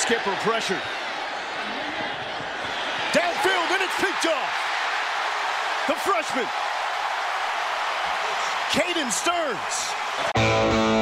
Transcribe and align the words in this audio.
Skipper 0.00 0.34
pressured. 0.40 0.80
Downfield, 3.12 3.70
and 3.70 3.82
it's 3.82 4.00
picked 4.00 4.26
off. 4.26 4.54
The 5.88 5.94
freshman, 5.94 6.46
Caden 8.72 9.10
Sterns. 9.12 10.99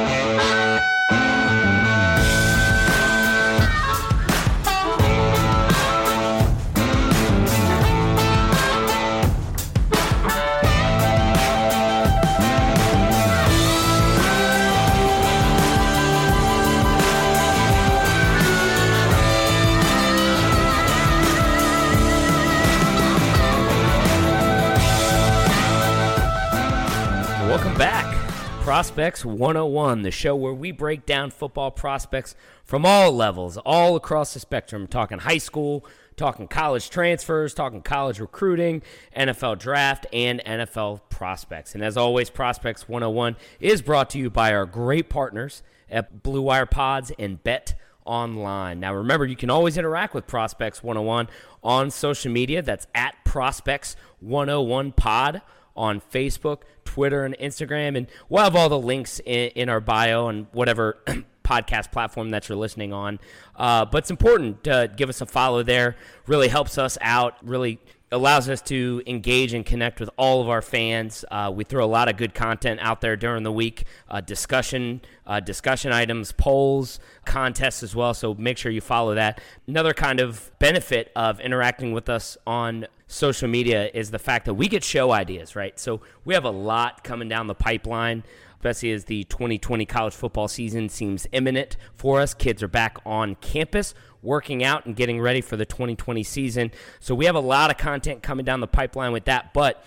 Prospects 28.99 29.23
101, 29.23 30.01
the 30.01 30.11
show 30.11 30.35
where 30.35 30.53
we 30.53 30.73
break 30.73 31.05
down 31.05 31.31
football 31.31 31.71
prospects 31.71 32.35
from 32.65 32.85
all 32.85 33.13
levels, 33.13 33.55
all 33.55 33.95
across 33.95 34.33
the 34.33 34.41
spectrum. 34.41 34.87
Talking 34.87 35.19
high 35.19 35.37
school, 35.37 35.85
talking 36.17 36.49
college 36.49 36.89
transfers, 36.89 37.53
talking 37.53 37.81
college 37.81 38.19
recruiting, 38.19 38.81
NFL 39.15 39.57
draft, 39.57 40.05
and 40.11 40.43
NFL 40.43 40.99
prospects. 41.09 41.75
And 41.75 41.81
as 41.81 41.95
always, 41.95 42.29
Prospects 42.29 42.89
101 42.89 43.37
is 43.61 43.81
brought 43.81 44.09
to 44.09 44.17
you 44.17 44.29
by 44.29 44.53
our 44.53 44.65
great 44.65 45.07
partners 45.07 45.63
at 45.89 46.21
Blue 46.21 46.41
Wire 46.41 46.65
Pods 46.65 47.13
and 47.17 47.41
Bet 47.41 47.75
online. 48.03 48.81
Now, 48.81 48.93
remember, 48.93 49.25
you 49.25 49.37
can 49.37 49.49
always 49.49 49.77
interact 49.77 50.13
with 50.13 50.27
Prospects 50.27 50.83
101 50.83 51.29
on 51.63 51.89
social 51.89 52.33
media. 52.33 52.61
That's 52.61 52.87
at 52.93 53.15
Prospects 53.23 53.95
101 54.19 54.91
Pod 54.91 55.41
on 55.73 56.01
Facebook, 56.01 56.63
Twitter, 56.99 57.23
and 57.23 57.33
Instagram. 57.37 57.95
And 57.97 58.07
we'll 58.27 58.43
have 58.43 58.57
all 58.57 58.67
the 58.67 58.77
links 58.77 59.21
in, 59.25 59.51
in 59.55 59.69
our 59.69 59.79
bio 59.79 60.27
and 60.27 60.47
whatever 60.51 60.97
podcast 61.45 61.93
platform 61.93 62.31
that 62.31 62.49
you're 62.49 62.57
listening 62.57 62.91
on. 62.91 63.19
Uh, 63.55 63.85
but 63.85 63.99
it's 63.99 64.11
important 64.11 64.65
to 64.65 64.91
give 64.97 65.07
us 65.07 65.21
a 65.21 65.25
follow 65.25 65.63
there. 65.63 65.95
Really 66.27 66.49
helps 66.49 66.77
us 66.77 66.97
out, 66.99 67.37
really 67.41 67.79
allows 68.11 68.49
us 68.49 68.61
to 68.63 69.01
engage 69.07 69.53
and 69.53 69.65
connect 69.65 70.01
with 70.01 70.09
all 70.17 70.41
of 70.41 70.49
our 70.49 70.61
fans. 70.61 71.23
Uh, 71.31 71.49
we 71.55 71.63
throw 71.63 71.85
a 71.85 71.87
lot 71.87 72.09
of 72.09 72.17
good 72.17 72.33
content 72.33 72.81
out 72.81 72.99
there 72.99 73.15
during 73.15 73.43
the 73.43 73.51
week, 73.51 73.85
uh, 74.09 74.19
discussion, 74.19 74.99
uh, 75.25 75.39
discussion 75.39 75.93
items, 75.93 76.33
polls, 76.33 76.99
contests 77.23 77.81
as 77.81 77.95
well. 77.95 78.13
So 78.13 78.33
make 78.33 78.57
sure 78.57 78.73
you 78.73 78.81
follow 78.81 79.15
that. 79.15 79.39
Another 79.67 79.93
kind 79.93 80.19
of 80.19 80.51
benefit 80.59 81.13
of 81.15 81.39
interacting 81.39 81.93
with 81.93 82.09
us 82.09 82.37
on 82.45 82.87
social 83.09 83.49
media 83.49 83.89
is 83.93 84.11
the 84.11 84.19
fact 84.19 84.45
that 84.45 84.53
we 84.53 84.67
get 84.67 84.83
show 84.83 85.11
ideas, 85.11 85.55
right? 85.55 85.77
So 85.77 86.01
we 86.23 86.35
have 86.35 86.45
a 86.45 86.51
lot 86.51 87.03
coming 87.03 87.27
down 87.27 87.47
the 87.47 87.55
pipeline. 87.55 88.23
Especially 88.59 88.91
as 88.91 89.05
the 89.05 89.23
2020 89.23 89.85
college 89.85 90.13
football 90.13 90.49
season 90.49 90.89
seems 90.89 91.25
imminent 91.31 91.77
for 91.93 92.19
us. 92.19 92.33
Kids 92.33 92.61
are 92.61 92.67
back 92.67 92.97
on 93.05 93.35
campus 93.35 93.93
working 94.21 94.65
out 94.65 94.85
and 94.85 94.97
getting 94.97 95.21
ready 95.21 95.39
for 95.39 95.55
the 95.55 95.65
2020 95.65 96.23
season. 96.23 96.71
So 96.99 97.15
we 97.15 97.23
have 97.23 97.35
a 97.35 97.39
lot 97.39 97.71
of 97.71 97.77
content 97.77 98.21
coming 98.21 98.43
down 98.43 98.59
the 98.59 98.67
pipeline 98.67 99.13
with 99.13 99.23
that. 99.25 99.53
But, 99.53 99.81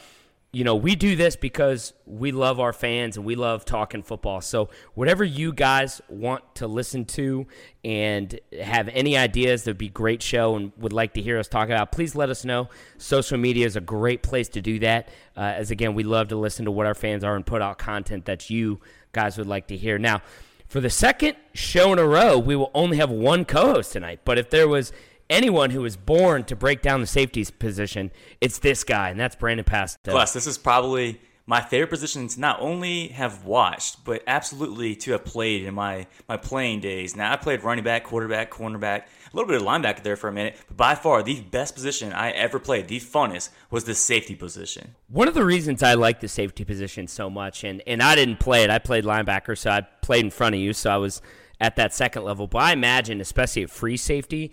you 0.54 0.64
know, 0.64 0.76
we 0.76 0.94
do 0.96 1.16
this 1.16 1.34
because 1.34 1.94
we 2.04 2.30
love 2.30 2.60
our 2.60 2.74
fans 2.74 3.16
and 3.16 3.24
we 3.24 3.34
love 3.36 3.64
talking 3.64 4.02
football. 4.02 4.42
So 4.42 4.68
whatever 4.92 5.24
you 5.24 5.50
guys 5.50 6.02
want 6.10 6.56
to 6.56 6.66
listen 6.66 7.06
to 7.06 7.46
and 7.82 8.38
have 8.60 8.88
any 8.88 9.16
ideas 9.16 9.64
that'd 9.64 9.78
be 9.78 9.88
great 9.88 10.22
show 10.22 10.56
and 10.56 10.70
would 10.76 10.92
like 10.92 11.14
to 11.14 11.22
hear 11.22 11.38
us 11.38 11.48
talk 11.48 11.70
about, 11.70 11.90
please 11.90 12.14
let 12.14 12.28
us 12.28 12.44
know. 12.44 12.68
Social 12.98 13.38
media 13.38 13.64
is 13.64 13.76
a 13.76 13.80
great 13.80 14.22
place 14.22 14.50
to 14.50 14.60
do 14.60 14.78
that. 14.80 15.08
Uh, 15.34 15.40
as 15.40 15.70
again, 15.70 15.94
we 15.94 16.02
love 16.02 16.28
to 16.28 16.36
listen 16.36 16.66
to 16.66 16.70
what 16.70 16.84
our 16.84 16.94
fans 16.94 17.24
are 17.24 17.34
and 17.34 17.46
put 17.46 17.62
out 17.62 17.78
content 17.78 18.26
that 18.26 18.50
you 18.50 18.78
guys 19.12 19.38
would 19.38 19.46
like 19.46 19.68
to 19.68 19.76
hear. 19.76 19.98
Now, 19.98 20.20
for 20.68 20.80
the 20.80 20.90
second 20.90 21.36
show 21.54 21.94
in 21.94 21.98
a 21.98 22.06
row, 22.06 22.38
we 22.38 22.56
will 22.56 22.70
only 22.74 22.98
have 22.98 23.10
one 23.10 23.46
co 23.46 23.72
host 23.72 23.92
tonight. 23.92 24.20
But 24.24 24.38
if 24.38 24.50
there 24.50 24.68
was 24.68 24.92
anyone 25.32 25.70
who 25.70 25.80
was 25.80 25.96
born 25.96 26.44
to 26.44 26.54
break 26.54 26.82
down 26.82 27.00
the 27.00 27.06
safeties 27.06 27.50
position, 27.50 28.12
it's 28.40 28.58
this 28.58 28.84
guy, 28.84 29.10
and 29.10 29.18
that's 29.18 29.34
Brandon 29.34 29.64
Pastel. 29.64 30.12
Plus, 30.12 30.32
this 30.32 30.46
is 30.46 30.58
probably 30.58 31.20
my 31.46 31.60
favorite 31.60 31.90
position 31.90 32.28
to 32.28 32.38
not 32.38 32.60
only 32.60 33.08
have 33.08 33.44
watched, 33.44 34.04
but 34.04 34.22
absolutely 34.28 34.94
to 34.94 35.12
have 35.12 35.24
played 35.24 35.64
in 35.64 35.74
my, 35.74 36.06
my 36.28 36.36
playing 36.36 36.80
days. 36.80 37.16
Now, 37.16 37.32
I 37.32 37.36
played 37.36 37.64
running 37.64 37.82
back, 37.82 38.04
quarterback, 38.04 38.52
cornerback, 38.52 39.02
a 39.02 39.36
little 39.36 39.48
bit 39.48 39.60
of 39.60 39.66
linebacker 39.66 40.02
there 40.02 40.16
for 40.16 40.28
a 40.28 40.32
minute, 40.32 40.56
but 40.68 40.76
by 40.76 40.94
far 40.94 41.22
the 41.22 41.40
best 41.40 41.74
position 41.74 42.12
I 42.12 42.30
ever 42.30 42.58
played, 42.60 42.86
the 42.86 43.00
funnest, 43.00 43.48
was 43.70 43.84
the 43.84 43.94
safety 43.94 44.36
position. 44.36 44.94
One 45.08 45.26
of 45.26 45.34
the 45.34 45.44
reasons 45.44 45.82
I 45.82 45.94
like 45.94 46.20
the 46.20 46.28
safety 46.28 46.64
position 46.64 47.08
so 47.08 47.28
much, 47.28 47.64
and, 47.64 47.82
and 47.86 48.02
I 48.02 48.14
didn't 48.14 48.38
play 48.38 48.62
it, 48.62 48.70
I 48.70 48.78
played 48.78 49.04
linebacker, 49.04 49.58
so 49.58 49.70
I 49.70 49.80
played 49.80 50.24
in 50.24 50.30
front 50.30 50.54
of 50.54 50.60
you, 50.60 50.72
so 50.72 50.90
I 50.90 50.96
was 50.98 51.22
at 51.60 51.76
that 51.76 51.92
second 51.92 52.22
level. 52.22 52.46
But 52.46 52.58
I 52.58 52.72
imagine, 52.72 53.20
especially 53.20 53.62
at 53.64 53.70
free 53.70 53.96
safety, 53.96 54.52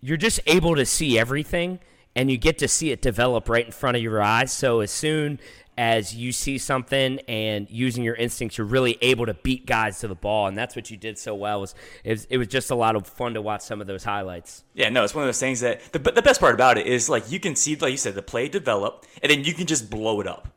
you're 0.00 0.16
just 0.16 0.40
able 0.46 0.76
to 0.76 0.86
see 0.86 1.18
everything 1.18 1.80
and 2.16 2.30
you 2.30 2.36
get 2.36 2.58
to 2.58 2.68
see 2.68 2.90
it 2.90 3.02
develop 3.02 3.48
right 3.48 3.64
in 3.64 3.72
front 3.72 3.96
of 3.96 4.02
your 4.02 4.20
eyes. 4.22 4.52
So 4.52 4.80
as 4.80 4.90
soon 4.90 5.38
as 5.78 6.14
you 6.14 6.32
see 6.32 6.58
something 6.58 7.20
and 7.28 7.70
using 7.70 8.04
your 8.04 8.14
instincts, 8.16 8.58
you're 8.58 8.66
really 8.66 8.98
able 9.00 9.24
to 9.26 9.34
beat 9.34 9.64
guys 9.64 10.00
to 10.00 10.08
the 10.08 10.14
ball, 10.14 10.46
and 10.46 10.58
that's 10.58 10.76
what 10.76 10.90
you 10.90 10.96
did 10.96 11.18
so 11.18 11.34
well. 11.34 11.60
Was 11.60 11.74
it, 12.04 12.10
was 12.10 12.24
it 12.28 12.36
was 12.36 12.48
just 12.48 12.70
a 12.70 12.74
lot 12.74 12.96
of 12.96 13.06
fun 13.06 13.34
to 13.34 13.40
watch 13.40 13.62
some 13.62 13.80
of 13.80 13.86
those 13.86 14.04
highlights. 14.04 14.64
Yeah, 14.74 14.90
no, 14.90 15.04
it's 15.04 15.14
one 15.14 15.24
of 15.24 15.28
those 15.28 15.40
things 15.40 15.60
that 15.60 15.80
the, 15.92 15.98
the 15.98 16.22
best 16.22 16.40
part 16.40 16.54
about 16.54 16.76
it 16.76 16.86
is 16.86 17.08
like 17.08 17.30
you 17.30 17.40
can 17.40 17.56
see, 17.56 17.76
like 17.76 17.92
you 17.92 17.96
said, 17.96 18.14
the 18.14 18.22
play 18.22 18.48
develop, 18.48 19.06
and 19.22 19.30
then 19.30 19.44
you 19.44 19.54
can 19.54 19.66
just 19.66 19.88
blow 19.88 20.20
it 20.20 20.26
up. 20.26 20.48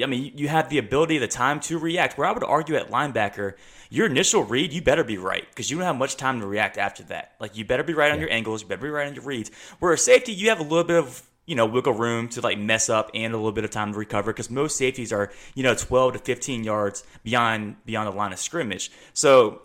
I 0.00 0.06
mean, 0.06 0.32
you 0.36 0.46
have 0.46 0.68
the 0.68 0.78
ability, 0.78 1.18
the 1.18 1.26
time 1.26 1.58
to 1.60 1.76
react. 1.76 2.16
Where 2.16 2.28
I 2.28 2.30
would 2.30 2.44
argue 2.44 2.76
at 2.76 2.88
linebacker, 2.88 3.54
your 3.90 4.06
initial 4.06 4.44
read, 4.44 4.72
you 4.72 4.82
better 4.82 5.04
be 5.04 5.18
right 5.18 5.48
because 5.48 5.70
you 5.70 5.76
don't 5.76 5.86
have 5.86 5.96
much 5.96 6.16
time 6.16 6.40
to 6.40 6.46
react 6.46 6.78
after 6.78 7.02
that. 7.04 7.32
Like 7.40 7.56
you 7.56 7.64
better 7.64 7.82
be 7.82 7.94
right 7.94 8.12
on 8.12 8.20
your 8.20 8.30
angles, 8.30 8.62
you 8.62 8.68
better 8.68 8.82
be 8.82 8.88
right 8.88 9.08
on 9.08 9.14
your 9.14 9.24
reads. 9.24 9.50
Where 9.78 9.92
a 9.92 9.98
safety, 9.98 10.32
you 10.32 10.48
have 10.50 10.60
a 10.60 10.64
little 10.64 10.84
bit 10.84 10.98
of 10.98 11.22
you 11.46 11.54
know 11.54 11.66
wiggle 11.66 11.94
room 11.94 12.28
to 12.28 12.40
like 12.42 12.58
mess 12.58 12.88
up 12.88 13.10
and 13.14 13.32
a 13.32 13.36
little 13.36 13.52
bit 13.52 13.64
of 13.64 13.70
time 13.70 13.92
to 13.92 13.98
recover 13.98 14.32
because 14.32 14.50
most 14.50 14.76
safeties 14.76 15.12
are 15.12 15.32
you 15.54 15.62
know 15.62 15.74
12 15.74 16.12
to 16.12 16.18
15 16.18 16.62
yards 16.62 17.04
beyond 17.24 17.76
beyond 17.86 18.12
the 18.12 18.16
line 18.16 18.32
of 18.32 18.38
scrimmage. 18.38 18.92
So 19.14 19.62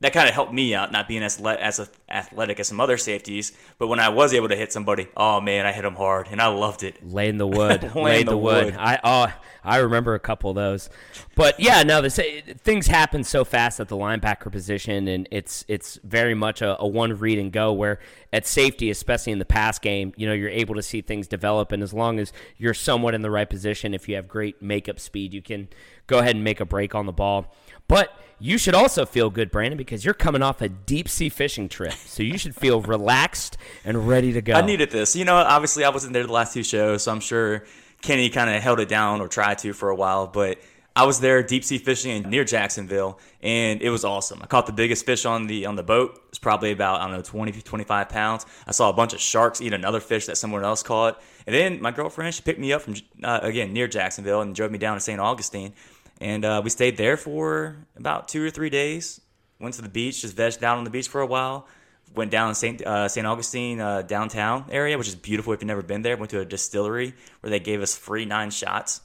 that 0.00 0.12
kind 0.12 0.28
of 0.28 0.34
helped 0.34 0.52
me 0.52 0.74
out, 0.74 0.92
not 0.92 1.08
being 1.08 1.22
as 1.22 1.40
as 1.40 1.88
athletic 2.08 2.60
as 2.60 2.68
some 2.68 2.80
other 2.80 2.98
safeties. 2.98 3.52
But 3.78 3.86
when 3.88 3.98
I 3.98 4.10
was 4.10 4.34
able 4.34 4.48
to 4.48 4.56
hit 4.56 4.72
somebody, 4.72 5.08
oh 5.16 5.40
man, 5.40 5.64
I 5.64 5.72
hit 5.72 5.82
them 5.82 5.94
hard, 5.94 6.28
and 6.30 6.40
I 6.40 6.48
loved 6.48 6.82
it. 6.82 7.06
Laying 7.06 7.38
the 7.38 7.46
wood, 7.46 7.82
laying, 7.94 8.26
the, 8.26 8.32
the 8.32 8.36
wood. 8.36 8.66
wood. 8.66 8.76
I 8.78 9.00
oh, 9.02 9.32
I 9.64 9.78
remember 9.78 10.14
a 10.14 10.20
couple 10.20 10.50
of 10.50 10.56
those. 10.56 10.90
But 11.34 11.58
yeah, 11.58 11.82
no, 11.82 12.02
the 12.02 12.10
things 12.10 12.86
happen 12.86 13.24
so 13.24 13.44
fast 13.44 13.80
at 13.80 13.88
the 13.88 13.96
linebacker 13.96 14.52
position, 14.52 15.08
and 15.08 15.28
it's 15.30 15.64
it's 15.66 15.98
very 16.04 16.34
much 16.34 16.60
a, 16.60 16.80
a 16.80 16.86
one 16.86 17.18
read 17.18 17.38
and 17.38 17.50
go. 17.50 17.72
Where 17.72 17.98
at 18.34 18.46
safety, 18.46 18.90
especially 18.90 19.32
in 19.32 19.38
the 19.38 19.46
pass 19.46 19.78
game, 19.78 20.12
you 20.16 20.26
know, 20.26 20.34
you're 20.34 20.50
able 20.50 20.74
to 20.74 20.82
see 20.82 21.00
things 21.00 21.26
develop, 21.26 21.72
and 21.72 21.82
as 21.82 21.94
long 21.94 22.18
as 22.18 22.34
you're 22.58 22.74
somewhat 22.74 23.14
in 23.14 23.22
the 23.22 23.30
right 23.30 23.48
position, 23.48 23.94
if 23.94 24.10
you 24.10 24.16
have 24.16 24.28
great 24.28 24.60
makeup 24.60 25.00
speed, 25.00 25.32
you 25.32 25.40
can 25.40 25.68
go 26.06 26.18
ahead 26.18 26.34
and 26.34 26.44
make 26.44 26.60
a 26.60 26.66
break 26.66 26.94
on 26.94 27.06
the 27.06 27.12
ball. 27.12 27.54
But 27.88 28.12
you 28.38 28.58
should 28.58 28.74
also 28.74 29.06
feel 29.06 29.30
good, 29.30 29.50
Brandon, 29.50 29.78
because 29.78 30.04
you're 30.04 30.14
coming 30.14 30.42
off 30.42 30.60
a 30.60 30.68
deep 30.68 31.08
sea 31.08 31.28
fishing 31.28 31.68
trip. 31.68 31.92
So 31.92 32.22
you 32.22 32.36
should 32.38 32.54
feel 32.54 32.80
relaxed 32.82 33.56
and 33.84 34.06
ready 34.06 34.32
to 34.32 34.42
go. 34.42 34.54
I 34.54 34.60
needed 34.60 34.90
this. 34.90 35.16
You 35.16 35.24
know, 35.24 35.36
obviously 35.36 35.84
I 35.84 35.88
wasn't 35.88 36.12
there 36.12 36.26
the 36.26 36.32
last 36.32 36.52
two 36.52 36.62
shows, 36.62 37.04
so 37.04 37.12
I'm 37.12 37.20
sure 37.20 37.64
Kenny 38.02 38.28
kind 38.28 38.50
of 38.50 38.62
held 38.62 38.80
it 38.80 38.88
down 38.88 39.20
or 39.20 39.28
tried 39.28 39.58
to 39.58 39.72
for 39.72 39.90
a 39.90 39.94
while, 39.96 40.26
but 40.26 40.58
I 40.96 41.04
was 41.04 41.20
there 41.20 41.42
deep 41.42 41.62
sea 41.62 41.76
fishing 41.76 42.22
near 42.30 42.42
Jacksonville, 42.42 43.20
and 43.42 43.82
it 43.82 43.90
was 43.90 44.02
awesome. 44.02 44.40
I 44.42 44.46
caught 44.46 44.66
the 44.66 44.72
biggest 44.72 45.04
fish 45.04 45.26
on 45.26 45.46
the 45.46 45.66
on 45.66 45.76
the 45.76 45.82
boat. 45.82 46.22
It's 46.30 46.38
probably 46.38 46.72
about 46.72 47.02
I 47.02 47.04
don't 47.04 47.16
know 47.16 47.22
20 47.22 47.52
25 47.52 48.08
pounds. 48.08 48.46
I 48.66 48.72
saw 48.72 48.88
a 48.88 48.94
bunch 48.94 49.12
of 49.12 49.20
sharks 49.20 49.60
eat 49.60 49.74
another 49.74 50.00
fish 50.00 50.24
that 50.26 50.38
someone 50.38 50.64
else 50.64 50.82
caught, 50.82 51.20
and 51.46 51.54
then 51.54 51.82
my 51.82 51.90
girlfriend 51.90 52.34
she 52.34 52.40
picked 52.40 52.58
me 52.58 52.72
up 52.72 52.80
from 52.80 52.94
uh, 53.22 53.40
again 53.42 53.74
near 53.74 53.88
Jacksonville 53.88 54.40
and 54.40 54.54
drove 54.54 54.70
me 54.70 54.78
down 54.78 54.96
to 54.96 55.00
St. 55.00 55.20
Augustine. 55.20 55.74
And 56.20 56.44
uh, 56.44 56.60
we 56.64 56.70
stayed 56.70 56.96
there 56.96 57.16
for 57.16 57.76
about 57.96 58.28
two 58.28 58.44
or 58.44 58.50
three 58.50 58.70
days. 58.70 59.20
Went 59.60 59.74
to 59.74 59.82
the 59.82 59.88
beach, 59.88 60.22
just 60.22 60.36
vegged 60.36 60.60
down 60.60 60.78
on 60.78 60.84
the 60.84 60.90
beach 60.90 61.08
for 61.08 61.20
a 61.20 61.26
while. 61.26 61.66
Went 62.14 62.30
down 62.30 62.54
St. 62.54 62.82
Uh, 62.82 63.08
St. 63.08 63.26
Augustine 63.26 63.80
uh, 63.80 64.02
downtown 64.02 64.64
area, 64.70 64.96
which 64.96 65.08
is 65.08 65.14
beautiful 65.14 65.52
if 65.52 65.60
you've 65.60 65.66
never 65.66 65.82
been 65.82 66.02
there. 66.02 66.16
Went 66.16 66.30
to 66.30 66.40
a 66.40 66.44
distillery 66.44 67.14
where 67.40 67.50
they 67.50 67.60
gave 67.60 67.82
us 67.82 67.96
free 67.96 68.24
nine 68.24 68.50
shots. 68.50 69.00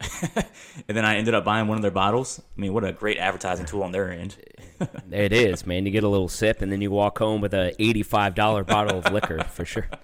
and 0.88 0.96
then 0.96 1.04
I 1.04 1.16
ended 1.16 1.34
up 1.34 1.44
buying 1.44 1.68
one 1.68 1.78
of 1.78 1.82
their 1.82 1.90
bottles. 1.92 2.40
I 2.40 2.60
mean, 2.60 2.72
what 2.72 2.84
a 2.84 2.92
great 2.92 3.18
advertising 3.18 3.66
tool 3.66 3.82
on 3.82 3.92
their 3.92 4.10
end. 4.10 4.36
it 5.10 5.32
is, 5.32 5.64
man. 5.64 5.86
You 5.86 5.92
get 5.92 6.04
a 6.04 6.08
little 6.08 6.28
sip, 6.28 6.62
and 6.62 6.72
then 6.72 6.80
you 6.80 6.90
walk 6.90 7.18
home 7.18 7.40
with 7.40 7.54
a 7.54 7.74
eighty-five 7.80 8.34
dollar 8.34 8.64
bottle 8.64 8.98
of 8.98 9.12
liquor 9.12 9.42
for 9.44 9.64
sure. 9.64 9.88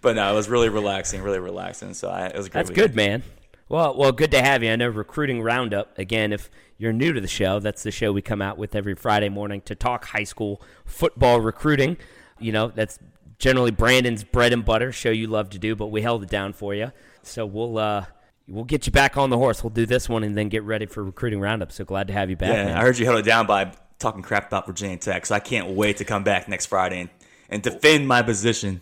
But 0.00 0.14
no, 0.14 0.30
it 0.30 0.36
was 0.36 0.48
really 0.48 0.68
relaxing, 0.68 1.22
really 1.22 1.40
relaxing. 1.40 1.92
So 1.92 2.08
I, 2.08 2.26
it 2.26 2.36
was 2.36 2.48
great. 2.48 2.60
That's 2.60 2.70
weekend. 2.70 2.90
good, 2.90 2.96
man. 2.96 3.22
Well, 3.68 3.94
well, 3.96 4.12
good 4.12 4.30
to 4.30 4.40
have 4.42 4.62
you. 4.62 4.70
I 4.70 4.76
know 4.76 4.88
recruiting 4.88 5.42
roundup 5.42 5.98
again. 5.98 6.32
If 6.32 6.50
you're 6.78 6.92
new 6.92 7.12
to 7.12 7.20
the 7.20 7.28
show, 7.28 7.60
that's 7.60 7.82
the 7.82 7.90
show 7.90 8.12
we 8.12 8.22
come 8.22 8.40
out 8.40 8.56
with 8.56 8.74
every 8.74 8.94
Friday 8.94 9.28
morning 9.28 9.60
to 9.62 9.74
talk 9.74 10.06
high 10.06 10.24
school 10.24 10.62
football 10.86 11.40
recruiting. 11.40 11.98
You 12.38 12.52
know, 12.52 12.68
that's 12.68 12.98
generally 13.38 13.70
Brandon's 13.70 14.24
bread 14.24 14.52
and 14.52 14.64
butter 14.64 14.90
show 14.90 15.10
you 15.10 15.26
love 15.26 15.50
to 15.50 15.58
do, 15.58 15.76
but 15.76 15.88
we 15.88 16.00
held 16.00 16.22
it 16.22 16.30
down 16.30 16.54
for 16.54 16.74
you. 16.74 16.92
So 17.22 17.44
we'll 17.44 17.76
uh, 17.76 18.06
we'll 18.46 18.64
get 18.64 18.86
you 18.86 18.92
back 18.92 19.16
on 19.16 19.28
the 19.28 19.36
horse. 19.36 19.62
We'll 19.62 19.70
do 19.70 19.84
this 19.86 20.08
one 20.08 20.24
and 20.24 20.36
then 20.36 20.48
get 20.48 20.62
ready 20.62 20.86
for 20.86 21.04
recruiting 21.04 21.40
roundup. 21.40 21.70
So 21.72 21.84
glad 21.84 22.08
to 22.08 22.14
have 22.14 22.30
you 22.30 22.36
back. 22.36 22.54
Yeah, 22.54 22.64
man. 22.66 22.76
I 22.76 22.80
heard 22.80 22.98
you 22.98 23.04
held 23.04 23.18
it 23.18 23.24
down 23.24 23.46
by 23.46 23.72
talking 23.98 24.22
crap 24.22 24.48
about 24.48 24.66
Virginia 24.66 24.96
Tech. 24.96 25.26
So 25.26 25.34
I 25.34 25.40
can't 25.40 25.68
wait 25.70 25.98
to 25.98 26.04
come 26.04 26.24
back 26.24 26.48
next 26.48 26.66
Friday 26.66 27.00
and, 27.00 27.10
and 27.50 27.62
defend 27.62 28.08
my 28.08 28.22
position. 28.22 28.80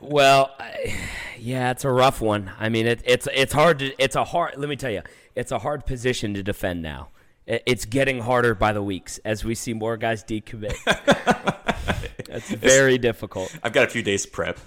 Well, 0.00 0.54
I, 0.58 0.98
yeah, 1.38 1.70
it's 1.70 1.84
a 1.84 1.90
rough 1.90 2.20
one. 2.20 2.50
I 2.58 2.68
mean, 2.68 2.86
it, 2.86 3.00
it's 3.04 3.28
it's 3.32 3.52
hard 3.52 3.78
to 3.80 4.02
it's 4.02 4.16
a 4.16 4.24
hard. 4.24 4.54
Let 4.56 4.68
me 4.68 4.76
tell 4.76 4.90
you, 4.90 5.02
it's 5.34 5.52
a 5.52 5.58
hard 5.58 5.86
position 5.86 6.34
to 6.34 6.42
defend 6.42 6.82
now. 6.82 7.08
It, 7.48 7.62
it's 7.66 7.84
getting 7.84 8.20
harder 8.20 8.54
by 8.54 8.72
the 8.72 8.82
weeks 8.82 9.18
as 9.24 9.44
we 9.44 9.56
see 9.56 9.74
more 9.74 9.96
guys 9.96 10.22
decommit. 10.22 10.76
That's 12.28 12.50
very 12.50 12.94
it's, 12.94 13.02
difficult. 13.02 13.56
I've 13.62 13.72
got 13.72 13.84
a 13.84 13.90
few 13.90 14.02
days 14.02 14.26
prep. 14.26 14.60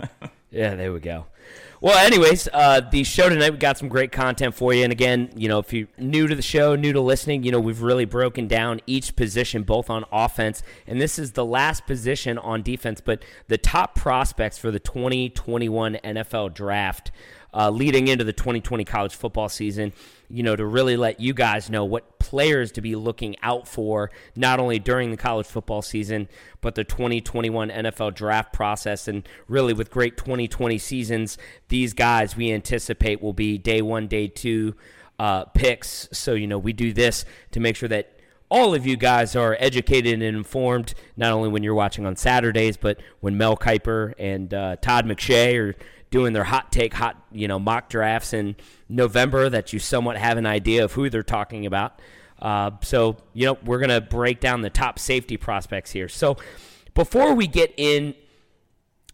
yeah, 0.50 0.76
there 0.76 0.92
we 0.92 1.00
go. 1.00 1.26
Well, 1.80 1.98
anyways, 1.98 2.48
uh, 2.54 2.80
the 2.80 3.04
show 3.04 3.28
tonight 3.28 3.50
we 3.50 3.58
got 3.58 3.76
some 3.76 3.88
great 3.88 4.10
content 4.10 4.54
for 4.54 4.72
you. 4.72 4.82
And 4.82 4.92
again, 4.92 5.30
you 5.36 5.46
know, 5.46 5.58
if 5.58 5.72
you're 5.74 5.88
new 5.98 6.26
to 6.26 6.34
the 6.34 6.42
show, 6.42 6.74
new 6.74 6.92
to 6.94 7.00
listening, 7.00 7.42
you 7.42 7.52
know, 7.52 7.60
we've 7.60 7.82
really 7.82 8.06
broken 8.06 8.48
down 8.48 8.80
each 8.86 9.14
position, 9.14 9.62
both 9.62 9.90
on 9.90 10.04
offense, 10.10 10.62
and 10.86 11.00
this 11.00 11.18
is 11.18 11.32
the 11.32 11.44
last 11.44 11.86
position 11.86 12.38
on 12.38 12.62
defense. 12.62 13.02
But 13.02 13.22
the 13.48 13.58
top 13.58 13.94
prospects 13.94 14.56
for 14.56 14.70
the 14.70 14.80
2021 14.80 15.98
NFL 16.02 16.54
Draft 16.54 17.10
uh, 17.56 17.70
leading 17.70 18.08
into 18.08 18.22
the 18.22 18.34
2020 18.34 18.84
college 18.84 19.14
football 19.14 19.48
season, 19.48 19.92
you 20.28 20.42
know, 20.42 20.54
to 20.54 20.66
really 20.66 20.96
let 20.96 21.20
you 21.20 21.32
guys 21.32 21.70
know 21.70 21.86
what 21.86 22.18
players 22.18 22.70
to 22.72 22.82
be 22.82 22.94
looking 22.94 23.34
out 23.42 23.66
for, 23.66 24.10
not 24.34 24.60
only 24.60 24.78
during 24.78 25.10
the 25.10 25.16
college 25.16 25.46
football 25.46 25.80
season, 25.80 26.28
but 26.60 26.74
the 26.74 26.84
2021 26.84 27.70
NFL 27.70 28.14
draft 28.14 28.52
process. 28.52 29.08
And 29.08 29.26
really, 29.48 29.72
with 29.72 29.90
great 29.90 30.18
2020 30.18 30.76
seasons, 30.76 31.38
these 31.68 31.94
guys 31.94 32.36
we 32.36 32.52
anticipate 32.52 33.22
will 33.22 33.32
be 33.32 33.56
day 33.56 33.80
one, 33.80 34.06
day 34.06 34.28
two 34.28 34.74
uh, 35.18 35.46
picks. 35.46 36.10
So, 36.12 36.34
you 36.34 36.46
know, 36.46 36.58
we 36.58 36.74
do 36.74 36.92
this 36.92 37.24
to 37.52 37.60
make 37.60 37.76
sure 37.76 37.88
that 37.88 38.12
all 38.48 38.74
of 38.74 38.86
you 38.86 38.96
guys 38.96 39.34
are 39.34 39.56
educated 39.58 40.12
and 40.12 40.22
informed, 40.22 40.94
not 41.16 41.32
only 41.32 41.48
when 41.48 41.62
you're 41.62 41.74
watching 41.74 42.06
on 42.06 42.16
Saturdays, 42.16 42.76
but 42.76 43.00
when 43.20 43.36
Mel 43.36 43.56
Kiper 43.56 44.14
and 44.18 44.52
uh, 44.52 44.76
Todd 44.76 45.06
McShay 45.06 45.58
are 45.58 45.74
doing 46.10 46.32
their 46.32 46.44
hot 46.44 46.72
take, 46.72 46.94
hot 46.94 47.16
you 47.32 47.48
know 47.48 47.58
mock 47.58 47.88
drafts 47.88 48.32
in 48.32 48.56
November 48.88 49.48
that 49.48 49.72
you 49.72 49.78
somewhat 49.78 50.16
have 50.16 50.38
an 50.38 50.46
idea 50.46 50.84
of 50.84 50.92
who 50.92 51.10
they're 51.10 51.22
talking 51.22 51.66
about. 51.66 52.00
Uh, 52.40 52.70
so 52.82 53.16
you 53.32 53.46
know 53.46 53.58
we're 53.64 53.78
gonna 53.78 54.00
break 54.00 54.40
down 54.40 54.62
the 54.62 54.70
top 54.70 54.98
safety 54.98 55.36
prospects 55.36 55.90
here. 55.90 56.08
So 56.08 56.36
before 56.94 57.34
we 57.34 57.46
get 57.46 57.72
in 57.76 58.14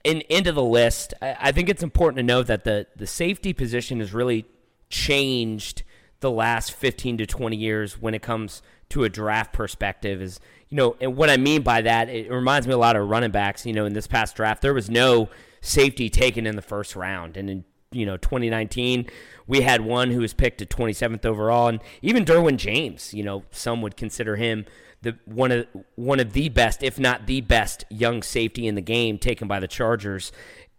in 0.05 0.23
into 0.23 0.53
the 0.53 0.63
list, 0.63 1.15
I, 1.23 1.37
I 1.41 1.53
think 1.53 1.69
it's 1.69 1.83
important 1.83 2.19
to 2.19 2.23
know 2.23 2.43
that 2.43 2.65
the 2.65 2.87
the 2.97 3.07
safety 3.07 3.53
position 3.53 4.01
has 4.01 4.13
really 4.13 4.47
changed 4.91 5.83
the 6.21 6.31
last 6.31 6.73
15 6.73 7.19
to 7.19 7.27
20 7.27 7.57
years 7.57 8.01
when 8.01 8.15
it 8.15 8.23
comes 8.23 8.63
to 8.91 9.05
a 9.05 9.09
draft 9.09 9.53
perspective 9.53 10.23
is 10.23 10.39
you 10.69 10.77
know 10.77 10.97
and 11.01 11.17
what 11.17 11.29
i 11.29 11.37
mean 11.37 11.63
by 11.63 11.83
that 11.83 12.09
it 12.09 12.31
reminds 12.31 12.67
me 12.67 12.73
a 12.73 12.79
lot 12.79 12.95
of 12.95 13.09
running 13.09 13.31
backs 13.33 13.67
you 13.67 13.73
know 13.73 13.87
in 13.87 13.93
this 13.93 14.07
past 14.07 14.37
draft 14.37 14.63
there 14.63 14.73
was 14.73 14.89
no 14.89 15.29
safety 15.63 16.11
taken 16.11 16.47
in 16.47 16.57
the 16.57 16.63
first 16.63 16.95
round. 16.95 17.39
And 17.39 17.49
in 17.49 17.65
you 17.91 18.05
know 18.05 18.19
2019, 18.19 19.07
we 19.47 19.63
had 19.63 19.81
one 19.81 20.11
who 20.11 20.21
was 20.21 20.35
picked 20.35 20.61
at 20.61 20.69
27th 20.69 21.25
overall, 21.25 21.69
and 21.69 21.81
even 22.03 22.27
Derwin 22.27 22.59
James. 22.59 23.15
You 23.15 23.25
know, 23.25 23.45
some 23.51 23.81
would 23.81 23.97
consider 23.97 24.37
him 24.37 24.67
the 25.01 25.17
one 25.25 25.51
of 25.51 25.67
one 25.95 26.21
of 26.21 26.33
the 26.33 26.49
best, 26.51 26.83
if 26.83 26.99
not 26.99 27.27
the 27.27 27.41
best, 27.41 27.85
young 27.89 28.23
safety 28.23 28.67
in 28.67 28.75
the 28.75 28.83
game, 28.83 29.19
taken 29.19 29.49
by 29.49 29.61
the 29.61 29.69
Chargers 29.69 30.33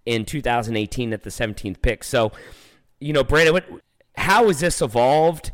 in 0.06 0.26
2018 0.26 1.14
at 1.14 1.24
the 1.24 1.30
17th 1.30 1.82
pick. 1.82 2.04
So, 2.04 2.34
you 3.00 3.14
know, 3.14 3.24
Brandon, 3.24 3.54
what, 3.54 3.66
how 4.18 4.48
has 4.48 4.60
this 4.60 4.82
evolved? 4.82 5.52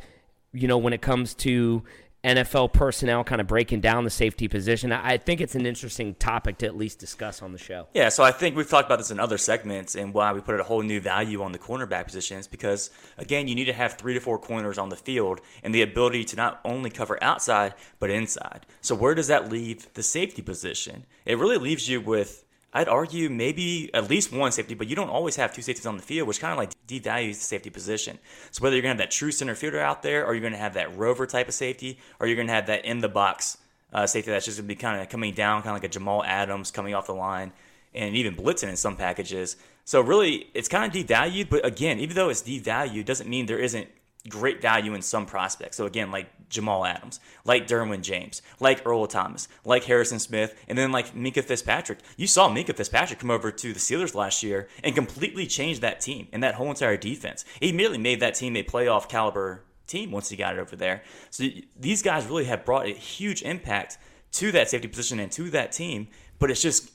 You 0.53 0.67
know, 0.67 0.77
when 0.77 0.93
it 0.93 1.01
comes 1.01 1.35
to 1.35 1.83
NFL 2.23 2.73
personnel 2.73 3.23
kind 3.23 3.39
of 3.39 3.47
breaking 3.47 3.79
down 3.79 4.03
the 4.03 4.09
safety 4.09 4.47
position. 4.47 4.91
I 4.91 5.17
think 5.17 5.39
it's 5.39 5.55
an 5.55 5.65
interesting 5.65 6.15
topic 6.15 6.57
to 6.57 6.65
at 6.65 6.75
least 6.75 6.99
discuss 6.99 7.41
on 7.41 7.53
the 7.53 7.57
show. 7.57 7.87
Yeah, 7.93 8.09
so 8.09 8.23
I 8.23 8.31
think 8.31 8.57
we've 8.57 8.69
talked 8.69 8.87
about 8.87 8.97
this 8.97 9.11
in 9.11 9.19
other 9.19 9.37
segments 9.37 9.95
and 9.95 10.13
why 10.13 10.33
we 10.33 10.41
put 10.41 10.59
a 10.59 10.63
whole 10.63 10.81
new 10.81 10.99
value 10.99 11.41
on 11.41 11.53
the 11.53 11.59
cornerback 11.59 12.05
position 12.05 12.37
is 12.37 12.47
because, 12.47 12.89
again, 13.17 13.47
you 13.47 13.55
need 13.55 13.65
to 13.65 13.73
have 13.73 13.93
three 13.93 14.13
to 14.13 14.19
four 14.19 14.37
corners 14.37 14.77
on 14.77 14.89
the 14.89 14.97
field 14.97 15.39
and 15.63 15.73
the 15.73 15.81
ability 15.81 16.25
to 16.25 16.35
not 16.35 16.59
only 16.65 16.89
cover 16.89 17.17
outside, 17.23 17.73
but 17.99 18.09
inside. 18.09 18.65
So, 18.81 18.95
where 18.95 19.15
does 19.15 19.27
that 19.27 19.49
leave 19.49 19.93
the 19.93 20.03
safety 20.03 20.41
position? 20.41 21.05
It 21.25 21.37
really 21.37 21.57
leaves 21.57 21.87
you 21.87 22.01
with 22.01 22.43
I'd 22.71 22.87
argue 22.87 23.29
maybe 23.29 23.89
at 23.93 24.09
least 24.09 24.31
one 24.31 24.51
safety, 24.51 24.75
but 24.75 24.87
you 24.87 24.95
don't 24.95 25.09
always 25.09 25.35
have 25.37 25.53
two 25.53 25.61
safeties 25.61 25.87
on 25.87 25.97
the 25.97 26.03
field, 26.03 26.27
which 26.27 26.39
kind 26.39 26.51
of 26.51 26.57
like 26.59 26.71
devalues 26.87 27.35
the 27.35 27.43
safety 27.43 27.69
position. 27.69 28.19
So 28.51 28.61
whether 28.61 28.75
you're 28.75 28.83
going 28.83 28.95
to 28.95 29.01
have 29.01 29.09
that 29.09 29.13
true 29.13 29.31
center 29.31 29.55
fielder 29.55 29.79
out 29.79 30.03
there, 30.03 30.25
or 30.25 30.33
you're 30.33 30.41
going 30.41 30.53
to 30.53 30.59
have 30.59 30.75
that 30.75 30.95
rover 30.95 31.25
type 31.25 31.47
of 31.47 31.53
safety, 31.55 31.97
or 32.19 32.27
you're 32.27 32.35
going 32.35 32.47
to 32.47 32.53
have 32.53 32.67
that 32.67 32.85
in 32.85 32.99
the 32.99 33.09
box 33.09 33.57
uh, 33.91 34.05
safety 34.05 34.29
that's 34.29 34.45
just 34.45 34.57
going 34.57 34.67
to 34.67 34.75
be 34.75 34.79
kind 34.79 35.01
of 35.01 35.09
coming 35.09 35.33
down, 35.33 35.61
kind 35.63 35.75
of 35.75 35.81
like 35.81 35.83
a 35.83 35.93
Jamal 35.93 36.23
Adams 36.23 36.69
coming 36.69 36.93
off 36.93 37.07
the 37.07 37.13
line, 37.13 37.51
and 37.95 38.15
even 38.15 38.35
blitzing 38.35 38.69
in 38.69 38.75
some 38.75 38.95
packages. 38.95 39.55
So 39.83 40.01
really, 40.01 40.47
it's 40.53 40.67
kind 40.67 40.85
of 40.85 41.07
devalued. 41.07 41.49
But 41.49 41.65
again, 41.65 41.99
even 41.99 42.15
though 42.15 42.29
it's 42.29 42.43
devalued, 42.43 43.05
doesn't 43.05 43.27
mean 43.27 43.47
there 43.47 43.57
isn't 43.57 43.87
great 44.27 44.61
value 44.61 44.93
in 44.93 45.01
some 45.01 45.25
prospects. 45.25 45.75
So 45.77 45.87
again, 45.87 46.11
like 46.11 46.29
Jamal 46.49 46.85
Adams, 46.85 47.19
like 47.45 47.67
Derwin 47.67 48.01
James, 48.01 48.41
like 48.59 48.85
Earl 48.85 49.07
Thomas, 49.07 49.47
like 49.63 49.83
Harrison 49.83 50.19
Smith, 50.19 50.55
and 50.67 50.77
then 50.77 50.91
like 50.91 51.13
Minkah 51.15 51.43
Fitzpatrick. 51.43 51.99
You 52.17 52.27
saw 52.27 52.49
Minkah 52.49 52.75
Fitzpatrick 52.75 53.19
come 53.19 53.31
over 53.31 53.51
to 53.51 53.73
the 53.73 53.79
Steelers 53.79 54.15
last 54.15 54.43
year 54.43 54.67
and 54.83 54.95
completely 54.95 55.47
change 55.47 55.79
that 55.79 56.01
team 56.01 56.27
and 56.31 56.43
that 56.43 56.55
whole 56.55 56.69
entire 56.69 56.97
defense. 56.97 57.45
He 57.59 57.69
immediately 57.69 57.99
made 57.99 58.19
that 58.19 58.35
team 58.35 58.55
a 58.55 58.63
playoff 58.63 59.07
caliber 59.07 59.63
team 59.87 60.11
once 60.11 60.29
he 60.29 60.35
got 60.35 60.55
it 60.55 60.59
over 60.59 60.75
there. 60.75 61.03
So 61.29 61.45
these 61.77 62.01
guys 62.01 62.25
really 62.25 62.45
have 62.45 62.65
brought 62.65 62.85
a 62.85 62.89
huge 62.89 63.41
impact 63.41 63.97
to 64.33 64.51
that 64.51 64.69
safety 64.69 64.87
position 64.87 65.19
and 65.19 65.31
to 65.33 65.49
that 65.51 65.71
team. 65.71 66.07
But 66.37 66.51
it's 66.51 66.61
just, 66.61 66.91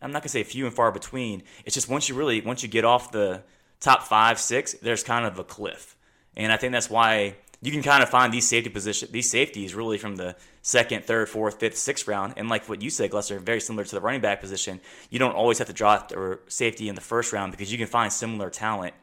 I'm 0.00 0.12
not 0.12 0.22
gonna 0.22 0.30
say 0.30 0.42
few 0.42 0.66
and 0.66 0.74
far 0.74 0.92
between. 0.92 1.42
It's 1.64 1.74
just 1.74 1.88
once 1.88 2.08
you 2.08 2.14
really, 2.14 2.40
once 2.40 2.62
you 2.62 2.68
get 2.68 2.84
off 2.84 3.12
the 3.12 3.42
top 3.80 4.02
five, 4.02 4.38
six, 4.38 4.74
there's 4.74 5.02
kind 5.02 5.26
of 5.26 5.38
a 5.38 5.44
cliff. 5.44 5.96
And 6.36 6.52
I 6.52 6.56
think 6.56 6.72
that's 6.72 6.90
why 6.90 7.36
you 7.62 7.70
can 7.70 7.82
kind 7.82 8.02
of 8.02 8.08
find 8.08 8.34
these 8.34 8.46
safety 8.46 8.68
position, 8.68 9.08
these 9.12 9.30
safeties 9.30 9.72
really 9.74 9.96
from 9.96 10.16
the 10.16 10.34
second, 10.62 11.04
third, 11.04 11.28
fourth, 11.28 11.60
fifth, 11.60 11.78
sixth 11.78 12.08
round. 12.08 12.34
And 12.36 12.48
like 12.48 12.68
what 12.68 12.82
you 12.82 12.90
said, 12.90 13.12
Glesser, 13.12 13.40
very 13.40 13.60
similar 13.60 13.84
to 13.84 13.94
the 13.94 14.00
running 14.00 14.20
back 14.20 14.40
position, 14.40 14.80
you 15.10 15.20
don't 15.20 15.34
always 15.34 15.58
have 15.58 15.68
to 15.68 15.72
draft 15.72 16.12
or 16.12 16.40
safety 16.48 16.88
in 16.88 16.96
the 16.96 17.00
first 17.00 17.32
round 17.32 17.52
because 17.52 17.70
you 17.70 17.78
can 17.78 17.86
find 17.86 18.12
similar 18.12 18.50
talent 18.50 18.94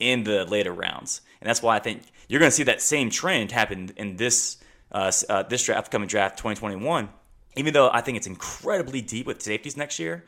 in 0.00 0.24
the 0.24 0.44
later 0.44 0.72
rounds. 0.72 1.20
And 1.40 1.48
that's 1.48 1.62
why 1.62 1.76
I 1.76 1.78
think 1.78 2.02
you're 2.28 2.40
going 2.40 2.50
to 2.50 2.56
see 2.56 2.64
that 2.64 2.82
same 2.82 3.08
trend 3.08 3.52
happen 3.52 3.92
in 3.96 4.16
this 4.16 4.58
uh, 4.90 5.12
uh, 5.28 5.42
this 5.44 5.62
draft, 5.64 5.86
upcoming 5.86 6.08
draft 6.08 6.38
2021. 6.38 7.08
Even 7.56 7.72
though 7.72 7.90
I 7.92 8.00
think 8.00 8.16
it's 8.16 8.26
incredibly 8.26 9.00
deep 9.00 9.26
with 9.26 9.42
safeties 9.42 9.76
next 9.76 9.98
year, 9.98 10.24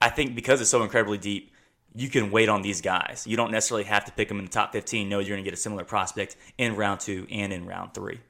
I 0.00 0.10
think 0.10 0.34
because 0.34 0.60
it's 0.60 0.70
so 0.70 0.82
incredibly 0.82 1.18
deep, 1.18 1.52
you 1.94 2.08
can 2.08 2.30
wait 2.30 2.48
on 2.48 2.62
these 2.62 2.80
guys. 2.80 3.24
You 3.26 3.36
don't 3.36 3.50
necessarily 3.50 3.84
have 3.84 4.04
to 4.04 4.12
pick 4.12 4.28
them 4.28 4.38
in 4.38 4.44
the 4.44 4.50
top 4.50 4.72
15. 4.72 5.08
Know 5.08 5.18
you're 5.18 5.30
going 5.30 5.42
to 5.42 5.44
get 5.44 5.54
a 5.54 5.60
similar 5.60 5.84
prospect 5.84 6.36
in 6.56 6.76
round 6.76 7.00
two 7.00 7.26
and 7.30 7.52
in 7.52 7.66
round 7.66 7.94
three. 7.94 8.20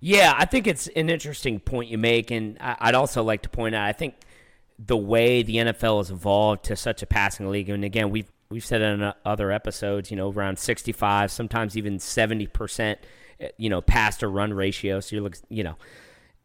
Yeah, 0.00 0.34
I 0.36 0.44
think 0.44 0.66
it's 0.66 0.88
an 0.88 1.10
interesting 1.10 1.58
point 1.58 1.90
you 1.90 1.98
make, 1.98 2.30
and 2.30 2.58
I'd 2.60 2.94
also 2.94 3.22
like 3.22 3.42
to 3.42 3.48
point 3.48 3.74
out 3.74 3.88
I 3.88 3.92
think 3.92 4.14
the 4.78 4.96
way 4.96 5.42
the 5.42 5.56
NFL 5.56 5.98
has 5.98 6.10
evolved 6.10 6.64
to 6.64 6.76
such 6.76 7.02
a 7.02 7.06
passing 7.06 7.50
league, 7.50 7.70
and 7.70 7.84
again, 7.84 8.10
we've 8.10 8.30
we've 8.50 8.64
said 8.64 8.82
in 8.82 9.12
other 9.24 9.50
episodes, 9.50 10.10
you 10.10 10.16
know, 10.16 10.30
around 10.30 10.58
65, 10.58 11.32
sometimes 11.32 11.76
even 11.76 11.98
70 11.98 12.46
percent, 12.48 13.00
eh, 13.40 13.48
you 13.56 13.70
know, 13.70 13.80
pass 13.80 14.18
to 14.18 14.28
run 14.28 14.52
ratio. 14.52 15.00
So 15.00 15.16
you 15.16 15.22
look, 15.22 15.38
you 15.48 15.64
know, 15.64 15.76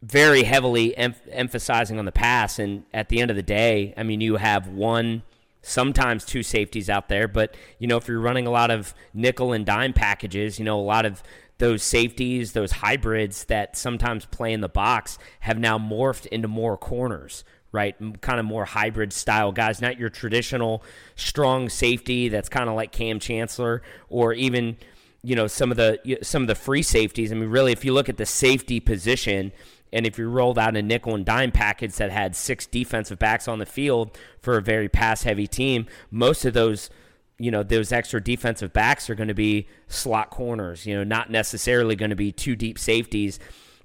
very 0.00 0.44
heavily 0.44 0.96
em- 0.96 1.14
emphasizing 1.30 1.98
on 1.98 2.06
the 2.06 2.12
pass, 2.12 2.58
and 2.58 2.84
at 2.94 3.10
the 3.10 3.20
end 3.20 3.30
of 3.30 3.36
the 3.36 3.42
day, 3.42 3.92
I 3.96 4.02
mean, 4.02 4.22
you 4.22 4.36
have 4.36 4.66
one 4.66 5.22
sometimes 5.62 6.24
two 6.24 6.42
safeties 6.42 6.90
out 6.90 7.08
there. 7.08 7.28
But, 7.28 7.56
you 7.78 7.86
know, 7.86 7.96
if 7.96 8.08
you're 8.08 8.20
running 8.20 8.46
a 8.46 8.50
lot 8.50 8.70
of 8.70 8.94
nickel 9.14 9.52
and 9.52 9.64
dime 9.64 9.92
packages, 9.92 10.58
you 10.58 10.64
know, 10.64 10.78
a 10.78 10.82
lot 10.82 11.06
of 11.06 11.22
those 11.58 11.82
safeties, 11.82 12.52
those 12.52 12.72
hybrids 12.72 13.44
that 13.44 13.76
sometimes 13.76 14.24
play 14.26 14.52
in 14.52 14.60
the 14.60 14.68
box 14.68 15.18
have 15.40 15.58
now 15.58 15.78
morphed 15.78 16.26
into 16.26 16.48
more 16.48 16.76
corners, 16.76 17.44
right? 17.70 17.94
Kind 18.20 18.40
of 18.40 18.44
more 18.44 18.64
hybrid 18.64 19.12
style 19.12 19.52
guys, 19.52 19.80
not 19.80 19.98
your 19.98 20.10
traditional 20.10 20.82
strong 21.14 21.68
safety 21.68 22.28
that's 22.28 22.48
kind 22.48 22.68
of 22.68 22.74
like 22.74 22.90
Kam 22.90 23.20
Chancellor 23.20 23.82
or 24.08 24.32
even 24.32 24.76
you 25.22 25.36
know 25.36 25.46
some 25.46 25.70
of 25.70 25.76
the 25.76 26.18
some 26.22 26.42
of 26.42 26.48
the 26.48 26.54
free 26.54 26.82
safeties. 26.82 27.30
I 27.30 27.36
mean, 27.36 27.48
really, 27.48 27.72
if 27.72 27.84
you 27.84 27.92
look 27.92 28.08
at 28.08 28.16
the 28.16 28.26
safety 28.26 28.80
position, 28.80 29.52
and 29.92 30.06
if 30.06 30.18
you 30.18 30.28
rolled 30.28 30.58
out 30.58 30.76
a 30.76 30.82
nickel 30.82 31.14
and 31.14 31.24
dime 31.24 31.52
package 31.52 31.94
that 31.96 32.10
had 32.10 32.34
six 32.34 32.66
defensive 32.66 33.18
backs 33.18 33.46
on 33.46 33.58
the 33.58 33.66
field 33.66 34.16
for 34.40 34.56
a 34.56 34.62
very 34.62 34.88
pass 34.88 35.22
heavy 35.22 35.46
team, 35.46 35.86
most 36.10 36.44
of 36.44 36.54
those 36.54 36.90
you 37.38 37.50
know 37.50 37.62
those 37.62 37.92
extra 37.92 38.22
defensive 38.22 38.72
backs 38.72 39.10
are 39.10 39.14
going 39.14 39.28
to 39.28 39.34
be 39.34 39.66
slot 39.88 40.30
corners 40.30 40.86
you 40.86 40.94
know 40.94 41.02
not 41.02 41.30
necessarily 41.30 41.96
going 41.96 42.10
to 42.10 42.16
be 42.16 42.32
two 42.32 42.56
deep 42.56 42.78
safeties. 42.78 43.38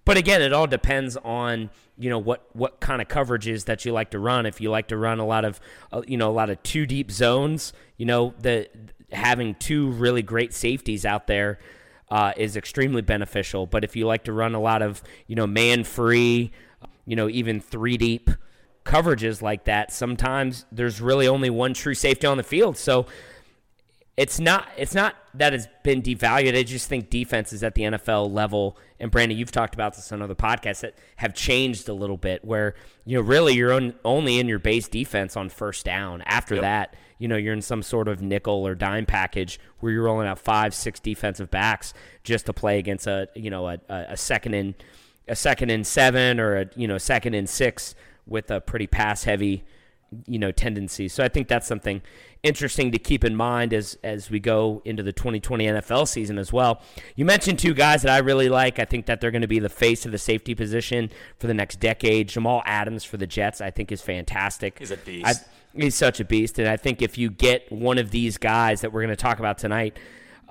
But 0.05 0.17
again 0.17 0.41
it 0.41 0.53
all 0.53 0.67
depends 0.67 1.17
on 1.17 1.69
you 1.97 2.09
know 2.09 2.19
what 2.19 2.47
what 2.53 2.79
kind 2.79 3.01
of 3.01 3.07
coverages 3.07 3.65
that 3.65 3.83
you 3.83 3.91
like 3.91 4.11
to 4.11 4.19
run. 4.19 4.45
If 4.45 4.61
you 4.61 4.69
like 4.69 4.89
to 4.89 4.97
run 4.97 5.19
a 5.19 5.25
lot 5.25 5.43
of 5.43 5.59
uh, 5.91 6.03
you 6.07 6.17
know 6.17 6.29
a 6.29 6.33
lot 6.33 6.49
of 6.49 6.61
two 6.63 6.85
deep 6.85 7.11
zones 7.11 7.73
you 7.97 8.05
know 8.05 8.33
the 8.39 8.69
having 9.11 9.55
two 9.55 9.89
really 9.91 10.21
great 10.21 10.53
safeties 10.53 11.05
out 11.05 11.27
there 11.27 11.59
uh, 12.09 12.33
is 12.37 12.55
extremely 12.55 13.01
beneficial. 13.01 13.65
But 13.65 13.83
if 13.83 13.95
you 13.95 14.07
like 14.07 14.23
to 14.25 14.33
run 14.33 14.55
a 14.55 14.59
lot 14.59 14.81
of, 14.81 15.01
you 15.27 15.35
know, 15.35 15.47
man 15.47 15.83
free, 15.83 16.51
you 17.05 17.15
know, 17.15 17.29
even 17.29 17.59
three 17.59 17.97
deep 17.97 18.29
coverages 18.85 19.41
like 19.41 19.65
that, 19.65 19.91
sometimes 19.91 20.65
there's 20.71 21.01
really 21.01 21.27
only 21.27 21.49
one 21.49 21.73
true 21.73 21.93
safety 21.93 22.27
on 22.27 22.37
the 22.37 22.43
field. 22.43 22.77
So 22.77 23.07
it's 24.17 24.39
not 24.39 24.67
it's 24.75 24.95
not 24.95 25.15
that 25.35 25.53
it's 25.53 25.67
been 25.83 26.01
devalued. 26.01 26.57
I 26.57 26.63
just 26.63 26.89
think 26.89 27.11
defenses 27.11 27.61
at 27.61 27.75
the 27.75 27.83
NFL 27.83 28.33
level, 28.33 28.75
and 28.99 29.11
Brandon, 29.11 29.37
you've 29.37 29.51
talked 29.51 29.75
about 29.75 29.95
this 29.95 30.11
on 30.11 30.23
other 30.23 30.33
podcasts 30.33 30.79
that 30.79 30.95
have 31.17 31.35
changed 31.35 31.87
a 31.87 31.93
little 31.93 32.17
bit. 32.17 32.43
Where 32.43 32.73
you 33.05 33.17
know 33.17 33.21
really 33.21 33.53
you're 33.53 33.91
only 34.03 34.39
in 34.39 34.47
your 34.47 34.57
base 34.57 34.87
defense 34.87 35.37
on 35.37 35.49
first 35.49 35.85
down. 35.85 36.23
After 36.23 36.55
yep. 36.55 36.61
that, 36.63 36.95
you 37.19 37.27
know, 37.27 37.37
you're 37.37 37.53
in 37.53 37.61
some 37.61 37.81
sort 37.81 38.07
of 38.07 38.21
nickel 38.21 38.65
or 38.67 38.75
dime 38.75 39.05
package 39.05 39.59
where 39.79 39.91
you're 39.91 40.03
rolling 40.03 40.27
out 40.27 40.39
five, 40.39 40.73
six 40.73 40.99
defensive 40.99 41.49
backs 41.49 41.93
just 42.23 42.45
to 42.45 42.53
play 42.53 42.79
against 42.79 43.07
a, 43.07 43.27
you 43.35 43.49
know, 43.49 43.67
a, 43.67 43.79
a 43.89 44.17
second 44.17 44.53
in 44.53 44.75
a 45.27 45.35
second 45.35 45.69
in 45.69 45.83
seven 45.83 46.39
or 46.39 46.57
a, 46.57 46.69
you 46.75 46.87
know, 46.87 46.97
second 46.97 47.33
in 47.33 47.47
six 47.47 47.95
with 48.25 48.51
a 48.51 48.61
pretty 48.61 48.87
pass 48.87 49.23
heavy, 49.23 49.63
you 50.25 50.39
know, 50.39 50.51
tendency. 50.51 51.07
So 51.07 51.23
I 51.23 51.27
think 51.27 51.47
that's 51.47 51.67
something 51.67 52.01
interesting 52.43 52.91
to 52.91 52.99
keep 52.99 53.23
in 53.23 53.35
mind 53.35 53.73
as 53.73 53.97
as 54.03 54.29
we 54.29 54.39
go 54.39 54.81
into 54.85 55.03
the 55.03 55.11
2020 55.11 55.65
NFL 55.65 56.07
season 56.07 56.37
as 56.37 56.53
well. 56.53 56.81
You 57.15 57.25
mentioned 57.25 57.59
two 57.59 57.73
guys 57.73 58.03
that 58.03 58.11
I 58.11 58.19
really 58.19 58.49
like. 58.49 58.79
I 58.79 58.85
think 58.85 59.07
that 59.07 59.21
they're 59.21 59.31
going 59.31 59.41
to 59.41 59.47
be 59.47 59.59
the 59.59 59.69
face 59.69 60.05
of 60.05 60.11
the 60.11 60.17
safety 60.17 60.55
position 60.55 61.09
for 61.39 61.47
the 61.47 61.53
next 61.53 61.79
decade. 61.79 62.29
Jamal 62.29 62.61
Adams 62.65 63.03
for 63.03 63.17
the 63.17 63.27
Jets, 63.27 63.59
I 63.59 63.71
think, 63.71 63.91
is 63.91 64.01
fantastic. 64.01 64.79
He's 64.79 64.91
a 64.91 64.97
beast. 64.97 65.25
I, 65.27 65.33
He's 65.77 65.95
such 65.95 66.19
a 66.19 66.25
beast, 66.25 66.59
and 66.59 66.67
I 66.67 66.77
think 66.77 67.01
if 67.01 67.17
you 67.17 67.29
get 67.29 67.71
one 67.71 67.97
of 67.97 68.11
these 68.11 68.37
guys 68.37 68.81
that 68.81 68.91
we're 68.91 69.01
going 69.01 69.09
to 69.09 69.15
talk 69.15 69.39
about 69.39 69.57
tonight, 69.57 69.97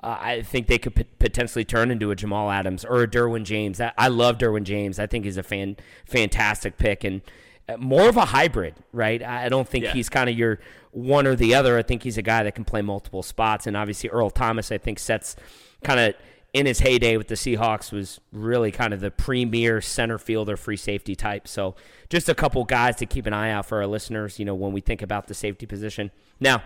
uh, 0.03 0.17
I 0.19 0.41
think 0.41 0.67
they 0.67 0.77
could 0.77 0.95
p- 0.95 1.05
potentially 1.19 1.65
turn 1.65 1.91
into 1.91 2.11
a 2.11 2.15
Jamal 2.15 2.51
Adams 2.51 2.85
or 2.85 3.03
a 3.03 3.07
Derwin 3.07 3.43
James. 3.43 3.81
I, 3.81 3.91
I 3.97 4.07
love 4.09 4.37
Derwin 4.37 4.63
James. 4.63 4.99
I 4.99 5.07
think 5.07 5.25
he's 5.25 5.37
a 5.37 5.43
fan, 5.43 5.77
fantastic 6.05 6.77
pick 6.77 7.03
and 7.03 7.21
uh, 7.67 7.77
more 7.77 8.07
of 8.07 8.15
a 8.15 8.25
hybrid, 8.25 8.75
right? 8.93 9.21
I 9.21 9.49
don't 9.49 9.67
think 9.67 9.85
yeah. 9.85 9.93
he's 9.93 10.09
kind 10.09 10.29
of 10.29 10.37
your 10.37 10.59
one 10.91 11.27
or 11.27 11.35
the 11.35 11.55
other. 11.55 11.77
I 11.77 11.83
think 11.83 12.03
he's 12.03 12.17
a 12.17 12.21
guy 12.21 12.43
that 12.43 12.55
can 12.55 12.63
play 12.63 12.81
multiple 12.81 13.23
spots, 13.23 13.67
and 13.67 13.75
obviously 13.75 14.09
Earl 14.09 14.29
Thomas, 14.29 14.71
I 14.71 14.77
think, 14.77 14.99
sets 14.99 15.35
kind 15.83 15.99
of 15.99 16.15
in 16.57 16.65
his 16.65 16.79
heyday 16.79 17.17
with 17.17 17.27
the 17.27 17.35
Seahawks 17.35 17.91
was 17.91 18.19
really 18.31 18.71
kind 18.71 18.91
of 18.91 18.99
the 18.99 19.11
premier 19.11 19.79
center 19.79 20.17
fielder, 20.17 20.57
free 20.57 20.75
safety 20.75 21.15
type. 21.15 21.47
So 21.47 21.75
just 22.09 22.29
a 22.29 22.33
couple 22.33 22.63
guys 22.63 22.95
to 22.95 23.05
keep 23.05 23.27
an 23.27 23.33
eye 23.33 23.51
out 23.51 23.67
for 23.67 23.77
our 23.77 23.85
listeners, 23.85 24.39
you 24.39 24.45
know, 24.45 24.55
when 24.55 24.73
we 24.73 24.81
think 24.81 25.03
about 25.03 25.27
the 25.27 25.35
safety 25.35 25.67
position. 25.67 26.09
Now, 26.39 26.63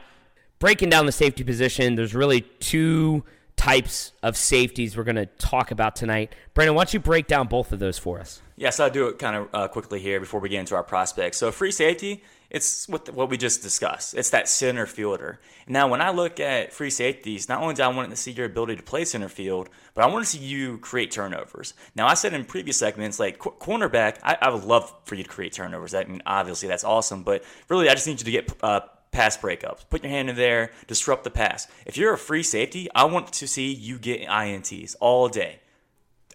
breaking 0.60 0.90
down 0.90 1.08
the 1.08 1.12
safety 1.12 1.44
position, 1.44 1.96
there's 1.96 2.16
really 2.16 2.40
two 2.40 3.26
types 3.58 4.14
of 4.24 4.38
safeties 4.38 4.96
we're 4.96 5.04
going 5.04 5.18
to 5.18 5.26
talk 5.26 5.72
about 5.72 5.98
tonight. 5.98 6.34
Brandon, 6.54 6.74
why 6.74 6.86
don't 6.86 6.94
you 6.94 7.02
break 7.02 7.28
down 7.28 7.48
both 7.48 7.74
of 7.74 7.80
those 7.80 7.98
for 7.98 8.22
us? 8.22 8.42
Yes, 8.56 8.80
I'll 8.80 8.90
do 8.90 9.10
it 9.10 9.20
kind 9.20 9.36
of 9.36 9.50
uh, 9.54 9.68
quickly 9.68 10.00
here 10.00 10.22
before 10.22 10.40
we 10.40 10.48
get 10.48 10.62
into 10.62 10.74
our 10.76 10.84
prospects. 10.84 11.38
So, 11.38 11.52
free 11.52 11.72
safety 11.72 12.24
it's 12.52 12.88
what, 12.90 13.10
what 13.14 13.30
we 13.30 13.38
just 13.38 13.62
discussed. 13.62 14.14
It's 14.14 14.30
that 14.32 14.50
center 14.50 14.86
fielder. 14.86 15.40
Now, 15.68 15.88
when 15.88 16.02
I 16.02 16.12
look 16.12 16.40
at 16.42 16.74
free 16.74 16.90
safeties, 16.90 17.48
not 17.48 17.62
only 17.62 17.76
do 17.76 17.84
I 17.84 17.88
want 17.88 18.10
to 18.10 18.18
see 18.18 18.32
your 18.32 18.46
ability 18.46 18.76
to 18.76 18.84
play 18.84 19.06
center 19.06 19.30
field, 19.30 19.70
but 19.94 20.04
I 20.04 20.08
want 20.08 20.26
to 20.26 20.30
see 20.30 20.44
you 20.44 20.78
create 20.80 21.12
turnovers. 21.12 21.74
Now, 21.96 22.08
I 22.08 22.14
said 22.14 22.34
in 22.34 22.44
previous 22.44 22.78
segments, 22.78 23.20
like 23.22 23.40
qu- 23.40 23.52
cornerback, 23.52 24.18
I, 24.22 24.38
I, 24.42 24.50
would 24.50 24.66
love 24.66 24.94
for 25.06 25.16
you 25.16 25.24
to 25.24 25.30
create 25.30 25.54
turnovers. 25.54 25.94
I 25.94 26.04
mean, 26.04 26.22
obviously, 26.26 26.68
that's 26.68 26.84
awesome, 26.84 27.24
but 27.24 27.46
really, 27.70 27.88
I 27.88 27.94
just 27.94 28.06
need 28.06 28.20
you 28.20 28.26
to 28.26 28.32
get 28.32 28.54
uh, 28.62 28.82
pass 29.12 29.38
breakups. 29.38 29.86
Put 29.90 30.04
your 30.04 30.12
hand 30.12 30.30
in 30.30 30.36
there, 30.36 30.72
disrupt 30.88 31.24
the 31.24 31.30
pass. 31.30 31.70
If 31.86 31.96
you're 31.96 32.14
a 32.14 32.18
free 32.18 32.44
safety, 32.44 32.90
I 32.94 33.06
want 33.06 33.32
to 33.32 33.48
see 33.48 33.72
you 33.72 33.98
get 33.98 34.28
INTs 34.28 34.98
all 35.00 35.30
day. 35.30 35.61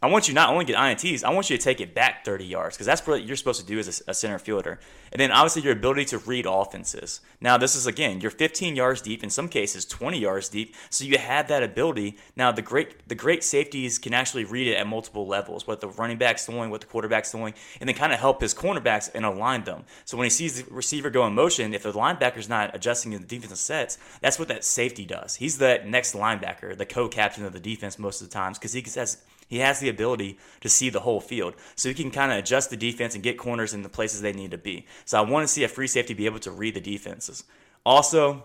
I 0.02 0.08
want 0.08 0.28
you 0.28 0.34
not 0.34 0.50
only 0.50 0.66
get 0.66 0.76
INTs, 0.76 1.24
I 1.24 1.30
want 1.30 1.48
you 1.48 1.56
to 1.56 1.62
take 1.62 1.80
it 1.80 1.94
back 1.94 2.22
30 2.22 2.44
yards 2.44 2.76
because 2.76 2.86
that's 2.86 3.06
what 3.06 3.24
you're 3.24 3.36
supposed 3.36 3.60
to 3.60 3.66
do 3.66 3.78
as 3.78 4.02
a, 4.06 4.10
a, 4.10 4.14
center 4.14 4.38
fielder. 4.38 4.78
And 5.10 5.18
then 5.18 5.32
obviously 5.32 5.62
your 5.62 5.72
ability 5.72 6.04
to 6.06 6.18
read 6.18 6.44
offenses. 6.46 7.22
Now 7.40 7.56
this 7.56 7.74
is 7.74 7.86
again, 7.86 8.20
you're 8.20 8.30
15 8.30 8.76
yards 8.76 9.00
deep, 9.00 9.24
in 9.24 9.30
some 9.30 9.48
cases 9.48 9.86
20 9.86 10.18
yards 10.18 10.50
deep, 10.50 10.74
so 10.90 11.04
you 11.06 11.16
have 11.16 11.48
that 11.48 11.62
ability. 11.62 12.18
Now 12.36 12.52
the 12.52 12.60
great 12.60 13.08
the 13.08 13.14
great 13.14 13.42
safeties 13.42 13.98
can 13.98 14.12
actually 14.12 14.44
read 14.44 14.68
it 14.68 14.74
at 14.74 14.86
multiple 14.86 15.26
levels, 15.26 15.66
what 15.66 15.80
the 15.80 15.88
running 15.88 16.18
back's 16.18 16.44
doing, 16.44 16.68
what 16.68 16.82
the 16.82 16.86
quarterback's 16.86 17.32
doing, 17.32 17.54
and 17.80 17.88
then 17.88 17.96
kind 17.96 18.12
of 18.12 18.20
help 18.20 18.42
his 18.42 18.52
cornerbacks 18.52 19.10
and 19.14 19.24
align 19.24 19.64
them. 19.64 19.84
So 20.04 20.18
when 20.18 20.26
he 20.26 20.30
sees 20.30 20.62
the 20.62 20.74
receiver 20.74 21.08
go 21.08 21.26
in 21.26 21.34
motion, 21.34 21.72
if 21.72 21.84
the 21.84 21.92
linebacker's 21.92 22.50
not 22.50 22.74
adjusting 22.74 23.14
in 23.14 23.22
the 23.22 23.26
defensive 23.26 23.56
sets, 23.56 23.96
that's 24.20 24.38
what 24.38 24.48
that 24.48 24.62
safety 24.62 25.06
does. 25.06 25.36
He's 25.36 25.56
the 25.56 25.80
next 25.86 26.14
linebacker, 26.14 26.76
the 26.76 26.84
co-captain 26.84 27.46
of 27.46 27.54
the 27.54 27.60
defense 27.60 27.98
most 27.98 28.20
of 28.20 28.28
the 28.28 28.34
times 28.34 28.58
because 28.58 28.74
he 28.74 28.82
has 28.82 29.22
he 29.48 29.58
has 29.58 29.80
the 29.80 29.88
ability 29.88 30.38
to 30.60 30.68
see 30.68 30.90
the 30.90 31.00
whole 31.00 31.20
field. 31.20 31.54
So 31.74 31.88
he 31.88 31.94
can 31.94 32.10
kind 32.10 32.32
of 32.32 32.38
adjust 32.38 32.70
the 32.70 32.76
defense 32.76 33.14
and 33.14 33.22
get 33.22 33.38
corners 33.38 33.74
in 33.74 33.82
the 33.82 33.88
places 33.88 34.20
they 34.20 34.32
need 34.32 34.50
to 34.50 34.58
be. 34.58 34.86
So 35.04 35.18
I 35.18 35.22
want 35.22 35.44
to 35.44 35.52
see 35.52 35.64
a 35.64 35.68
free 35.68 35.86
safety 35.86 36.14
be 36.14 36.26
able 36.26 36.40
to 36.40 36.50
read 36.50 36.74
the 36.74 36.80
defenses. 36.80 37.44
Also, 37.84 38.44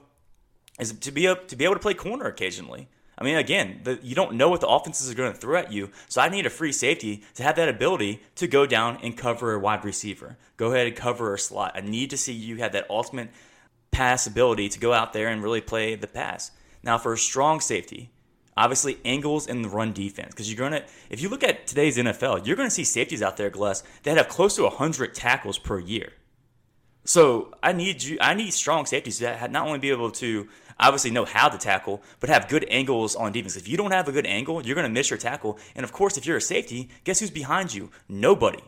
is 0.79 0.93
to 0.93 1.12
be 1.12 1.27
able 1.27 1.41
to 1.48 1.55
be 1.55 1.65
able 1.65 1.75
to 1.75 1.79
play 1.79 1.93
corner 1.93 2.25
occasionally. 2.25 2.88
I 3.17 3.24
mean, 3.24 3.38
again, 3.38 3.81
the, 3.84 4.00
you 4.01 4.15
don't 4.15 4.34
know 4.34 4.50
what 4.50 4.62
the 4.62 4.67
offenses 4.67 5.12
are 5.12 5.15
going 5.15 5.31
to 5.31 5.38
throw 5.38 5.60
at 5.60 5.72
you, 5.72 5.91
so 6.08 6.22
I 6.22 6.29
need 6.29 6.48
a 6.48 6.50
free 6.50 6.72
safety 6.72 7.24
to 7.36 7.43
have 7.43 7.55
that 7.58 7.70
ability 7.70 8.22
to 8.36 8.48
go 8.48 8.65
down 8.65 8.98
and 9.03 9.15
cover 9.15 9.53
a 9.53 9.60
wide 9.60 9.86
receiver. 9.86 10.38
Go 10.58 10.72
ahead 10.72 10.88
and 10.88 10.96
cover 10.96 11.34
a 11.34 11.38
slot. 11.38 11.74
I 11.75 11.81
need 11.81 12.10
to 12.10 12.17
see 12.17 12.34
you 12.34 12.58
have 12.58 12.72
that 12.72 12.89
ultimate 12.89 13.29
pass 13.91 14.25
ability 14.25 14.70
to 14.70 14.79
go 14.79 14.91
out 14.91 15.13
there 15.13 15.27
and 15.27 15.43
really 15.43 15.62
play 15.62 15.93
the 15.93 16.08
pass. 16.08 16.50
Now, 16.81 16.98
for 16.98 17.13
a 17.13 17.17
strong 17.17 17.60
safety, 17.60 18.10
obviously 18.58 18.98
angles 19.05 19.48
in 19.48 19.62
the 19.62 19.70
run 19.70 19.93
defense 19.93 20.29
because 20.29 20.51
you're 20.51 20.70
going 20.70 20.81
to 20.81 20.88
if 21.10 21.22
you 21.22 21.29
look 21.29 21.43
at 21.43 21.67
today's 21.67 21.98
NFL, 21.98 22.46
you're 22.46 22.55
going 22.55 22.67
to 22.67 22.74
see 22.74 22.84
safeties 22.84 23.22
out 23.22 23.38
there, 23.38 23.50
Gless, 23.50 23.84
that 24.03 24.17
have 24.17 24.27
close 24.27 24.55
to 24.55 24.63
100 24.63 25.13
tackles 25.13 25.58
per 25.58 25.79
year. 25.79 26.13
So 27.03 27.53
I 27.63 27.72
need 27.72 28.03
you. 28.03 28.17
I 28.22 28.34
need 28.34 28.53
strong 28.53 28.86
safeties 28.86 29.20
that 29.20 29.51
not 29.51 29.65
only 29.65 29.79
be 29.79 29.89
able 29.89 30.12
to 30.12 30.48
obviously 30.79 31.12
know 31.12 31.25
how 31.25 31.50
to 31.50 31.58
tackle, 31.58 32.01
but 32.20 32.29
have 32.29 32.48
good 32.48 32.65
angles 32.70 33.15
on 33.15 33.31
defense. 33.31 33.55
If 33.55 33.67
you 33.67 33.77
don't 33.77 33.91
have 33.91 34.08
a 34.08 34.12
good 34.12 34.25
angle, 34.25 34.63
you're 34.65 34.75
going 34.75 34.88
to 34.88 34.93
miss 34.93 35.10
your 35.10 35.17
tackle. 35.17 35.58
And 35.75 35.84
of 35.84 35.91
course, 35.91 36.17
if 36.17 36.25
you're 36.25 36.38
a 36.38 36.41
safety, 36.41 36.89
guess 37.03 37.20
who's 37.20 37.31
behind 37.31 37.74
you? 37.74 37.89
Nobody. 38.08 38.63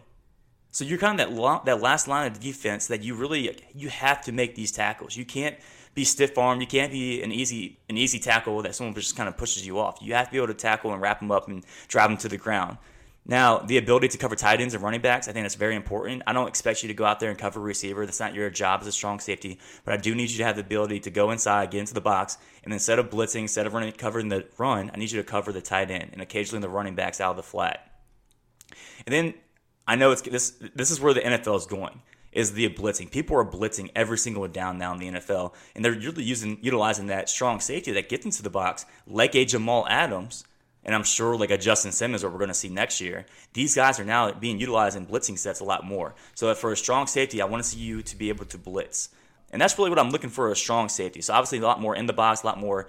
So 0.71 0.83
you're 0.83 0.97
kind 0.97 1.19
of 1.19 1.29
that 1.29 1.35
lo- 1.39 1.61
that 1.65 1.81
last 1.81 2.07
line 2.07 2.31
of 2.31 2.39
defense 2.39 2.87
that 2.87 3.03
you 3.03 3.13
really 3.13 3.55
you 3.75 3.89
have 3.89 4.23
to 4.23 4.31
make 4.31 4.55
these 4.55 4.71
tackles. 4.71 5.15
You 5.15 5.25
can't 5.25 5.55
be 5.93 6.03
stiff 6.03 6.37
arm. 6.37 6.61
You 6.61 6.67
can't 6.67 6.91
be 6.91 7.21
an 7.21 7.31
easy 7.31 7.79
an 7.89 7.97
easy 7.97 8.19
tackle 8.19 8.61
that 8.63 8.75
someone 8.75 8.95
just 8.95 9.15
kind 9.15 9.29
of 9.29 9.37
pushes 9.37 9.65
you 9.65 9.79
off. 9.79 9.99
You 10.01 10.13
have 10.13 10.27
to 10.27 10.31
be 10.31 10.37
able 10.37 10.47
to 10.47 10.53
tackle 10.53 10.91
and 10.93 11.01
wrap 11.01 11.19
them 11.19 11.31
up 11.31 11.47
and 11.47 11.65
drive 11.87 12.09
them 12.09 12.17
to 12.17 12.29
the 12.29 12.37
ground. 12.37 12.77
Now, 13.25 13.59
the 13.59 13.77
ability 13.77 14.09
to 14.09 14.17
cover 14.17 14.35
tight 14.35 14.59
ends 14.59 14.73
and 14.73 14.83
running 14.83 14.99
backs, 14.99 15.29
I 15.29 15.31
think 15.31 15.45
that's 15.45 15.55
very 15.55 15.75
important. 15.75 16.23
I 16.27 16.33
don't 16.33 16.47
expect 16.47 16.83
you 16.83 16.89
to 16.89 16.93
go 16.93 17.05
out 17.05 17.21
there 17.21 17.29
and 17.29 17.39
cover 17.39 17.59
a 17.59 17.63
receiver. 17.63 18.05
That's 18.05 18.19
not 18.19 18.33
your 18.33 18.49
job 18.49 18.81
as 18.81 18.87
a 18.87 18.91
strong 18.91 19.21
safety. 19.21 19.59
But 19.85 19.93
I 19.93 19.97
do 19.97 20.13
need 20.13 20.29
you 20.29 20.39
to 20.39 20.43
have 20.43 20.57
the 20.57 20.61
ability 20.61 20.99
to 21.01 21.09
go 21.09 21.31
inside, 21.31 21.71
get 21.71 21.79
into 21.79 21.93
the 21.93 22.01
box, 22.01 22.37
and 22.65 22.73
instead 22.73 22.99
of 22.99 23.09
blitzing, 23.09 23.41
instead 23.41 23.65
of 23.65 23.73
running 23.73 23.93
covering 23.93 24.27
the 24.27 24.45
run, 24.57 24.91
I 24.93 24.97
need 24.97 25.09
you 25.09 25.21
to 25.21 25.27
cover 25.27 25.53
the 25.53 25.61
tight 25.61 25.89
end 25.89 26.09
and 26.11 26.21
occasionally 26.21 26.61
the 26.61 26.69
running 26.69 26.95
backs 26.95 27.21
out 27.21 27.31
of 27.31 27.37
the 27.37 27.43
flat. 27.43 27.89
And 29.05 29.13
then 29.13 29.35
I 29.87 29.95
know 29.95 30.11
it's 30.11 30.21
this. 30.21 30.61
This 30.75 30.91
is 30.91 30.99
where 30.99 31.13
the 31.13 31.21
NFL 31.21 31.57
is 31.57 31.65
going. 31.65 32.01
Is 32.35 32.53
the 32.53 32.69
blitzing? 32.69 33.09
People 33.09 33.37
are 33.37 33.45
blitzing 33.45 33.91
every 33.95 34.17
single 34.17 34.47
down 34.47 34.77
now 34.77 34.93
in 34.93 34.99
the 34.99 35.19
NFL, 35.19 35.53
and 35.75 35.83
they're 35.83 35.93
really 35.93 36.23
using 36.23 36.57
utilizing 36.61 37.07
that 37.07 37.29
strong 37.29 37.59
safety 37.59 37.91
that 37.93 38.09
gets 38.09 38.25
into 38.25 38.43
the 38.43 38.49
box, 38.49 38.85
like 39.07 39.35
a 39.35 39.45
Jamal 39.45 39.87
Adams, 39.87 40.45
and 40.83 40.93
I'm 40.93 41.03
sure 41.03 41.35
like 41.37 41.51
a 41.51 41.57
Justin 41.57 41.91
Simmons, 41.91 42.23
what 42.23 42.31
we're 42.31 42.39
going 42.39 42.49
to 42.49 42.53
see 42.53 42.69
next 42.69 42.99
year. 42.99 43.25
These 43.53 43.75
guys 43.75 43.99
are 43.99 44.05
now 44.05 44.31
being 44.31 44.59
utilized 44.59 44.97
in 44.97 45.05
blitzing 45.05 45.37
sets 45.37 45.59
a 45.59 45.63
lot 45.63 45.85
more. 45.85 46.15
So 46.35 46.53
for 46.55 46.71
a 46.71 46.77
strong 46.77 47.07
safety, 47.07 47.41
I 47.41 47.45
want 47.45 47.63
to 47.63 47.69
see 47.69 47.79
you 47.79 48.01
to 48.01 48.15
be 48.17 48.29
able 48.29 48.45
to 48.45 48.57
blitz, 48.57 49.09
and 49.51 49.61
that's 49.61 49.77
really 49.77 49.89
what 49.89 49.99
I'm 49.99 50.09
looking 50.09 50.29
for 50.29 50.51
a 50.51 50.55
strong 50.55 50.89
safety. 50.89 51.21
So 51.21 51.33
obviously 51.33 51.59
a 51.59 51.61
lot 51.61 51.79
more 51.79 51.95
in 51.95 52.05
the 52.05 52.13
box, 52.13 52.43
a 52.43 52.47
lot 52.47 52.59
more 52.59 52.87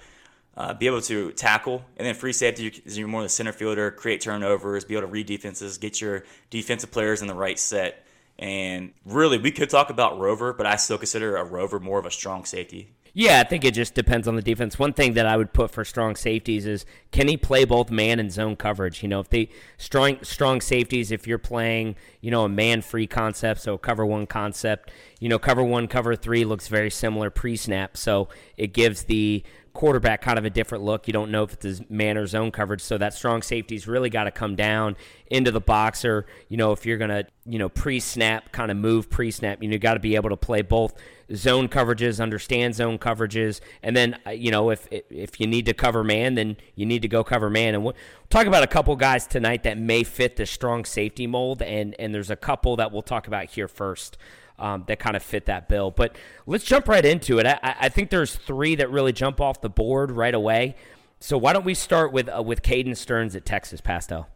uh, 0.57 0.73
be 0.75 0.87
able 0.87 1.01
to 1.03 1.33
tackle, 1.33 1.85
and 1.97 2.07
then 2.07 2.15
free 2.15 2.33
safety 2.33 2.69
is 2.85 2.97
you're 2.97 3.09
more 3.09 3.23
the 3.23 3.29
center 3.29 3.53
fielder, 3.53 3.91
create 3.91 4.21
turnovers, 4.21 4.85
be 4.85 4.95
able 4.95 5.07
to 5.07 5.13
read 5.13 5.27
defenses, 5.27 5.79
get 5.79 6.01
your 6.01 6.25
defensive 6.51 6.91
players 6.91 7.23
in 7.23 7.29
the 7.29 7.35
right 7.35 7.59
set. 7.59 8.07
And 8.39 8.93
really, 9.05 9.39
we 9.39 9.51
could 9.53 9.71
talk 9.71 9.91
about 9.91 10.19
Rover, 10.19 10.53
but 10.53 10.67
I 10.67 10.77
still 10.77 10.99
consider 10.99 11.37
a 11.37 11.45
Rover 11.45 11.79
more 11.79 11.99
of 11.99 12.07
a 12.07 12.11
strong 12.11 12.45
safety. 12.45 12.95
Yeah, 13.17 13.39
I 13.39 13.45
think 13.45 13.65
it 13.65 13.75
just 13.75 13.95
depends 13.95 14.27
on 14.27 14.35
the 14.35 14.43
defense. 14.43 14.77
One 14.77 14.93
thing 14.93 15.15
that 15.15 15.25
I 15.25 15.37
would 15.37 15.53
put 15.53 15.71
for 15.71 15.85
strong 15.85 16.17
safeties 16.17 16.67
is 16.67 16.85
can 17.13 17.29
he 17.29 17.37
play 17.37 17.65
both 17.65 17.89
man 17.89 18.19
and 18.19 18.33
zone 18.33 18.57
coverage? 18.57 19.05
You 19.05 19.09
know, 19.09 19.21
if 19.21 19.29
they 19.29 19.51
strong 19.79 20.19
strong 20.23 20.61
safeties, 20.61 21.13
if 21.13 21.25
you're 21.25 21.39
playing, 21.39 21.95
you 22.21 22.33
know, 22.33 22.45
a 22.45 22.49
man 22.49 22.83
free 22.83 23.07
concept, 23.07 23.61
so 23.61 23.79
cover 23.79 24.05
one 24.05 24.27
concept, 24.27 24.91
you 25.21 25.29
know, 25.29 25.39
cover 25.39 25.63
one, 25.63 25.87
cover 25.87 26.17
three 26.17 26.45
looks 26.45 26.67
very 26.67 26.91
similar 26.91 27.31
pre 27.31 27.55
snap. 27.55 27.97
So 27.97 28.31
it 28.57 28.75
gives 28.75 29.05
the 29.05 29.45
quarterback 29.75 30.23
kind 30.23 30.39
of 30.39 30.45
a 30.45 30.51
different 30.51 30.85
look. 30.85 31.07
You 31.07 31.13
don't 31.13 31.31
know 31.31 31.43
if 31.43 31.65
it's 31.65 31.83
man 31.91 32.17
or 32.17 32.27
zone 32.27 32.51
coverage, 32.51 32.81
so 32.81 32.97
that 32.97 33.13
strong 33.13 33.43
safety's 33.43 33.87
really 33.87 34.09
got 34.09 34.25
to 34.25 34.31
come 34.31 34.55
down 34.55 34.97
into 35.27 35.51
the 35.51 35.61
boxer. 35.61 36.27
You 36.49 36.57
know, 36.57 36.73
if 36.73 36.87
you're 36.87 36.97
gonna, 36.97 37.25
you 37.45 37.59
know, 37.59 37.69
pre-snap 37.69 38.53
kind 38.53 38.71
of 38.71 38.77
move 38.77 39.11
pre-snap, 39.11 39.63
you 39.63 39.69
know, 39.69 39.77
got 39.77 39.95
to 39.95 40.01
be 40.01 40.15
able 40.15 40.31
to 40.31 40.37
play 40.37 40.63
both 40.63 40.95
zone 41.35 41.69
coverages, 41.69 42.23
understand 42.23 42.75
zone 42.75 42.99
coverages, 42.99 43.61
and 43.83 43.97
then 43.97 44.19
uh, 44.27 44.31
you 44.31 44.51
know 44.51 44.71
if 44.71 44.89
if 44.91 45.41
you 45.41 45.47
need 45.47 45.67
to 45.67 45.75
cover 45.75 46.05
man, 46.05 46.35
then 46.35 46.57
you 46.77 46.87
need 46.87 47.03
to 47.03 47.09
go 47.09 47.25
cover 47.25 47.51
man. 47.51 47.75
And 47.75 47.85
we'll 47.85 47.97
talk 48.31 48.47
about 48.47 48.63
a 48.63 48.69
couple 48.69 48.95
guys 48.97 49.27
tonight 49.27 49.65
that 49.65 49.77
may 49.77 50.05
fit 50.05 50.37
the 50.37 50.47
strong 50.47 50.85
safety 50.85 51.27
mold, 51.27 51.63
and 51.63 51.95
and 51.99 52.15
there's 52.15 52.31
a 52.31 52.37
couple 52.37 52.77
that 52.77 52.93
we'll 52.93 53.03
talk 53.03 53.27
about 53.27 53.47
here 53.47 53.69
first 53.69 54.17
um, 54.59 54.85
that 54.87 54.99
kind 54.99 55.17
of 55.17 55.23
fit 55.23 55.47
that 55.47 55.69
bill. 55.69 55.91
But 55.91 56.17
let's 56.47 56.65
jump 56.65 56.89
right 56.89 57.05
into 57.05 57.39
it. 57.39 57.47
I, 57.47 57.59
I, 57.63 57.89
think 57.89 58.11
there's 58.11 58.35
three 58.35 58.77
that 58.77 58.91
really 58.91 59.13
jump 59.13 59.41
off 59.41 59.61
the 59.61 59.69
board 59.69 60.11
right 60.11 60.35
away. 60.35 60.77
So 61.21 61.39
why 61.39 61.53
don't 61.53 61.65
we 61.65 61.75
start 61.75 62.13
with 62.13 62.29
uh, 62.29 62.43
with 62.43 62.63
Caden 62.63 62.97
Sterns 62.97 63.35
at 63.35 63.45
Texas 63.45 63.81
Pastel? 63.81 64.29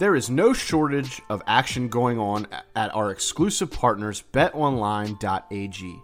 There 0.00 0.16
is 0.16 0.28
no 0.28 0.52
shortage 0.52 1.22
of 1.30 1.40
action 1.46 1.88
going 1.88 2.18
on 2.18 2.48
at 2.74 2.92
our 2.94 3.12
exclusive 3.12 3.70
partners, 3.70 4.24
betonline.ag. 4.32 6.02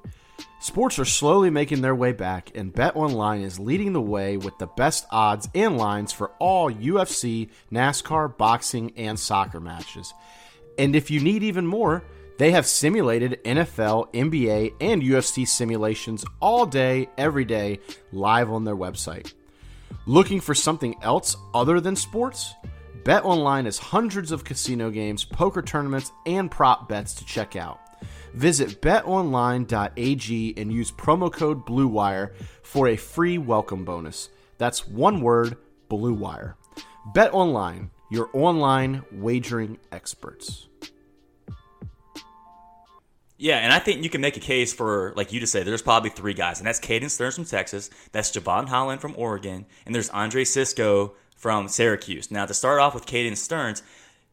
Sports 0.61 0.99
are 0.99 1.04
slowly 1.04 1.50
making 1.50 1.80
their 1.80 1.94
way 1.94 2.12
back, 2.12 2.50
and 2.54 2.73
BetOnline 2.73 3.42
is 3.42 3.59
leading 3.59 3.92
the 3.92 4.00
way 4.00 4.37
with 4.37 4.59
the 4.59 4.66
best 4.66 5.06
odds 5.11 5.49
and 5.54 5.78
lines 5.78 6.12
for 6.12 6.30
all 6.38 6.70
UFC, 6.70 7.50
NASCAR, 7.73 8.37
boxing, 8.37 8.92
and 8.97 9.18
soccer 9.18 9.61
matches. 9.61 10.12
And 10.78 10.94
if 10.94 11.11
you 11.11 11.20
need 11.20 11.42
even 11.42 11.66
more, 11.66 12.04
they 12.38 12.52
have 12.52 12.66
simulated 12.66 13.38
NFL, 13.44 14.12
NBA, 14.14 14.75
and 14.80 15.02
UFC 15.02 15.47
simulations 15.47 16.25
all 16.40 16.64
day, 16.64 17.09
every 17.18 17.44
day, 17.44 17.80
live 18.12 18.50
on 18.50 18.64
their 18.64 18.76
website. 18.76 19.34
Looking 20.06 20.41
for 20.41 20.54
something 20.54 20.95
else 21.02 21.36
other 21.52 21.80
than 21.80 21.97
sports? 21.97 22.54
BetOnline 23.02 23.64
has 23.64 23.78
hundreds 23.78 24.32
of 24.32 24.45
casino 24.45 24.91
games, 24.91 25.25
poker 25.25 25.62
tournaments, 25.62 26.12
and 26.26 26.50
prop 26.50 26.88
bets 26.88 27.14
to 27.14 27.25
check 27.25 27.56
out. 27.56 27.80
Visit 28.34 28.80
betonline.ag 28.80 30.54
and 30.56 30.73
use 30.73 30.93
promo 30.93 31.32
code 31.32 31.66
BLUEWIRE 31.66 32.32
for 32.62 32.88
a 32.88 32.97
free 32.97 33.38
welcome 33.38 33.84
bonus. 33.84 34.28
That's 34.58 34.86
one 34.86 35.21
word, 35.21 35.56
BLUEWIRE. 35.88 36.54
BetOnline, 37.14 37.90
your 38.10 38.30
online 38.32 39.02
wagering 39.12 39.78
experts. 39.90 40.69
Yeah, 43.38 43.56
and 43.56 43.73
I 43.73 43.78
think 43.78 44.04
you 44.04 44.10
can 44.10 44.21
make 44.21 44.36
a 44.36 44.40
case 44.40 44.75
for, 44.75 45.14
like 45.16 45.32
you 45.32 45.40
just 45.40 45.50
said, 45.50 45.66
there's 45.66 45.80
probably 45.80 46.10
three 46.10 46.34
guys, 46.34 46.58
and 46.58 46.66
that's 46.66 46.78
Caden 46.78 47.08
Sterns 47.08 47.36
from 47.36 47.47
Texas, 47.47 47.88
that's 48.12 48.30
Jevon 48.30 48.69
Holland 48.69 49.00
from 49.00 49.14
Oregon, 49.16 49.64
and 49.86 49.95
there's 49.95 50.10
Andre 50.10 50.45
Cisco 50.45 51.14
from 51.36 51.66
Syracuse. 51.66 52.30
Now, 52.30 52.45
to 52.45 52.52
start 52.52 52.80
off 52.80 52.93
with 52.93 53.06
Caden 53.06 53.38
Sterns, 53.38 53.82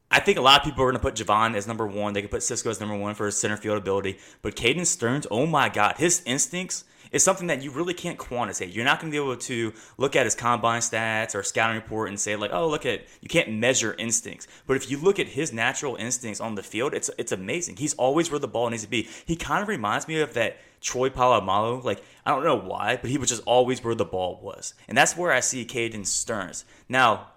I 0.09 0.19
think 0.21 0.37
a 0.37 0.41
lot 0.41 0.61
of 0.61 0.65
people 0.65 0.83
are 0.83 0.91
going 0.91 0.99
to 0.99 1.01
put 1.01 1.15
Jevon 1.15 1.55
as 1.55 1.67
number 1.67 1.85
one. 1.85 2.13
They 2.13 2.21
could 2.21 2.31
put 2.31 2.43
Cisco 2.43 2.69
as 2.69 2.79
number 2.79 2.95
one 2.95 3.13
for 3.13 3.25
his 3.25 3.37
center 3.37 3.57
field 3.57 3.77
ability. 3.77 4.19
But 4.41 4.55
Caden 4.55 4.85
Sterns, 4.85 5.27
oh 5.29 5.45
my 5.45 5.67
God, 5.67 5.95
his 5.97 6.21
instincts 6.25 6.85
is 7.11 7.23
something 7.23 7.47
that 7.47 7.61
you 7.61 7.71
really 7.71 7.93
can't 7.93 8.17
quantitate. 8.17 8.73
You're 8.73 8.85
not 8.85 8.99
going 8.99 9.11
to 9.11 9.15
be 9.15 9.21
able 9.21 9.37
to 9.37 9.73
look 9.97 10.15
at 10.15 10.25
his 10.25 10.35
combine 10.35 10.81
stats 10.81 11.35
or 11.35 11.43
scouting 11.43 11.75
report 11.75 12.09
and 12.09 12.19
say 12.19 12.35
like, 12.35 12.51
oh, 12.53 12.67
look 12.67 12.85
at 12.85 13.05
you 13.21 13.29
can't 13.29 13.51
measure 13.51 13.95
instincts. 13.97 14.47
But 14.65 14.77
if 14.77 14.89
you 14.89 14.97
look 14.97 15.19
at 15.19 15.27
his 15.27 15.53
natural 15.53 15.95
instincts 15.95 16.39
on 16.39 16.55
the 16.55 16.63
field, 16.63 16.93
it's 16.93 17.09
it's 17.17 17.31
amazing. 17.31 17.77
He's 17.77 17.93
always 17.95 18.31
where 18.31 18.39
the 18.39 18.47
ball 18.47 18.69
needs 18.69 18.83
to 18.83 18.89
be. 18.89 19.07
He 19.25 19.35
kind 19.35 19.61
of 19.61 19.67
reminds 19.67 20.07
me 20.07 20.19
of 20.21 20.33
that 20.33 20.57
Troy 20.81 21.09
Polamalu. 21.09 21.83
Like 21.83 22.03
I 22.25 22.31
don't 22.31 22.43
know 22.43 22.59
why, 22.59 22.97
but 22.97 23.09
he 23.09 23.17
was 23.17 23.29
just 23.29 23.43
always 23.45 23.83
where 23.83 23.95
the 23.95 24.05
ball 24.05 24.39
was, 24.41 24.73
and 24.87 24.97
that's 24.97 25.17
where 25.17 25.31
I 25.31 25.39
see 25.39 25.65
Caden 25.65 26.05
Sterns 26.05 26.65
now 26.89 27.27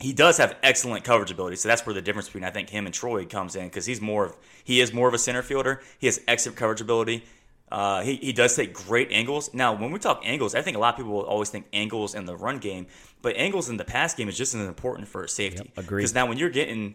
he 0.00 0.12
does 0.12 0.38
have 0.38 0.56
excellent 0.62 1.04
coverage 1.04 1.30
ability, 1.30 1.56
so 1.56 1.68
that's 1.68 1.84
where 1.84 1.94
the 1.94 2.02
difference 2.02 2.28
between 2.28 2.44
I 2.44 2.50
think 2.50 2.70
him 2.70 2.86
and 2.86 2.94
Troy 2.94 3.26
comes 3.26 3.56
in 3.56 3.64
because 3.64 3.84
he's 3.86 4.00
more 4.00 4.26
of 4.26 4.36
he 4.62 4.80
is 4.80 4.92
more 4.92 5.08
of 5.08 5.14
a 5.14 5.18
center 5.18 5.42
fielder. 5.42 5.80
He 5.98 6.06
has 6.06 6.20
excellent 6.28 6.56
coverage 6.56 6.80
ability. 6.80 7.24
Uh, 7.70 8.02
he, 8.02 8.16
he 8.16 8.32
does 8.32 8.56
take 8.56 8.72
great 8.72 9.10
angles. 9.12 9.52
Now, 9.52 9.74
when 9.74 9.90
we 9.92 9.98
talk 9.98 10.22
angles, 10.24 10.54
I 10.54 10.62
think 10.62 10.76
a 10.76 10.80
lot 10.80 10.94
of 10.94 10.96
people 10.96 11.12
will 11.12 11.26
always 11.26 11.50
think 11.50 11.66
angles 11.72 12.14
in 12.14 12.24
the 12.24 12.36
run 12.36 12.58
game, 12.58 12.86
but 13.20 13.36
angles 13.36 13.68
in 13.68 13.76
the 13.76 13.84
pass 13.84 14.14
game 14.14 14.28
is 14.28 14.38
just 14.38 14.54
as 14.54 14.66
important 14.66 15.08
for 15.08 15.26
safety. 15.26 15.58
Yep, 15.58 15.84
agree. 15.84 16.00
Because 16.00 16.14
now 16.14 16.26
when 16.26 16.38
you're 16.38 16.48
getting, 16.48 16.94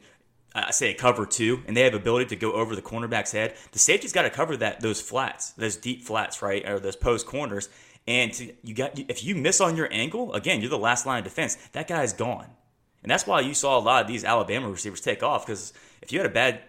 uh, 0.55 0.71
say, 0.71 0.89
a 0.89 0.95
cover 0.95 1.27
two, 1.27 1.61
and 1.67 1.77
they 1.77 1.81
have 1.81 1.93
ability 1.93 2.25
to 2.27 2.35
go 2.35 2.53
over 2.53 2.75
the 2.75 2.81
cornerback's 2.81 3.31
head, 3.31 3.55
the 3.71 3.79
safety's 3.79 4.13
got 4.13 4.23
to 4.23 4.31
cover 4.31 4.57
that 4.57 4.79
those 4.79 4.99
flats, 4.99 5.51
those 5.51 5.75
deep 5.75 6.03
flats, 6.03 6.41
right, 6.41 6.67
or 6.67 6.79
those 6.79 6.95
post 6.95 7.27
corners. 7.27 7.69
And 8.07 8.33
to, 8.33 8.51
you 8.63 8.73
got 8.73 8.97
if 8.97 9.23
you 9.23 9.35
miss 9.35 9.61
on 9.61 9.77
your 9.77 9.89
angle, 9.91 10.33
again, 10.33 10.59
you're 10.59 10.71
the 10.71 10.77
last 10.79 11.05
line 11.05 11.19
of 11.19 11.23
defense. 11.23 11.55
That 11.73 11.87
guy's 11.87 12.13
gone. 12.13 12.47
And 13.03 13.11
that's 13.11 13.27
why 13.27 13.41
you 13.41 13.53
saw 13.53 13.77
a 13.77 13.81
lot 13.81 14.01
of 14.01 14.07
these 14.07 14.23
Alabama 14.23 14.69
receivers 14.69 15.01
take 15.01 15.21
off 15.21 15.45
because 15.45 15.73
if 16.01 16.11
you 16.11 16.19
had 16.19 16.25
a 16.25 16.33
bad 16.33 16.61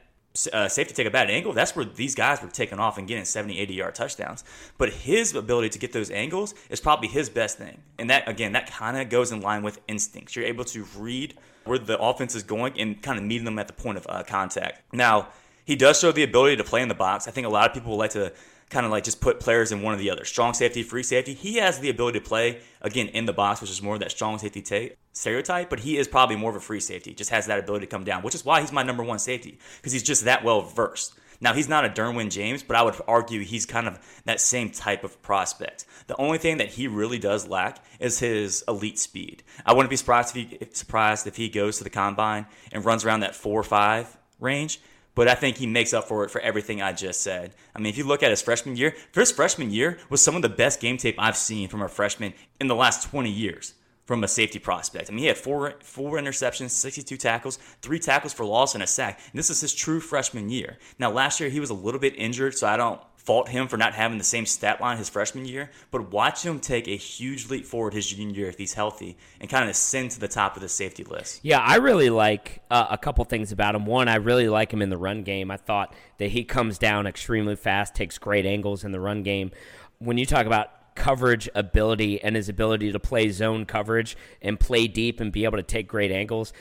uh, 0.52 0.68
safety 0.68 0.94
take 0.94 1.06
a 1.06 1.10
bad 1.10 1.30
angle, 1.30 1.52
that's 1.52 1.76
where 1.76 1.84
these 1.84 2.14
guys 2.14 2.42
were 2.42 2.48
taking 2.48 2.80
off 2.80 2.98
and 2.98 3.06
getting 3.06 3.24
70, 3.24 3.58
80 3.58 3.74
yard 3.74 3.94
touchdowns. 3.94 4.44
But 4.78 4.92
his 4.92 5.34
ability 5.34 5.70
to 5.70 5.78
get 5.78 5.92
those 5.92 6.10
angles 6.10 6.54
is 6.70 6.80
probably 6.80 7.08
his 7.08 7.30
best 7.30 7.58
thing. 7.58 7.80
And 7.98 8.10
that, 8.10 8.28
again, 8.28 8.52
that 8.52 8.70
kind 8.70 8.96
of 8.96 9.08
goes 9.08 9.30
in 9.30 9.40
line 9.40 9.62
with 9.62 9.80
instincts. 9.86 10.34
You're 10.34 10.44
able 10.46 10.64
to 10.66 10.84
read 10.96 11.34
where 11.64 11.78
the 11.78 11.98
offense 11.98 12.34
is 12.34 12.42
going 12.42 12.78
and 12.78 13.00
kind 13.00 13.18
of 13.18 13.24
meeting 13.24 13.44
them 13.44 13.58
at 13.58 13.68
the 13.68 13.72
point 13.72 13.96
of 13.96 14.06
uh, 14.08 14.24
contact. 14.24 14.82
Now, 14.92 15.28
he 15.64 15.76
does 15.76 16.00
show 16.00 16.12
the 16.12 16.24
ability 16.24 16.56
to 16.56 16.64
play 16.64 16.82
in 16.82 16.88
the 16.88 16.94
box. 16.94 17.26
I 17.28 17.30
think 17.30 17.46
a 17.46 17.50
lot 17.50 17.68
of 17.68 17.74
people 17.74 17.96
like 17.96 18.10
to 18.10 18.32
kind 18.70 18.87
of 18.87 18.92
like 18.92 19.05
just 19.05 19.20
put 19.20 19.40
players 19.40 19.72
in 19.72 19.83
one 19.83 19.94
or 19.94 19.96
the 19.96 20.11
other. 20.11 20.24
Strong 20.24 20.55
safety, 20.55 20.83
free 20.83 21.03
safety. 21.03 21.35
He 21.35 21.57
has 21.57 21.79
the 21.79 21.90
ability 21.90 22.18
to 22.20 22.24
play 22.24 22.61
again 22.81 23.09
in 23.09 23.27
the 23.27 23.33
box, 23.33 23.61
which 23.61 23.70
is 23.70 23.83
more 23.83 23.94
of 23.94 24.00
that 24.00 24.11
strong 24.11 24.38
safety 24.38 24.62
t- 24.62 24.92
stereotype. 25.12 25.70
But 25.70 25.81
he 25.81 25.96
is 25.96 26.09
probably 26.09 26.37
more 26.37 26.50
of 26.50 26.57
a 26.57 26.61
free 26.61 26.81
safety. 26.81 27.14
Just 27.14 27.31
has 27.31 27.46
that 27.46 27.59
ability 27.59 27.87
to 27.87 27.90
come 27.90 28.05
down, 28.05 28.22
which 28.22 28.35
is 28.35 28.44
why 28.44 28.61
he's 28.61 28.72
my 28.72 28.83
number 28.83 29.03
one 29.03 29.18
safety 29.18 29.59
because 29.77 29.92
he's 29.92 30.03
just 30.03 30.24
that 30.24 30.44
well 30.44 30.62
versed. 30.62 31.14
Now 31.40 31.53
he's 31.53 31.68
not 31.68 31.85
a 31.85 31.88
Derwin 31.88 32.31
James, 32.31 32.62
but 32.62 32.77
I 32.77 32.83
would 32.83 32.94
argue 33.07 33.40
he's 33.40 33.66
kind 33.66 33.87
of 33.87 33.98
that 34.24 34.40
same 34.40 34.70
type 34.70 35.05
of 35.05 35.20
prospect. 35.20 35.85
The 36.07 36.16
only 36.16 36.38
thing 36.38 36.59
that 36.59 36.68
he 36.68 36.88
really 36.88 37.18
does 37.18 37.48
lack 37.48 37.85
is 37.98 38.18
his 38.18 38.64
elite 38.68 38.98
speed. 38.98 39.42
I 39.66 39.72
wouldn't 39.72 39.90
be 39.90 39.96
surprised 39.96 40.37
if 40.37 40.50
he 40.50 40.59
surprised 40.72 41.27
if 41.27 41.37
he 41.37 41.48
goes 41.48 41.79
to 41.79 41.85
the 41.85 41.90
combine 41.90 42.46
and 42.72 42.85
runs 42.85 43.05
around 43.05 43.20
that 43.20 43.35
four 43.35 43.61
or 43.61 43.64
five 43.64 44.16
range 44.40 44.81
but 45.14 45.29
I 45.29 45.35
think 45.35 45.57
he 45.57 45.66
makes 45.66 45.92
up 45.92 46.09
for 46.09 46.24
it 46.24 46.31
for 46.31 46.40
everything 46.40 46.83
I 46.83 46.92
just 46.92 47.20
said. 47.20 47.55
I 47.74 47.79
mean, 47.79 47.90
if 47.90 47.98
you 47.98 48.05
look 48.05 48.22
at 48.22 48.31
his 48.31 48.42
freshman 48.42 48.77
year, 48.77 48.94
his 49.14 49.33
freshman 49.33 49.70
year 49.70 49.98
was 50.11 50.22
some 50.22 50.37
of 50.37 50.42
the 50.42 50.48
best 50.48 50.81
game 50.81 50.96
tape 50.96 51.16
I've 51.18 51.37
seen 51.37 51.68
from 51.68 51.83
a 51.83 51.88
freshman 51.88 52.35
in 52.61 52.66
the 52.68 52.74
last 52.74 53.09
20 53.11 53.31
years. 53.31 53.74
from 54.07 54.22
a 54.22 54.29
safety 54.29 54.59
prospect. 54.59 55.09
I 55.09 55.12
mean, 55.12 55.20
he 55.20 55.27
had 55.29 55.38
four 55.38 55.74
four 55.81 56.18
interceptions, 56.18 56.70
62 56.70 57.16
tackles, 57.16 57.57
three 57.81 57.98
tackles 57.98 58.35
for 58.35 58.44
loss, 58.44 58.74
and 58.74 58.83
a 58.83 58.87
sack. 58.87 59.18
And 59.33 59.38
this 59.38 59.48
is 59.48 59.62
his 59.62 59.74
true 59.74 59.98
freshman 60.00 60.50
year. 60.50 60.77
Now, 60.98 61.11
last 61.11 61.40
year 61.40 61.48
he 61.48 61.59
was 61.61 61.70
a 61.70 61.74
little 61.74 62.00
bit 62.00 62.14
injured, 62.18 62.55
so 62.55 62.66
I 62.66 62.77
don't 62.77 63.00
fault 63.24 63.48
him 63.48 63.66
for 63.68 63.76
not 63.76 63.94
having 63.94 64.18
the 64.18 64.24
same 64.24 64.46
stat 64.46 64.80
line 64.80 64.98
his 64.98 65.08
freshman 65.08 65.46
year. 65.46 65.70
But 65.90 66.12
watch 66.12 66.44
him 66.44 66.60
take 66.60 66.87
a 66.87 66.96
huge 66.96 67.48
leap 67.48 67.64
forward 67.64 67.94
his 67.94 68.06
junior 68.06 68.34
year 68.34 68.48
if 68.48 68.58
he's 68.58 68.74
healthy 68.74 69.16
and 69.40 69.50
kind 69.50 69.64
of 69.64 69.70
ascend 69.70 70.12
to 70.12 70.20
the 70.20 70.28
top 70.28 70.56
of 70.56 70.62
the 70.62 70.68
safety 70.68 71.04
list. 71.04 71.40
Yeah, 71.42 71.58
I 71.58 71.76
really 71.76 72.10
like 72.10 72.62
uh, 72.70 72.87
a 72.90 72.98
couple 72.98 73.24
things 73.24 73.50
about 73.50 73.74
him. 73.74 73.87
One, 73.87 74.08
I 74.08 74.16
really 74.16 74.48
like 74.48 74.72
him 74.72 74.82
in 74.82 74.90
the 74.90 74.98
run 74.98 75.22
game. 75.22 75.50
I 75.50 75.56
thought 75.56 75.94
that 76.18 76.30
he 76.30 76.44
comes 76.44 76.78
down 76.78 77.06
extremely 77.06 77.56
fast, 77.56 77.94
takes 77.94 78.18
great 78.18 78.46
angles 78.46 78.84
in 78.84 78.92
the 78.92 79.00
run 79.00 79.22
game. 79.22 79.50
When 79.98 80.18
you 80.18 80.26
talk 80.26 80.46
about 80.46 80.68
coverage 80.94 81.48
ability 81.54 82.22
and 82.22 82.37
his 82.37 82.48
ability 82.48 82.92
to 82.92 83.00
play 83.00 83.28
zone 83.28 83.66
coverage 83.66 84.16
and 84.40 84.60
play 84.60 84.87
deep 84.87 85.20
and 85.20 85.32
be 85.32 85.44
able 85.44 85.56
to 85.56 85.62
take 85.62 85.88
great 85.88 86.12
angles 86.12 86.52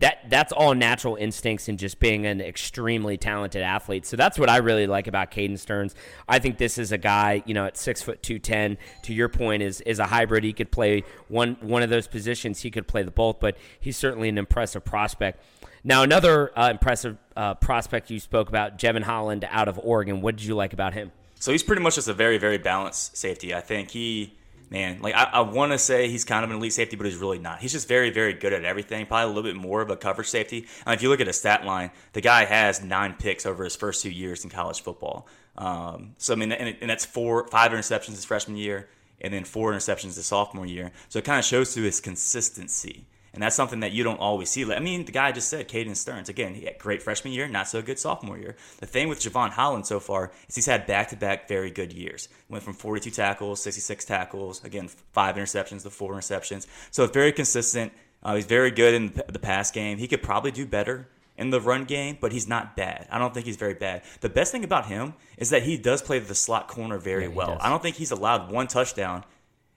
that 0.00 0.28
that's 0.28 0.52
all 0.52 0.74
natural 0.74 1.16
instincts 1.16 1.68
and 1.68 1.78
just 1.78 1.98
being 1.98 2.26
an 2.26 2.40
extremely 2.40 3.16
talented 3.16 3.62
athlete. 3.62 4.04
So 4.04 4.16
that's 4.16 4.38
what 4.38 4.50
I 4.50 4.58
really 4.58 4.86
like 4.86 5.06
about 5.06 5.30
Caden 5.30 5.58
Sterns. 5.58 5.94
I 6.28 6.38
think 6.38 6.58
this 6.58 6.76
is 6.76 6.92
a 6.92 6.98
guy, 6.98 7.42
you 7.46 7.54
know, 7.54 7.66
at 7.66 7.76
six 7.76 8.02
foot 8.02 8.22
two 8.22 8.38
ten. 8.38 8.76
To 9.04 9.14
your 9.14 9.28
point, 9.28 9.62
is 9.62 9.80
is 9.80 9.98
a 9.98 10.06
hybrid. 10.06 10.44
He 10.44 10.52
could 10.52 10.70
play 10.70 11.04
one 11.28 11.56
one 11.60 11.82
of 11.82 11.90
those 11.90 12.06
positions. 12.06 12.60
He 12.60 12.70
could 12.70 12.86
play 12.86 13.02
the 13.02 13.10
both, 13.10 13.40
but 13.40 13.56
he's 13.80 13.96
certainly 13.96 14.28
an 14.28 14.38
impressive 14.38 14.84
prospect. 14.84 15.42
Now, 15.84 16.02
another 16.02 16.56
uh, 16.56 16.70
impressive 16.70 17.16
uh, 17.36 17.54
prospect 17.54 18.10
you 18.10 18.20
spoke 18.20 18.48
about, 18.48 18.78
Jevon 18.78 19.02
Holland 19.02 19.46
out 19.50 19.66
of 19.66 19.80
Oregon. 19.82 20.20
What 20.20 20.36
did 20.36 20.44
you 20.44 20.54
like 20.54 20.72
about 20.72 20.94
him? 20.94 21.10
So 21.40 21.50
he's 21.50 21.64
pretty 21.64 21.82
much 21.82 21.96
just 21.96 22.06
a 22.06 22.12
very, 22.12 22.38
very 22.38 22.58
balanced 22.58 23.16
safety. 23.16 23.52
I 23.52 23.60
think 23.60 23.90
he, 23.90 24.32
man, 24.72 25.00
like 25.02 25.14
I, 25.14 25.24
I 25.24 25.40
want 25.42 25.70
to 25.72 25.78
say 25.78 26.08
he's 26.08 26.24
kind 26.24 26.44
of 26.44 26.50
an 26.50 26.56
elite 26.56 26.72
safety, 26.72 26.96
but 26.96 27.04
he's 27.04 27.18
really 27.18 27.38
not. 27.38 27.60
He's 27.60 27.72
just 27.72 27.86
very, 27.86 28.10
very 28.10 28.32
good 28.32 28.54
at 28.54 28.64
everything. 28.64 29.04
Probably 29.04 29.24
a 29.24 29.26
little 29.26 29.42
bit 29.42 29.54
more 29.54 29.82
of 29.82 29.90
a 29.90 29.96
coverage 29.96 30.28
safety. 30.28 30.66
And 30.86 30.94
if 30.94 31.02
you 31.02 31.10
look 31.10 31.20
at 31.20 31.26
his 31.26 31.38
stat 31.38 31.64
line, 31.64 31.90
the 32.14 32.22
guy 32.22 32.46
has 32.46 32.82
nine 32.82 33.14
picks 33.18 33.44
over 33.44 33.64
his 33.64 33.76
first 33.76 34.02
two 34.02 34.10
years 34.10 34.44
in 34.44 34.50
college 34.50 34.80
football. 34.80 35.28
Um, 35.58 36.14
so 36.16 36.32
I 36.32 36.36
mean, 36.36 36.50
and, 36.50 36.74
and 36.80 36.90
that's 36.90 37.04
four, 37.04 37.46
five 37.48 37.70
interceptions 37.70 38.16
his 38.16 38.24
freshman 38.24 38.56
year, 38.56 38.88
and 39.20 39.32
then 39.32 39.44
four 39.44 39.72
interceptions 39.72 40.16
his 40.16 40.26
sophomore 40.26 40.66
year. 40.66 40.90
So 41.10 41.18
it 41.18 41.26
kind 41.26 41.38
of 41.38 41.44
shows 41.44 41.74
to 41.74 41.82
his 41.82 42.00
consistency. 42.00 43.04
And 43.34 43.42
that's 43.42 43.56
something 43.56 43.80
that 43.80 43.92
you 43.92 44.04
don't 44.04 44.20
always 44.20 44.50
see. 44.50 44.70
I 44.70 44.78
mean, 44.78 45.06
the 45.06 45.12
guy 45.12 45.32
just 45.32 45.48
said, 45.48 45.66
Caden 45.68 45.96
Sterns. 45.96 46.28
Again, 46.28 46.52
he 46.54 46.66
had 46.66 46.78
great 46.78 47.02
freshman 47.02 47.32
year, 47.32 47.48
not 47.48 47.66
so 47.66 47.80
good 47.80 47.98
sophomore 47.98 48.36
year. 48.36 48.56
The 48.80 48.86
thing 48.86 49.08
with 49.08 49.20
Jevon 49.20 49.50
Holland 49.50 49.86
so 49.86 50.00
far 50.00 50.32
is 50.50 50.54
he's 50.54 50.66
had 50.66 50.86
back 50.86 51.08
to 51.08 51.16
back 51.16 51.48
very 51.48 51.70
good 51.70 51.94
years. 51.94 52.28
Went 52.50 52.62
from 52.62 52.74
42 52.74 53.10
tackles, 53.10 53.62
66 53.62 54.04
tackles, 54.04 54.62
again, 54.64 54.88
five 55.12 55.36
interceptions 55.36 55.82
to 55.84 55.90
four 55.90 56.12
interceptions. 56.12 56.66
So 56.90 57.04
it's 57.04 57.12
very 57.14 57.32
consistent. 57.32 57.92
Uh, 58.22 58.34
he's 58.36 58.44
very 58.46 58.70
good 58.70 58.92
in 58.92 59.12
the 59.28 59.38
pass 59.38 59.70
game. 59.70 59.96
He 59.96 60.08
could 60.08 60.22
probably 60.22 60.50
do 60.50 60.66
better 60.66 61.08
in 61.38 61.48
the 61.48 61.60
run 61.60 61.84
game, 61.84 62.18
but 62.20 62.32
he's 62.32 62.46
not 62.46 62.76
bad. 62.76 63.08
I 63.10 63.18
don't 63.18 63.32
think 63.32 63.46
he's 63.46 63.56
very 63.56 63.74
bad. 63.74 64.02
The 64.20 64.28
best 64.28 64.52
thing 64.52 64.62
about 64.62 64.86
him 64.86 65.14
is 65.38 65.48
that 65.50 65.62
he 65.62 65.78
does 65.78 66.02
play 66.02 66.18
the 66.18 66.34
slot 66.34 66.68
corner 66.68 66.98
very 66.98 67.22
Yeah, 67.24 67.28
well. 67.30 67.46
does. 67.54 67.62
I 67.62 67.70
don't 67.70 67.82
think 67.82 67.96
he's 67.96 68.10
allowed 68.10 68.52
one 68.52 68.66
touchdown 68.68 69.24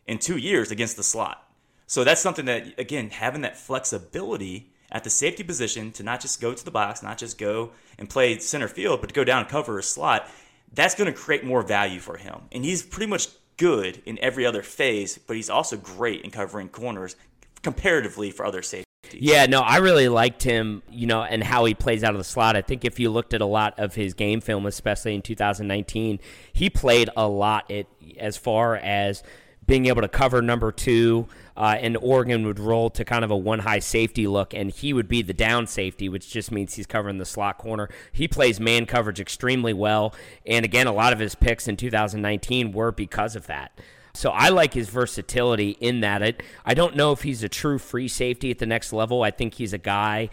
in 0.05 0.19
two 0.19 0.35
years 0.37 0.71
against 0.71 0.97
the 0.97 1.03
slot. 1.03 1.41
So 1.87 2.03
that's 2.03 2.21
something 2.21 2.45
that, 2.45 2.79
again, 2.79 3.09
having 3.09 3.41
that 3.41 3.57
flexibility 3.57 4.71
at 4.91 5.03
the 5.03 5.09
safety 5.09 5.43
position 5.43 5.91
to 5.93 6.03
not 6.03 6.21
just 6.21 6.41
go 6.41 6.53
to 6.53 6.65
the 6.65 6.71
box, 6.71 7.03
not 7.03 7.17
just 7.17 7.37
go 7.37 7.71
and 7.97 8.09
play 8.09 8.37
center 8.39 8.67
field, 8.67 9.01
but 9.01 9.07
to 9.07 9.13
go 9.13 9.23
down 9.23 9.41
and 9.41 9.49
cover 9.49 9.77
a 9.77 9.83
slot, 9.83 10.29
that's 10.73 10.95
going 10.95 11.11
to 11.11 11.17
create 11.17 11.43
more 11.43 11.61
value 11.61 11.99
for 11.99 12.17
him. 12.17 12.41
And 12.51 12.63
he's 12.63 12.81
pretty 12.81 13.09
much 13.09 13.27
good 13.57 14.01
in 14.05 14.19
every 14.19 14.45
other 14.45 14.61
phase, 14.61 15.17
but 15.17 15.35
he's 15.35 15.49
also 15.49 15.77
great 15.77 16.21
in 16.21 16.31
covering 16.31 16.69
corners 16.69 17.15
comparatively 17.61 18.31
for 18.31 18.45
other 18.45 18.61
safeties. 18.61 18.85
Yeah, 19.13 19.45
no, 19.45 19.61
I 19.61 19.77
really 19.77 20.09
liked 20.09 20.43
him, 20.43 20.81
you 20.89 21.07
know, 21.07 21.23
and 21.23 21.43
how 21.43 21.65
he 21.65 21.73
plays 21.73 22.03
out 22.03 22.11
of 22.11 22.17
the 22.17 22.23
slot. 22.23 22.55
I 22.55 22.61
think 22.61 22.83
if 22.83 22.99
you 22.99 23.09
looked 23.09 23.33
at 23.33 23.41
a 23.41 23.45
lot 23.45 23.79
of 23.79 23.95
his 23.95 24.13
game 24.13 24.41
film, 24.41 24.65
especially 24.65 25.15
in 25.15 25.21
2019, 25.21 26.19
he 26.51 26.69
played 26.69 27.09
a 27.15 27.27
lot 27.27 27.69
it, 27.69 27.87
as 28.19 28.35
far 28.35 28.75
as 28.75 29.23
being 29.67 29.87
able 29.87 30.01
to 30.01 30.07
cover 30.07 30.41
number 30.41 30.71
two, 30.71 31.27
uh, 31.57 31.77
and 31.79 31.97
Oregon 31.97 32.45
would 32.45 32.59
roll 32.59 32.89
to 32.91 33.05
kind 33.05 33.23
of 33.23 33.31
a 33.31 33.37
one 33.37 33.59
high 33.59 33.79
safety 33.79 34.27
look, 34.27 34.53
and 34.53 34.71
he 34.71 34.93
would 34.93 35.07
be 35.07 35.21
the 35.21 35.33
down 35.33 35.67
safety, 35.67 36.09
which 36.09 36.29
just 36.29 36.51
means 36.51 36.75
he's 36.75 36.85
covering 36.85 37.17
the 37.17 37.25
slot 37.25 37.57
corner. 37.57 37.89
He 38.11 38.27
plays 38.27 38.59
man 38.59 38.85
coverage 38.85 39.19
extremely 39.19 39.73
well, 39.73 40.13
and 40.45 40.65
again, 40.65 40.87
a 40.87 40.93
lot 40.93 41.13
of 41.13 41.19
his 41.19 41.35
picks 41.35 41.67
in 41.67 41.77
2019 41.77 42.71
were 42.71 42.91
because 42.91 43.35
of 43.35 43.47
that. 43.47 43.79
So 44.13 44.29
I 44.29 44.49
like 44.49 44.73
his 44.73 44.89
versatility 44.89 45.71
in 45.81 45.99
that. 46.01 46.41
I 46.65 46.73
don't 46.73 46.95
know 46.95 47.11
if 47.11 47.23
he's 47.23 47.43
a 47.43 47.49
true 47.49 47.77
free 47.77 48.07
safety 48.07 48.49
at 48.49 48.59
the 48.59 48.65
next 48.65 48.93
level. 48.93 49.23
I 49.23 49.31
think 49.31 49.55
he's 49.55 49.73
a 49.73 49.77
guy 49.77 50.29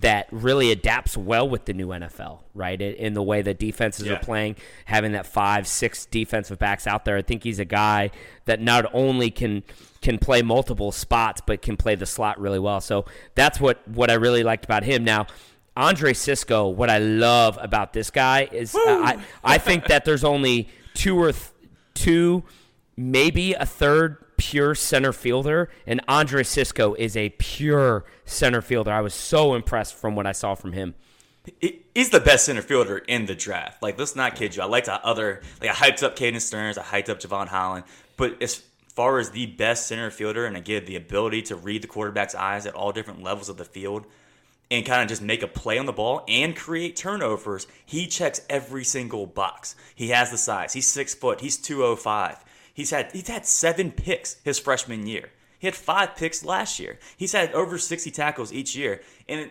that 0.00 0.26
really 0.30 0.70
adapts 0.72 1.16
well 1.16 1.48
with 1.48 1.66
the 1.66 1.72
new 1.72 1.88
NFL, 1.88 2.40
right? 2.52 2.80
In 2.80 3.14
the 3.14 3.22
way 3.22 3.42
that 3.42 3.58
defenses 3.58 4.06
Yeah. 4.06 4.14
are 4.14 4.18
playing, 4.18 4.56
having 4.86 5.12
that 5.12 5.24
five, 5.26 5.66
six 5.68 6.04
defensive 6.06 6.58
backs 6.58 6.86
out 6.86 7.04
there. 7.04 7.16
I 7.16 7.22
think 7.22 7.44
he's 7.44 7.58
a 7.60 7.64
guy 7.64 8.10
that 8.46 8.60
not 8.60 8.86
only 8.92 9.30
can 9.30 9.62
can 10.02 10.18
play 10.18 10.42
multiple 10.42 10.92
spots, 10.92 11.40
but 11.46 11.62
can 11.62 11.76
play 11.78 11.94
the 11.94 12.04
slot 12.06 12.38
really 12.38 12.58
well. 12.58 12.80
So 12.80 13.04
that's 13.34 13.58
what 13.60 13.86
what 13.88 14.10
I 14.10 14.14
really 14.14 14.42
liked 14.42 14.64
about 14.64 14.84
him. 14.84 15.04
Now. 15.04 15.26
Andre 15.76 16.12
Cisco, 16.12 16.68
what 16.68 16.88
I 16.88 16.98
love 16.98 17.58
about 17.60 17.92
this 17.94 18.08
guy 18.08 18.48
is 18.52 18.76
uh, 18.76 18.78
I, 18.86 19.18
I 19.42 19.58
think 19.58 19.86
that 19.86 20.04
there's 20.04 20.22
only 20.22 20.68
two 20.94 21.20
or 21.20 21.32
th- 21.32 21.46
two, 21.94 22.44
maybe 22.96 23.54
a 23.54 23.66
third 23.66 24.23
pure 24.36 24.74
center 24.74 25.12
fielder, 25.12 25.68
and 25.86 26.00
Andre 26.08 26.42
Cisco 26.42 26.94
is 26.94 27.16
a 27.16 27.30
pure 27.30 28.04
center 28.24 28.60
fielder. 28.62 28.92
I 28.92 29.00
was 29.00 29.14
so 29.14 29.54
impressed 29.54 29.94
from 29.94 30.14
what 30.16 30.26
I 30.26 30.32
saw 30.32 30.54
from 30.54 30.72
him. 30.72 30.94
He- 31.60 31.80
He's 31.94 32.10
the 32.10 32.18
best 32.20 32.46
center 32.46 32.62
fielder 32.62 32.98
in 32.98 33.26
the 33.26 33.36
draft. 33.36 33.80
Like, 33.80 33.96
let's 33.98 34.16
not 34.16 34.34
kid 34.34 34.56
you. 34.56 34.62
I 34.62 34.66
liked 34.66 34.86
the 34.86 35.04
other, 35.06 35.42
like, 35.60 35.70
I 35.70 35.74
hyped 35.74 36.02
up 36.02 36.16
Caden 36.16 36.40
Sterns, 36.40 36.76
I 36.76 36.82
hyped 36.82 37.08
up 37.08 37.20
Jevon 37.20 37.46
Holland. 37.48 37.84
But 38.16 38.42
as 38.42 38.62
far 38.94 39.18
as 39.20 39.30
the 39.30 39.46
best 39.46 39.86
center 39.86 40.10
fielder, 40.10 40.44
and 40.46 40.56
again, 40.56 40.84
the 40.86 40.96
ability 40.96 41.42
to 41.42 41.56
read 41.56 41.82
the 41.82 41.86
quarterback's 41.86 42.34
eyes 42.34 42.66
at 42.66 42.74
all 42.74 42.90
different 42.92 43.22
levels 43.22 43.48
of 43.48 43.56
the 43.58 43.64
field 43.64 44.06
and 44.70 44.84
kind 44.86 45.02
of 45.02 45.08
just 45.08 45.22
make 45.22 45.42
a 45.42 45.46
play 45.46 45.78
on 45.78 45.86
the 45.86 45.92
ball 45.92 46.24
and 46.26 46.56
create 46.56 46.96
turnovers, 46.96 47.66
he 47.86 48.06
checks 48.08 48.40
every 48.50 48.82
single 48.82 49.26
box. 49.26 49.76
He 49.94 50.08
has 50.08 50.30
the 50.32 50.38
size. 50.38 50.72
He's 50.72 50.86
six 50.88 51.14
foot. 51.14 51.40
He's 51.42 51.56
205. 51.56 52.44
He's 52.74 52.90
had 52.90 53.12
he's 53.12 53.28
had 53.28 53.46
seven 53.46 53.92
picks 53.92 54.34
his 54.44 54.58
freshman 54.58 55.06
year. 55.06 55.30
He 55.58 55.66
had 55.66 55.74
five 55.74 56.16
picks 56.16 56.44
last 56.44 56.78
year. 56.78 56.98
He's 57.16 57.32
had 57.32 57.52
over 57.52 57.78
60 57.78 58.10
tackles 58.10 58.52
each 58.52 58.76
year. 58.76 59.00
And 59.26 59.50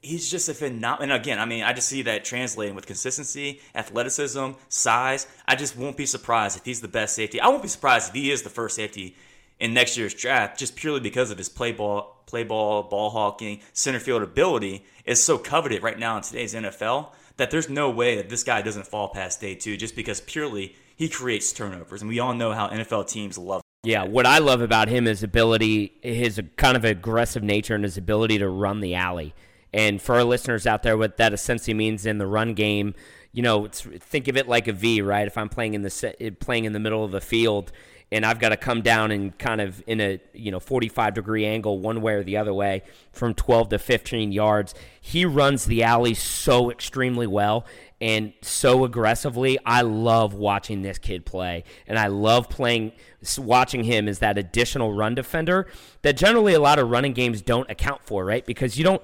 he's 0.00 0.30
just 0.30 0.48
a 0.48 0.54
phenomenal. 0.54 1.02
And 1.02 1.12
again, 1.12 1.38
I 1.38 1.44
mean, 1.44 1.62
I 1.62 1.74
just 1.74 1.88
see 1.88 2.02
that 2.02 2.24
translating 2.24 2.74
with 2.74 2.86
consistency, 2.86 3.60
athleticism, 3.74 4.52
size. 4.68 5.26
I 5.46 5.56
just 5.56 5.76
won't 5.76 5.98
be 5.98 6.06
surprised 6.06 6.56
if 6.56 6.64
he's 6.64 6.80
the 6.80 6.88
best 6.88 7.14
safety. 7.14 7.40
I 7.40 7.48
won't 7.48 7.62
be 7.62 7.68
surprised 7.68 8.08
if 8.08 8.14
he 8.14 8.30
is 8.30 8.42
the 8.42 8.48
first 8.48 8.76
safety 8.76 9.14
in 9.58 9.74
next 9.74 9.98
year's 9.98 10.14
draft, 10.14 10.58
just 10.58 10.74
purely 10.74 11.00
because 11.00 11.30
of 11.30 11.36
his 11.36 11.50
play 11.50 11.72
ball, 11.72 12.22
play 12.24 12.44
ball, 12.44 12.84
ball 12.84 13.10
hawking, 13.10 13.60
center 13.74 14.00
field 14.00 14.22
ability 14.22 14.84
is 15.04 15.22
so 15.22 15.36
coveted 15.36 15.82
right 15.82 15.98
now 15.98 16.16
in 16.16 16.22
today's 16.22 16.54
NFL 16.54 17.10
that 17.36 17.50
there's 17.50 17.68
no 17.68 17.90
way 17.90 18.16
that 18.16 18.28
this 18.28 18.42
guy 18.42 18.62
doesn't 18.62 18.86
fall 18.86 19.08
past 19.08 19.40
day 19.40 19.54
two, 19.54 19.76
just 19.76 19.94
because 19.94 20.20
purely 20.22 20.74
he 21.00 21.08
creates 21.08 21.50
turnovers, 21.50 22.02
and 22.02 22.10
we 22.10 22.18
all 22.18 22.34
know 22.34 22.52
how 22.52 22.68
NFL 22.68 23.08
teams 23.08 23.38
love. 23.38 23.62
Yeah, 23.84 24.04
what 24.04 24.26
I 24.26 24.36
love 24.36 24.60
about 24.60 24.88
him 24.88 25.06
is 25.06 25.22
ability, 25.22 25.94
his 26.02 26.38
kind 26.56 26.76
of 26.76 26.84
aggressive 26.84 27.42
nature, 27.42 27.74
and 27.74 27.84
his 27.84 27.96
ability 27.96 28.36
to 28.36 28.48
run 28.50 28.80
the 28.80 28.94
alley. 28.94 29.34
And 29.72 30.02
for 30.02 30.16
our 30.16 30.24
listeners 30.24 30.66
out 30.66 30.82
there, 30.82 30.98
what 30.98 31.16
that 31.16 31.32
essentially 31.32 31.72
means 31.72 32.04
in 32.04 32.18
the 32.18 32.26
run 32.26 32.52
game, 32.52 32.92
you 33.32 33.42
know, 33.42 33.64
it's, 33.64 33.80
think 33.80 34.28
of 34.28 34.36
it 34.36 34.46
like 34.46 34.68
a 34.68 34.74
V, 34.74 35.00
right? 35.00 35.26
If 35.26 35.38
I'm 35.38 35.48
playing 35.48 35.72
in 35.72 35.80
the 35.80 36.14
eh, 36.20 36.32
playing 36.38 36.66
in 36.66 36.74
the 36.74 36.78
middle 36.78 37.02
of 37.02 37.12
the 37.12 37.22
field, 37.22 37.72
and 38.12 38.26
I've 38.26 38.38
got 38.38 38.50
to 38.50 38.58
come 38.58 38.82
down 38.82 39.10
and 39.10 39.38
kind 39.38 39.62
of 39.62 39.82
in 39.86 40.02
a 40.02 40.20
you 40.34 40.50
know 40.50 40.60
45 40.60 41.14
degree 41.14 41.46
angle 41.46 41.78
one 41.78 42.02
way 42.02 42.12
or 42.12 42.22
the 42.22 42.36
other 42.36 42.52
way 42.52 42.82
from 43.10 43.32
12 43.32 43.70
to 43.70 43.78
15 43.78 44.32
yards. 44.32 44.74
He 45.00 45.24
runs 45.24 45.64
the 45.64 45.82
alley 45.82 46.12
so 46.12 46.70
extremely 46.70 47.26
well 47.26 47.64
and 48.00 48.32
so 48.42 48.84
aggressively. 48.84 49.58
I 49.64 49.82
love 49.82 50.34
watching 50.34 50.82
this 50.82 50.98
kid 50.98 51.26
play, 51.26 51.64
and 51.86 51.98
I 51.98 52.06
love 52.06 52.48
playing 52.48 52.92
watching 53.38 53.84
him 53.84 54.08
as 54.08 54.20
that 54.20 54.38
additional 54.38 54.92
run 54.92 55.14
defender 55.14 55.66
that 56.02 56.16
generally 56.16 56.54
a 56.54 56.60
lot 56.60 56.78
of 56.78 56.90
running 56.90 57.12
games 57.12 57.42
don't 57.42 57.70
account 57.70 58.02
for, 58.04 58.24
right? 58.24 58.44
Because 58.44 58.78
you 58.78 58.84
don't 58.84 59.02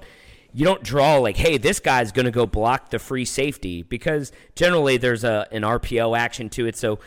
you 0.53 0.65
don't 0.65 0.81
draw 0.81 1.17
like, 1.17 1.37
hey, 1.37 1.57
this 1.57 1.79
guy's 1.79 2.11
going 2.11 2.25
to 2.25 2.31
go 2.31 2.45
block 2.45 2.89
the 2.89 2.99
free 2.99 3.25
safety 3.25 3.83
because 3.83 4.31
generally 4.55 4.97
there's 4.97 5.23
a 5.23 5.47
an 5.51 5.61
RPO 5.61 6.17
action 6.17 6.49
to 6.49 6.65
it. 6.65 6.75
So 6.75 6.99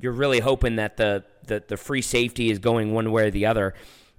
you're 0.00 0.12
really 0.12 0.40
hoping 0.40 0.76
that 0.76 0.96
the 0.96 1.24
the, 1.46 1.62
the 1.66 1.76
free 1.76 2.02
safety 2.02 2.50
is 2.50 2.58
going 2.58 2.92
one 2.92 3.12
way 3.12 3.28
or 3.28 3.30
the 3.30 3.46
other. 3.46 3.74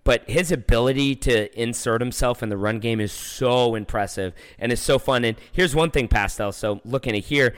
But 0.08 0.24
his 0.30 0.54
ability 0.54 1.16
to 1.16 1.62
insert 1.62 2.00
himself 2.00 2.42
in 2.42 2.48
the 2.48 2.56
run 2.56 2.80
game 2.80 3.02
is 3.02 3.12
so 3.12 3.76
impressive 3.76 4.34
and 4.58 4.72
it's 4.72 4.82
so 4.82 5.00
fun. 5.00 5.26
And 5.26 5.36
here's 5.52 5.76
one 5.76 5.92
thing, 5.92 6.08
Pastel. 6.08 6.54
So 6.54 6.80
looking 6.86 7.14
at 7.14 7.26
here, 7.26 7.58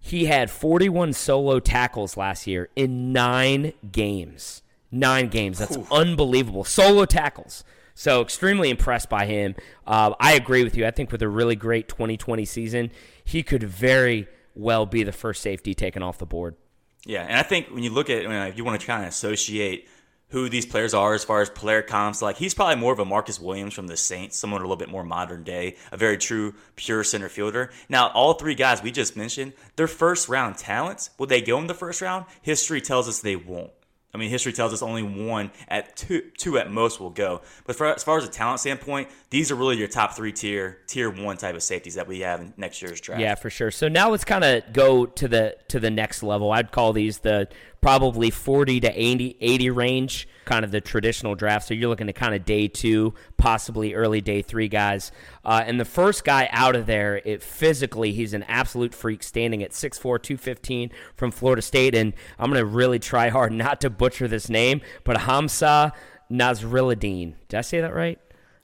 he 0.00 0.24
had 0.24 0.50
41 0.50 1.12
solo 1.12 1.60
tackles 1.60 2.16
last 2.16 2.46
year 2.46 2.70
in 2.74 3.12
nine 3.12 3.74
games. 3.92 4.62
nine 4.90 5.28
games. 5.28 5.58
That's 5.58 5.76
unbelievable. 5.90 6.64
Solo 6.64 7.04
tackles. 7.04 7.64
So 7.94 8.22
extremely 8.22 8.70
impressed 8.70 9.10
by 9.10 9.26
him. 9.26 9.54
Uh, 9.86 10.14
I 10.18 10.32
agree 10.32 10.64
with 10.64 10.74
you. 10.74 10.86
I 10.86 10.90
think 10.90 11.12
with 11.12 11.20
a 11.20 11.28
really 11.28 11.54
great 11.54 11.86
2020 11.86 12.46
season, 12.46 12.90
he 13.26 13.42
could 13.42 13.62
very 13.62 14.26
well 14.54 14.86
be 14.86 15.02
the 15.02 15.12
first 15.12 15.42
safety 15.42 15.74
taken 15.74 16.02
off 16.02 16.16
the 16.16 16.24
board. 16.24 16.56
Yeah, 17.04 17.24
and 17.24 17.36
I 17.36 17.42
think 17.42 17.68
when 17.68 17.82
you 17.82 17.90
look 17.90 18.08
at, 18.08 18.22
you 18.22 18.28
know, 18.30 18.46
if 18.46 18.56
you 18.56 18.64
want 18.64 18.80
to 18.80 18.86
kind 18.86 19.02
of 19.02 19.10
associate 19.10 19.86
who 20.32 20.48
these 20.48 20.66
players 20.66 20.94
are 20.94 21.12
as 21.12 21.24
far 21.24 21.42
as 21.42 21.50
player 21.50 21.82
comps, 21.82 22.22
like 22.22 22.38
he's 22.38 22.54
probably 22.54 22.76
more 22.76 22.92
of 22.92 22.98
a 22.98 23.04
Marcus 23.04 23.38
Williams 23.38 23.74
from 23.74 23.86
the 23.86 23.96
Saints, 23.98 24.36
someone 24.36 24.60
a 24.60 24.64
little 24.64 24.76
bit 24.76 24.88
more 24.88 25.04
modern 25.04 25.44
day, 25.44 25.76
a 25.92 25.96
very 25.96 26.16
true, 26.16 26.54
pure 26.74 27.04
center 27.04 27.28
fielder. 27.28 27.70
Now, 27.90 28.08
all 28.08 28.34
three 28.34 28.54
guys 28.54 28.82
we 28.82 28.90
just 28.90 29.14
mentioned, 29.14 29.52
they're 29.76 29.86
first 29.86 30.30
round 30.30 30.56
talents. 30.56 31.10
Will 31.18 31.26
they 31.26 31.42
go 31.42 31.58
in 31.58 31.66
the 31.66 31.74
first 31.74 32.00
round? 32.00 32.24
History 32.40 32.80
tells 32.80 33.08
us 33.08 33.20
they 33.20 33.36
won't. 33.36 33.70
I 34.14 34.18
mean, 34.18 34.28
history 34.28 34.52
tells 34.52 34.74
us 34.74 34.82
only 34.82 35.02
one 35.02 35.50
at 35.68 35.96
two, 35.96 36.22
two 36.36 36.58
at 36.58 36.70
most 36.70 37.00
will 37.00 37.10
go. 37.10 37.40
But 37.64 37.76
for, 37.76 37.86
as 37.86 38.04
far 38.04 38.18
as 38.18 38.24
a 38.24 38.28
talent 38.28 38.60
standpoint, 38.60 39.08
these 39.30 39.50
are 39.50 39.54
really 39.54 39.78
your 39.78 39.88
top 39.88 40.14
three 40.14 40.32
tier, 40.32 40.80
tier 40.86 41.08
one 41.08 41.38
type 41.38 41.54
of 41.54 41.62
safeties 41.62 41.94
that 41.94 42.06
we 42.06 42.20
have 42.20 42.42
in 42.42 42.52
next 42.58 42.82
year's 42.82 43.00
draft. 43.00 43.22
Yeah, 43.22 43.34
for 43.36 43.48
sure. 43.48 43.70
So 43.70 43.88
now 43.88 44.10
let's 44.10 44.24
kind 44.24 44.44
of 44.44 44.70
go 44.74 45.06
to 45.06 45.28
the 45.28 45.56
to 45.68 45.80
the 45.80 45.90
next 45.90 46.22
level. 46.22 46.52
I'd 46.52 46.72
call 46.72 46.92
these 46.92 47.20
the 47.20 47.48
probably 47.82 48.30
40 48.30 48.80
to 48.80 48.88
80, 48.88 49.36
80 49.40 49.70
range, 49.70 50.28
kind 50.44 50.64
of 50.64 50.70
the 50.70 50.80
traditional 50.80 51.34
draft. 51.34 51.66
So 51.66 51.74
you're 51.74 51.90
looking 51.90 52.08
at 52.08 52.14
kind 52.14 52.34
of 52.34 52.44
day 52.44 52.68
two, 52.68 53.12
possibly 53.36 53.92
early 53.92 54.20
day 54.20 54.40
three 54.40 54.68
guys. 54.68 55.10
Uh, 55.44 55.64
and 55.66 55.78
the 55.78 55.84
first 55.84 56.24
guy 56.24 56.48
out 56.52 56.76
of 56.76 56.86
there, 56.86 57.20
it 57.24 57.42
physically, 57.42 58.12
he's 58.12 58.32
an 58.32 58.44
absolute 58.44 58.94
freak, 58.94 59.22
standing 59.22 59.62
at 59.62 59.72
6'4", 59.72 60.00
215 60.00 60.90
from 61.16 61.32
Florida 61.32 61.60
State. 61.60 61.94
And 61.94 62.14
I'm 62.38 62.50
going 62.50 62.60
to 62.60 62.66
really 62.66 63.00
try 63.00 63.28
hard 63.28 63.52
not 63.52 63.80
to 63.82 63.90
butcher 63.90 64.28
this 64.28 64.48
name, 64.48 64.80
but 65.02 65.16
Hamsah 65.18 65.92
Nasirildeen. 66.30 67.34
Did 67.48 67.58
I 67.58 67.62
say 67.62 67.80
that 67.80 67.92
right? 67.92 68.18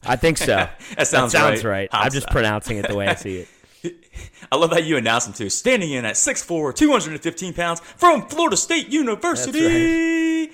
I 0.07 0.15
think 0.15 0.39
so. 0.39 0.47
that 0.97 1.09
sounds, 1.09 1.33
that 1.33 1.39
sounds 1.39 1.65
right. 1.65 1.91
right. 1.93 2.05
I'm 2.05 2.13
just 2.13 2.29
pronouncing 2.29 2.79
it 2.79 2.87
the 2.87 2.95
way 2.95 3.09
I 3.09 3.15
see 3.17 3.39
it. 3.39 3.49
I 4.53 4.57
love 4.57 4.71
how 4.71 4.79
you 4.79 4.97
announce 4.97 5.27
him 5.27 5.33
too. 5.33 5.51
Standing 5.51 5.93
in 5.93 6.05
at 6.05 6.15
6'4", 6.15 6.75
215 6.75 7.55
pounds 7.55 7.81
from 7.81 8.27
Florida 8.29 8.57
State 8.57 8.89
University. 8.89 10.47
Right. 10.47 10.53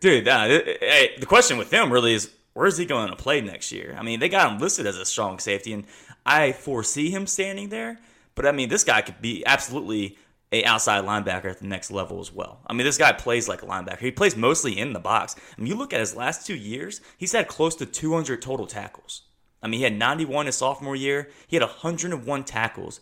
Dude, 0.00 0.28
uh, 0.28 0.44
hey, 0.46 1.16
the 1.18 1.26
question 1.26 1.56
with 1.56 1.72
him 1.72 1.92
really 1.92 2.14
is 2.14 2.30
where 2.52 2.66
is 2.66 2.78
he 2.78 2.86
going 2.86 3.08
to 3.08 3.16
play 3.16 3.40
next 3.40 3.72
year? 3.72 3.94
I 3.98 4.02
mean, 4.02 4.20
they 4.20 4.28
got 4.28 4.50
him 4.50 4.58
listed 4.58 4.86
as 4.86 4.96
a 4.96 5.04
strong 5.04 5.38
safety, 5.38 5.72
and 5.72 5.84
I 6.24 6.52
foresee 6.52 7.10
him 7.10 7.26
standing 7.26 7.68
there. 7.68 7.98
But 8.34 8.46
I 8.46 8.52
mean, 8.52 8.68
this 8.68 8.84
guy 8.84 9.02
could 9.02 9.20
be 9.20 9.44
absolutely 9.46 10.16
a 10.52 10.64
outside 10.64 11.04
linebacker 11.04 11.50
at 11.50 11.58
the 11.58 11.66
next 11.66 11.90
level 11.90 12.20
as 12.20 12.32
well. 12.32 12.60
I 12.66 12.72
mean, 12.72 12.86
this 12.86 12.98
guy 12.98 13.12
plays 13.12 13.48
like 13.48 13.62
a 13.62 13.66
linebacker. 13.66 13.98
He 13.98 14.10
plays 14.10 14.36
mostly 14.36 14.78
in 14.78 14.92
the 14.92 15.00
box. 15.00 15.34
I 15.36 15.60
mean, 15.60 15.68
you 15.68 15.76
look 15.76 15.92
at 15.92 16.00
his 16.00 16.14
last 16.14 16.46
two 16.46 16.54
years, 16.54 17.00
he's 17.18 17.32
had 17.32 17.48
close 17.48 17.74
to 17.76 17.86
200 17.86 18.40
total 18.40 18.66
tackles. 18.66 19.22
I 19.66 19.68
mean, 19.68 19.78
he 19.78 19.84
had 19.84 19.98
91 19.98 20.46
his 20.46 20.54
sophomore 20.54 20.94
year. 20.94 21.28
He 21.48 21.56
had 21.56 21.62
101 21.64 22.44
tackles 22.44 23.00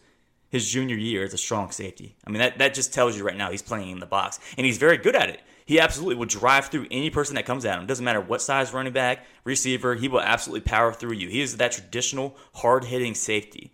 his 0.48 0.66
junior 0.70 0.96
year 0.96 1.22
as 1.22 1.34
a 1.34 1.38
strong 1.38 1.70
safety. 1.70 2.16
I 2.26 2.30
mean, 2.30 2.38
that, 2.38 2.56
that 2.56 2.72
just 2.72 2.94
tells 2.94 3.18
you 3.18 3.22
right 3.22 3.36
now 3.36 3.50
he's 3.50 3.60
playing 3.60 3.90
in 3.90 3.98
the 3.98 4.06
box. 4.06 4.40
And 4.56 4.64
he's 4.64 4.78
very 4.78 4.96
good 4.96 5.14
at 5.14 5.28
it. 5.28 5.40
He 5.66 5.78
absolutely 5.78 6.14
will 6.14 6.24
drive 6.24 6.68
through 6.68 6.86
any 6.90 7.10
person 7.10 7.34
that 7.34 7.44
comes 7.44 7.66
at 7.66 7.78
him. 7.78 7.86
Doesn't 7.86 8.04
matter 8.04 8.20
what 8.22 8.40
size 8.40 8.72
running 8.72 8.94
back, 8.94 9.26
receiver, 9.44 9.94
he 9.94 10.08
will 10.08 10.22
absolutely 10.22 10.62
power 10.62 10.94
through 10.94 11.12
you. 11.12 11.28
He 11.28 11.42
is 11.42 11.58
that 11.58 11.72
traditional, 11.72 12.34
hard 12.54 12.84
hitting 12.84 13.14
safety. 13.14 13.70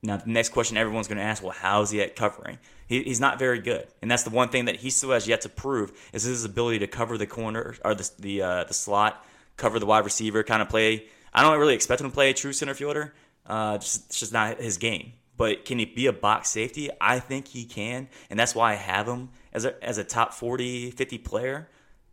Now, 0.00 0.18
the 0.18 0.30
next 0.30 0.50
question 0.50 0.76
everyone's 0.76 1.08
going 1.08 1.18
to 1.18 1.24
ask, 1.24 1.42
well, 1.42 1.50
how 1.50 1.82
is 1.82 1.90
he 1.90 2.00
at 2.00 2.14
covering? 2.14 2.58
He, 2.86 3.02
he's 3.02 3.20
not 3.20 3.40
very 3.40 3.58
good, 3.58 3.88
and 4.00 4.08
that's 4.08 4.22
the 4.22 4.30
one 4.30 4.48
thing 4.48 4.66
that 4.66 4.76
he 4.76 4.90
still 4.90 5.10
has 5.10 5.26
yet 5.26 5.40
to 5.40 5.48
prove 5.48 5.92
is 6.12 6.22
his 6.22 6.44
ability 6.44 6.78
to 6.78 6.86
cover 6.86 7.18
the 7.18 7.26
corner 7.26 7.74
or 7.84 7.94
the 7.94 8.10
the 8.18 8.42
uh, 8.42 8.64
the 8.64 8.74
slot, 8.74 9.26
cover 9.56 9.78
the 9.78 9.86
wide 9.86 10.04
receiver, 10.04 10.42
kind 10.42 10.62
of 10.62 10.68
play. 10.68 11.06
I 11.32 11.42
don't 11.42 11.58
really 11.58 11.74
expect 11.74 12.00
him 12.00 12.10
to 12.10 12.14
play 12.14 12.30
a 12.30 12.34
true 12.34 12.52
center 12.52 12.74
fielder. 12.74 13.14
Uh, 13.46 13.78
just, 13.78 14.06
it's 14.06 14.20
just 14.20 14.32
not 14.32 14.60
his 14.60 14.78
game. 14.78 15.12
But 15.36 15.64
can 15.64 15.78
he 15.78 15.84
be 15.84 16.06
a 16.06 16.12
box 16.12 16.50
safety? 16.50 16.90
I 17.00 17.20
think 17.20 17.46
he 17.48 17.64
can, 17.64 18.08
and 18.28 18.38
that's 18.38 18.54
why 18.54 18.72
I 18.72 18.74
have 18.74 19.06
him 19.06 19.30
as 19.52 19.64
a 19.64 19.82
as 19.84 19.96
a 19.96 20.04
top 20.04 20.34
40, 20.34 20.90
50 20.90 21.18
player. 21.18 21.68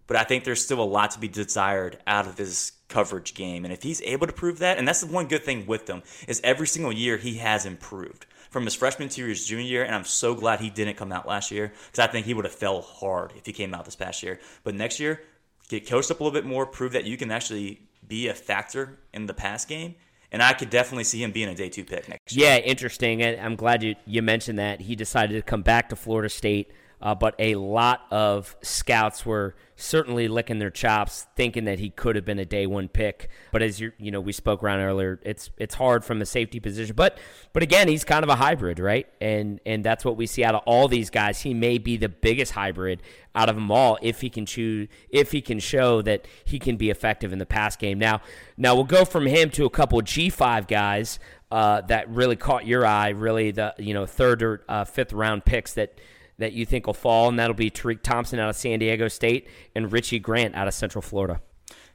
But 0.08 0.18
I 0.18 0.24
think 0.24 0.44
there's 0.44 0.64
still 0.64 0.80
a 0.80 0.86
lot 0.86 1.12
to 1.12 1.20
be 1.20 1.28
desired 1.28 1.98
out 2.06 2.28
of 2.28 2.38
his 2.38 2.74
coverage 2.88 3.34
game. 3.34 3.66
And 3.66 3.74
if 3.74 3.82
he's 3.82 4.02
able 4.04 4.28
to 4.28 4.34
prove 4.34 4.60
that, 4.60 4.78
and 4.78 4.88
that's 4.88 5.02
the 5.02 5.12
one 5.12 5.28
good 5.28 5.44
thing 5.44 5.66
with 5.66 5.90
him, 5.90 6.04
is 6.28 6.40
every 6.44 6.68
single 6.68 6.94
year 6.94 7.18
he 7.18 7.36
has 7.38 7.66
improved. 7.66 8.28
From 8.52 8.66
his 8.66 8.76
freshman 8.76 9.10
to 9.10 9.26
his 9.26 9.46
junior 9.46 9.66
year, 9.66 9.84
and 9.84 9.94
I'm 9.94 10.06
so 10.06 10.34
glad 10.34 10.60
he 10.60 10.70
didn't 10.70 10.96
come 10.96 11.12
out 11.12 11.28
last 11.28 11.52
year 11.52 11.74
because 11.88 12.00
I 12.00 12.08
think 12.08 12.26
he 12.26 12.34
would 12.34 12.46
have 12.46 12.54
fell 12.54 12.82
hard 12.82 13.34
if 13.36 13.46
he 13.46 13.52
came 13.52 13.74
out 13.74 13.84
this 13.84 13.96
past 13.96 14.24
year. 14.24 14.40
But 14.64 14.76
next 14.76 15.00
year, 15.00 15.22
get 15.68 15.90
coached 15.90 16.12
up 16.12 16.20
a 16.20 16.24
little 16.24 16.40
bit 16.40 16.46
more, 16.46 16.66
prove 16.66 16.94
that 16.94 17.06
you 17.06 17.18
can 17.18 17.32
actually 17.32 17.82
be 18.08 18.28
a 18.28 18.34
factor 18.34 19.00
in 19.14 19.26
the 19.26 19.34
pass 19.34 19.66
game. 19.66 19.96
And 20.32 20.42
I 20.44 20.54
could 20.54 20.70
definitely 20.70 21.06
see 21.06 21.24
him 21.24 21.32
being 21.32 21.48
a 21.48 21.56
day 21.56 21.70
two 21.70 21.86
pick 21.86 22.10
next 22.10 22.36
year. 22.36 22.48
Yeah, 22.48 22.58
interesting. 22.58 23.24
I'm 23.24 23.56
glad 23.56 23.84
you, 23.84 23.96
you 24.06 24.22
mentioned 24.22 24.60
that. 24.60 24.82
He 24.82 24.96
decided 24.96 25.36
to 25.36 25.42
come 25.42 25.62
back 25.62 25.90
to 25.90 25.96
Florida 25.96 26.28
State, 26.30 26.72
uh, 27.02 27.16
but 27.16 27.36
a 27.40 27.56
lot 27.56 28.02
of 28.12 28.56
scouts 28.62 29.26
were 29.26 29.56
certainly 29.76 30.28
licking 30.28 30.60
their 30.60 30.70
chops, 30.70 31.28
thinking 31.36 31.66
that 31.66 31.80
he 31.80 31.90
could 31.90 32.16
have 32.16 32.26
been 32.26 32.40
a 32.40 32.46
day 32.46 32.66
one 32.66 32.88
pick. 32.88 33.30
But 33.52 33.62
as 33.62 33.80
you 33.80 33.92
you 33.98 34.12
know, 34.12 34.22
we 34.22 34.32
spoke 34.32 34.64
around 34.64 34.80
earlier, 34.80 35.20
it's 35.24 35.50
it's 35.58 35.76
hard 35.76 36.06
from 36.06 36.22
a 36.22 36.26
safety 36.26 36.60
position. 36.60 36.96
But 36.96 37.18
but 37.54 37.64
again, 37.64 37.88
he's 37.88 38.04
kind 38.04 38.24
of 38.24 38.30
a 38.30 38.36
hybrid, 38.36 38.80
right? 38.80 39.08
And 39.20 39.60
and 39.66 39.84
that's 39.84 40.06
what 40.06 40.18
we 40.18 40.26
see 40.28 40.44
out 40.44 40.56
of 40.56 40.62
all 40.66 40.88
these 40.88 41.10
guys. 41.10 41.42
He 41.42 41.54
may 41.54 41.78
be 41.78 41.98
the 41.98 42.10
biggest 42.10 42.54
hybrid 42.54 43.02
out 43.36 43.50
of 43.50 43.56
them 43.56 43.70
all 43.70 43.98
if 44.02 44.22
he 44.22 44.30
can 44.30 44.46
choose 44.46 44.88
if 45.10 45.32
he 45.32 45.42
can 45.42 45.60
show 45.60 46.02
that 46.02 46.26
he 46.46 46.58
can 46.58 46.78
be 46.78 46.90
effective 46.90 47.34
in 47.34 47.40
the 47.40 47.46
pass 47.46 47.76
game. 47.76 48.00
Now 48.00 48.22
now 48.58 48.76
we'll 48.76 48.86
go 48.86 49.06
from 49.06 49.26
him 49.26 49.50
to 49.52 49.66
a 49.66 49.70
couple 49.70 50.02
G 50.02 50.30
five 50.30 50.68
guys 50.68 51.20
uh, 51.52 51.82
that 51.82 52.10
really 52.10 52.36
caught 52.36 52.66
your 52.66 52.86
eye, 52.86 53.10
really 53.10 53.52
the 53.52 53.74
you 53.78 53.94
know 53.94 54.06
third 54.06 54.42
or 54.42 54.64
uh, 54.70 54.86
fifth 54.86 55.14
round 55.14 55.46
picks 55.46 55.74
that 55.74 56.00
that 56.38 56.54
you 56.54 56.66
think 56.66 56.88
will 56.88 56.94
fall, 56.94 57.30
and 57.30 57.40
that'll 57.40 57.56
be 57.56 57.72
Tariq 57.72 58.02
Thompson 58.02 58.40
out 58.40 58.50
of 58.50 58.56
San 58.56 58.80
Diego 58.80 59.08
State 59.08 59.48
and 59.76 59.92
Richie 59.92 60.20
Grant 60.20 60.56
out 60.56 60.68
of 60.68 60.74
Central 60.74 61.02
Florida. 61.02 61.42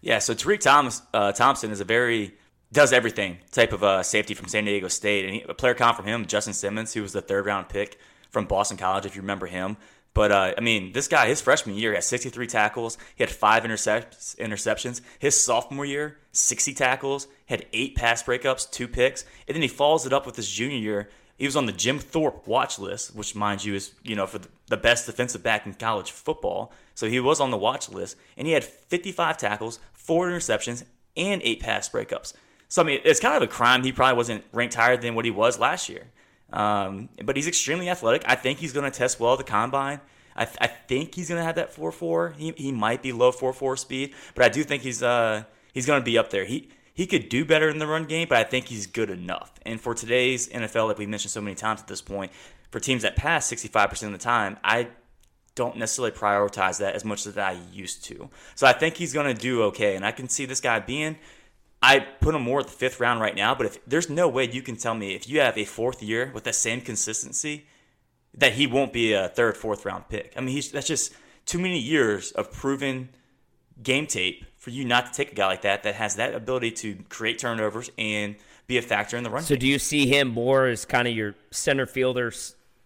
Yeah, 0.01 0.19
so 0.19 0.35
Tariq 0.35 0.61
Thomas, 0.61 1.03
uh, 1.13 1.33
Thompson 1.33 1.71
is 1.71 1.81
a 1.81 1.85
very 1.85 2.35
does 2.73 2.93
everything 2.93 3.39
type 3.51 3.73
of 3.73 3.83
uh, 3.83 4.03
safety 4.03 4.35
from 4.35 4.49
San 4.49 4.65
Diego 4.65 4.89
State, 4.89 5.25
and 5.25 5.35
he, 5.35 5.43
a 5.43 5.55
player 5.55 5.75
comp 5.75 5.97
from 5.97 6.07
him, 6.07 6.27
Justin 6.27 6.55
Simmons, 6.55 6.95
who 6.95 7.03
was 7.03 7.13
the 7.13 7.21
third 7.21 7.47
round 7.47 7.69
pick 7.69 7.99
from 8.31 8.47
Boston 8.47 8.77
College, 8.77 9.07
if 9.07 9.17
you 9.17 9.23
remember 9.23 9.47
him. 9.47 9.77
But 10.13 10.33
uh, 10.33 10.55
I 10.57 10.61
mean, 10.61 10.93
this 10.93 11.07
guy, 11.07 11.29
his 11.29 11.41
freshman 11.41 11.77
year, 11.77 11.91
he 11.91 11.97
had 11.97 12.05
63 12.05 12.47
tackles. 12.49 12.99
He 13.15 13.23
had 13.23 13.31
five 13.31 13.65
intercept- 13.65 14.17
interceptions. 14.39 15.01
His 15.19 15.41
sophomore 15.41 15.85
year, 15.85 16.19
60 16.33 16.75
tackles, 16.75 17.29
had 17.47 17.67
eight 17.73 17.95
pass 17.95 18.23
breakups, 18.23 18.69
two 18.71 18.89
picks, 18.89 19.25
and 19.47 19.55
then 19.55 19.63
he 19.63 19.69
follows 19.69 20.07
it 20.07 20.13
up 20.13 20.27
with 20.27 20.37
his 20.37 20.51
junior 20.51 20.79
year 20.79 21.11
he 21.41 21.47
was 21.47 21.57
on 21.57 21.65
the 21.65 21.73
Jim 21.73 21.99
Thorpe 21.99 22.47
watch 22.47 22.79
list, 22.79 23.17
which, 23.17 23.35
mind 23.35 23.65
you, 23.65 23.75
is 23.75 23.93
you 24.03 24.15
know 24.15 24.27
for 24.27 24.41
the 24.67 24.77
best 24.77 25.07
defensive 25.07 25.43
back 25.43 25.65
in 25.65 25.73
college 25.73 26.11
football. 26.11 26.71
So 26.95 27.09
he 27.09 27.19
was 27.19 27.41
on 27.41 27.51
the 27.51 27.57
watch 27.57 27.89
list, 27.89 28.19
and 28.37 28.47
he 28.47 28.53
had 28.53 28.63
55 28.63 29.39
tackles, 29.39 29.79
four 29.95 30.29
interceptions, 30.29 30.85
and 31.17 31.41
eight 31.43 31.61
pass 31.61 31.89
breakups. 31.89 32.35
So 32.69 32.83
I 32.83 32.85
mean, 32.85 33.01
it's 33.05 33.21
kind 33.21 33.35
of 33.35 33.43
a 33.43 33.47
crime 33.47 33.83
he 33.83 33.91
probably 33.91 34.19
wasn't 34.19 34.45
ranked 34.53 34.75
higher 34.75 34.99
than 34.99 35.15
what 35.15 35.25
he 35.25 35.31
was 35.31 35.59
last 35.59 35.89
year. 35.89 36.09
Um, 36.53 37.09
but 37.25 37.37
he's 37.37 37.49
extremely 37.49 37.89
athletic. 37.89 38.23
I 38.27 38.35
think 38.35 38.59
he's 38.59 38.75
going 38.75 38.91
to 38.91 38.97
test 38.97 39.19
well 39.19 39.33
at 39.33 39.39
the 39.39 39.45
combine. 39.45 40.03
I, 40.37 40.45
th- 40.45 40.59
I 40.61 40.67
think 40.67 41.15
he's 41.15 41.31
going 41.31 41.39
to 41.39 41.45
have 41.45 41.55
that 41.55 41.75
4-4. 41.75 42.37
He, 42.37 42.53
he 42.55 42.71
might 42.71 43.03
be 43.03 43.13
low 43.13 43.33
4-4 43.33 43.79
speed, 43.79 44.15
but 44.35 44.45
I 44.45 44.51
do 44.51 44.63
think 44.63 44.83
he's 44.83 45.03
uh, 45.03 45.45
he's 45.73 45.87
going 45.87 46.03
to 46.03 46.05
be 46.05 46.19
up 46.19 46.29
there. 46.29 46.45
He 46.45 46.69
he 47.01 47.07
could 47.07 47.31
do 47.31 47.47
better 47.47 47.71
in 47.71 47.79
the 47.79 47.87
run 47.87 48.05
game, 48.05 48.29
but 48.29 48.37
I 48.37 48.45
think 48.45 48.69
he's 48.69 48.87
good 48.87 49.09
enough. 49.09 49.55
And 49.65 49.81
for 49.81 49.95
today's 49.95 50.51
NFL, 50.51 50.89
like 50.89 50.99
we've 50.99 51.09
mentioned 51.09 51.31
so 51.31 51.41
many 51.41 51.55
times 51.55 51.81
at 51.81 51.87
this 51.87 52.03
point, 52.03 52.31
for 52.71 52.79
teams 52.79 53.05
that 53.05 53.17
pass 53.17 53.51
65% 53.51 54.03
of 54.03 54.13
the 54.13 54.19
time, 54.19 54.59
I 54.63 54.89
don't 55.55 55.79
necessarily 55.79 56.11
prioritize 56.11 56.79
that 56.81 56.95
as 56.95 57.03
much 57.03 57.25
as 57.25 57.39
I 57.39 57.59
used 57.73 58.05
to. 58.05 58.29
So 58.55 58.67
I 58.67 58.75
think 58.75 58.99
he's 58.99 59.15
going 59.15 59.35
to 59.35 59.43
do 59.43 59.63
okay. 59.63 59.97
And 59.97 60.05
I 60.05 60.13
can 60.13 60.29
see 60.29 60.45
this 60.45 60.61
guy 60.61 60.79
being, 60.79 61.17
I 61.81 62.01
put 62.01 62.35
him 62.35 62.43
more 62.43 62.61
at 62.61 62.67
the 62.67 62.73
fifth 62.73 63.01
round 63.01 63.23
right 63.23 63.35
now, 63.35 63.55
but 63.55 63.65
if 63.65 63.83
there's 63.87 64.11
no 64.11 64.29
way 64.29 64.51
you 64.51 64.61
can 64.61 64.77
tell 64.77 64.95
me 64.95 65.15
if 65.15 65.27
you 65.27 65.41
have 65.41 65.57
a 65.57 65.65
fourth 65.65 66.03
year 66.03 66.31
with 66.35 66.45
the 66.45 66.53
same 66.53 66.83
consistency 66.83 67.65
that 68.35 68.53
he 68.53 68.67
won't 68.67 68.93
be 68.93 69.15
a 69.15 69.31
third, 69.31 69.57
fourth 69.57 69.87
round 69.87 70.11
pick. 70.11 70.35
I 70.37 70.41
mean, 70.41 70.55
he's, 70.55 70.71
that's 70.71 70.89
just 70.89 71.15
too 71.47 71.61
many 71.61 71.79
years 71.79 72.31
of 72.33 72.53
proven 72.53 73.09
game 73.83 74.07
tape 74.07 74.45
for 74.61 74.71
you 74.71 74.85
not 74.85 75.07
to 75.07 75.13
take 75.13 75.33
a 75.33 75.35
guy 75.35 75.47
like 75.47 75.63
that 75.63 75.83
that 75.83 75.95
has 75.95 76.17
that 76.17 76.35
ability 76.35 76.71
to 76.71 76.97
create 77.09 77.39
turnovers 77.39 77.91
and 77.97 78.37
be 78.67 78.77
a 78.77 78.83
factor 78.83 79.17
in 79.17 79.25
the 79.25 79.31
run. 79.31 79.43
So, 79.43 79.55
game. 79.55 79.61
do 79.61 79.67
you 79.67 79.79
see 79.79 80.07
him 80.07 80.29
more 80.29 80.67
as 80.67 80.85
kind 80.85 81.09
of 81.09 81.17
your 81.17 81.35
center 81.51 81.87
fielder, 81.87 82.31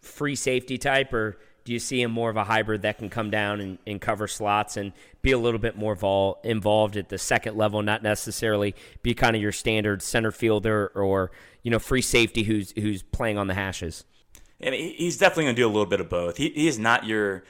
free 0.01 0.37
safety 0.37 0.79
type, 0.79 1.13
or 1.13 1.37
do 1.65 1.73
you 1.73 1.81
see 1.81 2.01
him 2.01 2.13
more 2.13 2.31
of 2.31 2.37
a 2.37 2.45
hybrid 2.45 2.83
that 2.83 2.99
can 2.99 3.11
come 3.11 3.29
down 3.29 3.61
and, 3.61 3.79
and 3.89 4.01
cover 4.01 4.29
slots 4.29 4.77
and 4.77 4.93
be 5.21 5.33
a 5.33 5.39
little 5.39 5.59
bit 5.59 5.77
more 5.77 5.97
vol- 5.97 6.39
involved 6.45 6.97
at 6.97 7.09
the 7.09 7.19
second 7.19 7.57
level, 7.57 7.83
not 7.83 8.05
necessarily 8.05 8.75
be 9.03 9.13
kind 9.13 9.35
of 9.35 9.43
your 9.43 9.53
standard 9.53 10.01
center 10.01 10.31
fielder 10.31 10.93
or 10.95 11.33
you 11.65 11.73
know 11.73 11.81
free 11.81 12.03
safety 12.03 12.45
who's 12.45 12.73
who's 12.73 13.03
playing 13.03 13.37
on 13.37 13.49
the 13.49 13.55
hashes? 13.55 14.05
I 14.65 14.71
mean, 14.71 14.95
he's 14.97 15.19
definitely 15.19 15.45
going 15.45 15.57
to 15.57 15.63
do 15.63 15.67
a 15.67 15.73
little 15.73 15.87
bit 15.87 16.01
of 16.01 16.09
both. 16.09 16.37
He, 16.37 16.51
he 16.51 16.69
is 16.69 16.79
not 16.79 17.05
your 17.05 17.43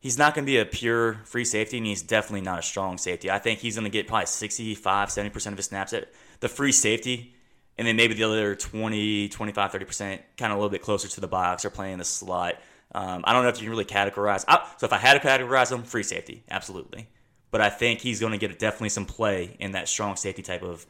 he's 0.00 0.18
not 0.18 0.34
going 0.34 0.44
to 0.44 0.50
be 0.50 0.58
a 0.58 0.64
pure 0.64 1.20
free 1.24 1.44
safety, 1.44 1.78
and 1.78 1.86
he's 1.86 2.02
definitely 2.02 2.42
not 2.42 2.58
a 2.58 2.62
strong 2.62 2.98
safety. 2.98 3.30
I 3.30 3.38
think 3.38 3.60
he's 3.60 3.76
going 3.76 3.84
to 3.84 3.90
get 3.90 4.06
probably 4.06 4.26
65, 4.26 5.08
70% 5.08 5.46
of 5.46 5.56
his 5.56 5.66
snaps 5.66 5.92
at 5.92 6.08
the 6.40 6.48
free 6.48 6.72
safety, 6.72 7.34
and 7.78 7.86
then 7.86 7.96
maybe 7.96 8.14
the 8.14 8.24
other 8.24 8.54
20, 8.54 9.28
25, 9.28 9.72
30% 9.72 10.18
kind 10.36 10.52
of 10.52 10.58
a 10.58 10.60
little 10.60 10.70
bit 10.70 10.82
closer 10.82 11.08
to 11.08 11.20
the 11.20 11.28
box 11.28 11.64
or 11.64 11.70
playing 11.70 11.98
the 11.98 12.04
slot. 12.04 12.54
Um, 12.94 13.24
I 13.24 13.32
don't 13.32 13.42
know 13.42 13.48
if 13.48 13.56
you 13.56 13.62
can 13.62 13.70
really 13.70 13.84
categorize. 13.84 14.44
I, 14.48 14.66
so 14.78 14.86
if 14.86 14.92
I 14.92 14.98
had 14.98 15.20
to 15.20 15.26
categorize 15.26 15.72
him, 15.72 15.82
free 15.82 16.02
safety, 16.02 16.44
absolutely. 16.50 17.08
But 17.50 17.60
I 17.60 17.70
think 17.70 18.00
he's 18.00 18.20
going 18.20 18.32
to 18.32 18.38
get 18.38 18.58
definitely 18.58 18.90
some 18.90 19.06
play 19.06 19.56
in 19.58 19.72
that 19.72 19.88
strong 19.88 20.16
safety 20.16 20.42
type 20.42 20.62
of 20.62 20.86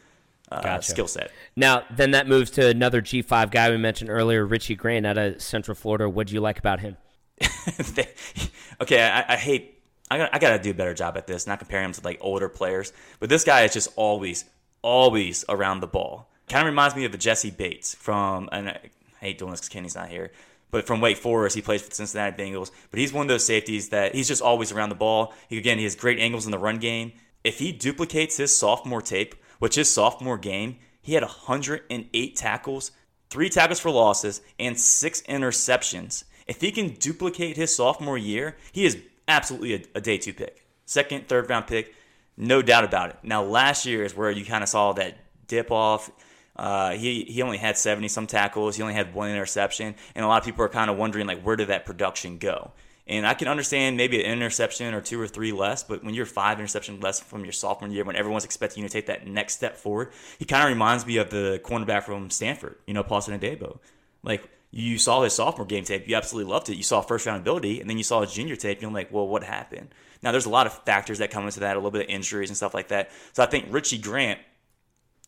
uh, 0.50 0.62
Gotcha. 0.62 0.90
skill 0.90 1.08
set. 1.08 1.30
Now, 1.56 1.84
then 1.90 2.12
that 2.12 2.28
moves 2.28 2.50
to 2.52 2.68
another 2.68 3.02
G5 3.02 3.50
guy 3.50 3.70
we 3.70 3.76
mentioned 3.76 4.10
earlier, 4.10 4.44
Richie 4.44 4.74
Grant 4.74 5.06
out 5.06 5.18
of 5.18 5.42
Central 5.42 5.74
Florida. 5.74 6.08
What 6.08 6.28
do 6.28 6.34
you 6.34 6.40
like 6.40 6.58
about 6.58 6.80
him? 6.80 6.96
okay, 8.80 9.02
I, 9.02 9.34
I 9.34 9.36
hate. 9.36 9.82
I 10.10 10.18
got, 10.18 10.34
I 10.34 10.38
got 10.38 10.50
to 10.56 10.62
do 10.62 10.70
a 10.70 10.74
better 10.74 10.94
job 10.94 11.16
at 11.16 11.26
this, 11.26 11.46
not 11.46 11.58
comparing 11.58 11.86
him 11.86 11.92
to 11.92 12.04
like 12.04 12.18
older 12.20 12.48
players. 12.48 12.92
But 13.18 13.28
this 13.28 13.44
guy 13.44 13.62
is 13.62 13.72
just 13.72 13.88
always, 13.96 14.44
always 14.82 15.44
around 15.48 15.80
the 15.80 15.88
ball. 15.88 16.30
Kind 16.48 16.62
of 16.62 16.70
reminds 16.70 16.94
me 16.94 17.04
of 17.04 17.12
the 17.12 17.18
Jessie 17.18 17.50
Bates 17.50 17.94
from. 17.94 18.48
And 18.52 18.68
I 18.68 18.80
hate 19.20 19.38
doing 19.38 19.50
this 19.50 19.60
because 19.60 19.68
Kenny's 19.68 19.96
not 19.96 20.08
here. 20.08 20.30
But 20.70 20.86
from 20.86 21.00
Wake 21.00 21.16
Forest, 21.16 21.56
he 21.56 21.62
plays 21.62 21.82
for 21.82 21.88
the 21.88 21.94
Cincinnati 21.94 22.40
Bengals. 22.40 22.70
But 22.90 23.00
he's 23.00 23.12
one 23.12 23.22
of 23.22 23.28
those 23.28 23.44
safeties 23.44 23.88
that 23.90 24.14
he's 24.14 24.28
just 24.28 24.42
always 24.42 24.72
around 24.72 24.90
the 24.90 24.94
ball. 24.94 25.32
He, 25.48 25.58
again, 25.58 25.78
he 25.78 25.84
has 25.84 25.94
great 25.94 26.18
angles 26.18 26.44
in 26.44 26.52
the 26.52 26.58
run 26.58 26.78
game. 26.78 27.12
If 27.44 27.58
he 27.58 27.72
duplicates 27.72 28.36
his 28.36 28.54
sophomore 28.54 29.02
tape, 29.02 29.34
which 29.58 29.76
his 29.76 29.92
sophomore 29.92 30.38
game, 30.38 30.78
he 31.00 31.14
had 31.14 31.22
108 31.22 32.36
tackles, 32.36 32.90
three 33.30 33.48
tackles 33.48 33.78
for 33.78 33.90
losses, 33.90 34.40
and 34.58 34.78
six 34.78 35.22
interceptions. 35.22 36.24
If 36.46 36.60
he 36.60 36.70
can 36.70 36.90
duplicate 36.90 37.56
his 37.56 37.74
sophomore 37.74 38.18
year, 38.18 38.56
he 38.72 38.84
is 38.84 38.98
absolutely 39.28 39.74
a, 39.74 39.82
a 39.96 40.00
day 40.00 40.18
two 40.18 40.32
pick. 40.32 40.64
Second, 40.84 41.28
third 41.28 41.50
round 41.50 41.66
pick, 41.66 41.94
no 42.36 42.62
doubt 42.62 42.84
about 42.84 43.10
it. 43.10 43.16
Now, 43.22 43.42
last 43.42 43.86
year 43.86 44.04
is 44.04 44.16
where 44.16 44.30
you 44.30 44.44
kind 44.44 44.62
of 44.62 44.68
saw 44.68 44.92
that 44.92 45.18
dip 45.48 45.70
off. 45.70 46.10
Uh, 46.54 46.92
he 46.92 47.24
he 47.24 47.42
only 47.42 47.58
had 47.58 47.76
70 47.76 48.08
some 48.08 48.26
tackles. 48.26 48.76
He 48.76 48.82
only 48.82 48.94
had 48.94 49.14
one 49.14 49.30
interception, 49.30 49.94
and 50.14 50.24
a 50.24 50.28
lot 50.28 50.38
of 50.38 50.44
people 50.44 50.64
are 50.64 50.68
kind 50.68 50.90
of 50.90 50.96
wondering 50.96 51.26
like, 51.26 51.42
where 51.42 51.56
did 51.56 51.68
that 51.68 51.84
production 51.84 52.38
go? 52.38 52.72
And 53.08 53.24
I 53.24 53.34
can 53.34 53.46
understand 53.46 53.96
maybe 53.96 54.24
an 54.24 54.32
interception 54.32 54.92
or 54.92 55.00
two 55.00 55.20
or 55.20 55.28
three 55.28 55.52
less, 55.52 55.84
but 55.84 56.02
when 56.02 56.14
you're 56.14 56.26
five 56.26 56.58
interceptions 56.58 57.02
less 57.02 57.20
from 57.20 57.44
your 57.44 57.52
sophomore 57.52 57.88
year, 57.88 58.04
when 58.04 58.16
everyone's 58.16 58.44
expecting 58.44 58.82
you 58.82 58.88
to 58.88 58.92
take 58.92 59.06
that 59.06 59.28
next 59.28 59.54
step 59.54 59.76
forward, 59.76 60.10
he 60.40 60.44
kind 60.44 60.64
of 60.64 60.68
reminds 60.68 61.06
me 61.06 61.18
of 61.18 61.30
the 61.30 61.60
cornerback 61.64 62.02
from 62.02 62.30
Stanford, 62.30 62.76
you 62.84 62.94
know, 62.94 63.04
Paulson 63.04 63.38
Adebo. 63.38 63.78
Like 64.24 64.48
you 64.76 64.98
saw 64.98 65.22
his 65.22 65.32
sophomore 65.32 65.66
game 65.66 65.84
tape, 65.84 66.06
you 66.06 66.14
absolutely 66.16 66.52
loved 66.52 66.68
it. 66.68 66.76
You 66.76 66.82
saw 66.82 67.00
first 67.00 67.24
round 67.24 67.40
ability, 67.40 67.80
and 67.80 67.88
then 67.88 67.96
you 67.96 68.04
saw 68.04 68.20
his 68.20 68.34
junior 68.34 68.56
tape, 68.56 68.78
and 68.78 68.82
you're 68.82 68.90
like, 68.90 69.10
well, 69.10 69.26
what 69.26 69.42
happened? 69.42 69.88
Now 70.22 70.32
there's 70.32 70.44
a 70.44 70.50
lot 70.50 70.66
of 70.66 70.84
factors 70.84 71.18
that 71.18 71.30
come 71.30 71.44
into 71.44 71.60
that, 71.60 71.76
a 71.76 71.78
little 71.78 71.90
bit 71.90 72.02
of 72.02 72.10
injuries 72.10 72.50
and 72.50 72.56
stuff 72.56 72.74
like 72.74 72.88
that. 72.88 73.10
So 73.32 73.42
I 73.42 73.46
think 73.46 73.66
Richie 73.70 73.96
Grant 73.96 74.38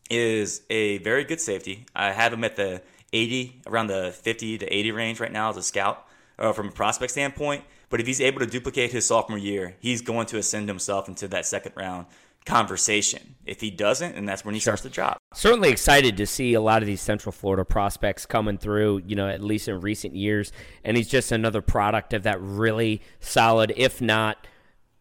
is 0.09 0.61
a 0.69 0.99
very 0.99 1.23
good 1.23 1.41
safety. 1.41 1.87
I 1.95 2.11
have 2.11 2.31
him 2.31 2.43
at 2.43 2.57
the 2.57 2.83
80, 3.11 3.61
around 3.65 3.87
the 3.87 4.11
50 4.21 4.59
to 4.59 4.65
80 4.67 4.91
range 4.91 5.19
right 5.19 5.31
now 5.31 5.49
as 5.49 5.57
a 5.57 5.63
scout 5.63 6.05
uh, 6.37 6.53
from 6.53 6.67
a 6.67 6.71
prospect 6.71 7.11
standpoint. 7.11 7.63
But 7.89 7.99
if 7.99 8.05
he's 8.05 8.21
able 8.21 8.39
to 8.39 8.45
duplicate 8.45 8.91
his 8.91 9.07
sophomore 9.07 9.39
year, 9.39 9.75
he's 9.79 10.03
going 10.03 10.27
to 10.27 10.37
ascend 10.37 10.67
himself 10.67 11.07
into 11.07 11.27
that 11.29 11.47
second 11.47 11.71
round 11.75 12.05
conversation. 12.49 13.35
If 13.45 13.61
he 13.61 13.71
doesn't, 13.71 14.15
and 14.15 14.29
that's 14.29 14.45
when 14.45 14.53
he 14.53 14.59
starts 14.59 14.83
to 14.83 14.89
drop. 14.89 15.17
Certainly 15.33 15.69
excited 15.69 16.17
to 16.17 16.27
see 16.27 16.53
a 16.53 16.61
lot 16.61 16.83
of 16.83 16.87
these 16.87 17.01
Central 17.01 17.31
Florida 17.31 17.65
prospects 17.65 18.27
coming 18.27 18.59
through, 18.59 19.01
you 19.07 19.15
know, 19.15 19.27
at 19.27 19.41
least 19.41 19.67
in 19.67 19.81
recent 19.81 20.15
years. 20.15 20.51
And 20.83 20.95
he's 20.95 21.07
just 21.07 21.31
another 21.31 21.61
product 21.61 22.13
of 22.13 22.23
that 22.23 22.39
really 22.41 23.01
solid, 23.19 23.73
if 23.75 24.01
not 24.01 24.45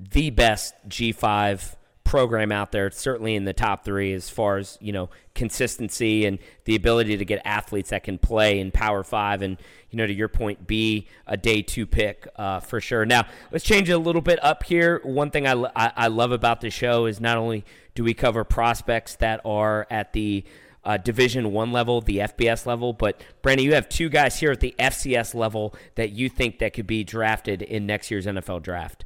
the 0.01 0.31
best 0.31 0.75
G5 0.89 1.75
program 2.09 2.51
out 2.51 2.73
there, 2.73 2.91
certainly 2.91 3.35
in 3.35 3.45
the 3.45 3.53
top 3.53 3.85
three 3.85 4.15
as 4.15 4.31
far 4.31 4.57
as 4.57 4.79
you 4.81 4.93
know 4.93 5.11
consistency 5.35 6.25
and 6.25 6.39
the 6.65 6.75
ability 6.75 7.19
to 7.19 7.25
get 7.25 7.41
athletes 7.45 7.91
that 7.91 8.03
can 8.03 8.17
play 8.17 8.59
in 8.59 8.71
Power 8.71 9.05
Five, 9.05 9.43
and 9.43 9.59
you 9.91 9.99
know 9.99 10.07
to 10.07 10.13
your 10.13 10.29
point, 10.29 10.67
be 10.67 11.07
a 11.27 11.37
day 11.37 11.61
two 11.61 11.87
pick 11.87 12.27
uh, 12.37 12.61
for 12.61 12.81
sure. 12.81 13.05
Now 13.05 13.27
let's 13.53 13.65
change 13.65 13.91
it 13.91 13.93
a 13.93 13.99
little 13.99 14.23
bit 14.23 14.43
up 14.43 14.65
here. 14.65 15.03
One 15.05 15.31
thing 15.31 15.47
I, 15.47 15.53
I, 15.77 15.93
I 15.97 16.07
love 16.09 16.33
about 16.33 16.63
the 16.63 16.71
show 16.71 17.05
is 17.05 17.21
not 17.21 17.37
only 17.37 17.63
do 17.95 18.03
we 18.03 18.15
cover 18.15 18.43
prospects 18.43 19.17
that 19.17 19.43
are 19.45 19.87
at 19.91 20.15
the 20.15 20.45
uh, 20.85 20.97
Division 20.97 21.53
One 21.53 21.73
level, 21.73 22.01
the 22.01 22.19
FBS 22.19 22.65
level. 22.65 22.95
But 22.95 23.21
Brandon, 23.43 23.67
you 23.67 23.75
have 23.75 23.91
two 23.91 24.09
guys 24.09 24.41
here 24.41 24.53
at 24.53 24.61
the 24.61 24.75
FCS 24.79 25.35
level 25.35 25.75
that 25.97 26.13
you 26.13 26.31
think 26.31 26.61
that 26.61 26.73
could 26.73 26.87
be 26.87 27.05
drafted 27.05 27.61
in 27.61 27.85
next 27.85 28.11
year's 28.11 28.25
NFL 28.25 28.63
draft. 28.63 29.05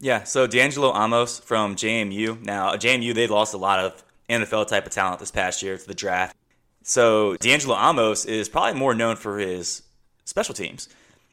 Yeah, 0.00 0.24
so 0.24 0.46
D'Angelo 0.46 0.96
Amos 0.96 1.38
from 1.40 1.76
JMU. 1.76 2.42
Now, 2.44 2.74
JMU, 2.74 3.14
they 3.14 3.26
lost 3.26 3.52
a 3.52 3.58
lot 3.58 3.78
of 3.80 4.02
NFL 4.30 4.66
type 4.68 4.86
of 4.86 4.92
talent 4.92 5.20
this 5.20 5.30
past 5.30 5.62
year 5.62 5.76
to 5.76 5.86
the 5.86 5.94
draft. 5.94 6.34
So 6.82 7.36
D'Angelo 7.36 7.76
Amos 7.76 8.24
is 8.24 8.48
probably 8.48 8.78
more 8.78 8.94
known 8.94 9.16
for 9.16 9.38
his 9.38 9.82
special 10.24 10.54
teams. 10.54 10.88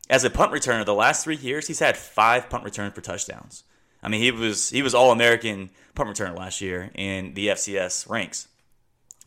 As 0.10 0.24
a 0.26 0.30
punt 0.30 0.52
returner, 0.52 0.86
the 0.86 0.94
last 0.94 1.24
three 1.24 1.38
years, 1.38 1.68
he's 1.68 1.80
had 1.80 1.96
five 1.96 2.50
punt 2.50 2.66
returns 2.66 2.94
for 2.94 3.02
touchdowns. 3.02 3.64
I 4.04 4.10
mean, 4.10 4.22
he 4.22 4.32
was 4.32 4.70
he 4.70 4.82
was 4.82 4.94
All 4.94 5.12
American 5.12 5.70
punt 5.96 6.10
returner 6.10 6.38
last 6.38 6.62
year 6.62 6.92
in 6.94 7.34
the 7.34 7.48
FCS 7.48 8.10
ranks. 8.10 8.48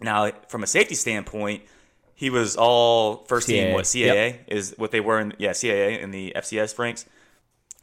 Now, 0.00 0.30
from 0.48 0.62
a 0.62 0.66
safety 0.66 0.94
standpoint, 0.94 1.62
he 2.14 2.30
was 2.30 2.56
all 2.56 3.24
first 3.28 3.46
team. 3.48 3.72
What 3.72 3.84
CAA 3.84 4.04
Yep. 4.14 4.44
is 4.48 4.74
what 4.76 4.90
they 4.90 5.00
were 5.00 5.20
in? 5.20 5.34
Yeah, 5.38 5.50
CAA 5.50 6.00
in 6.00 6.10
the 6.10 6.32
FCS 6.36 6.78
ranks 6.78 7.06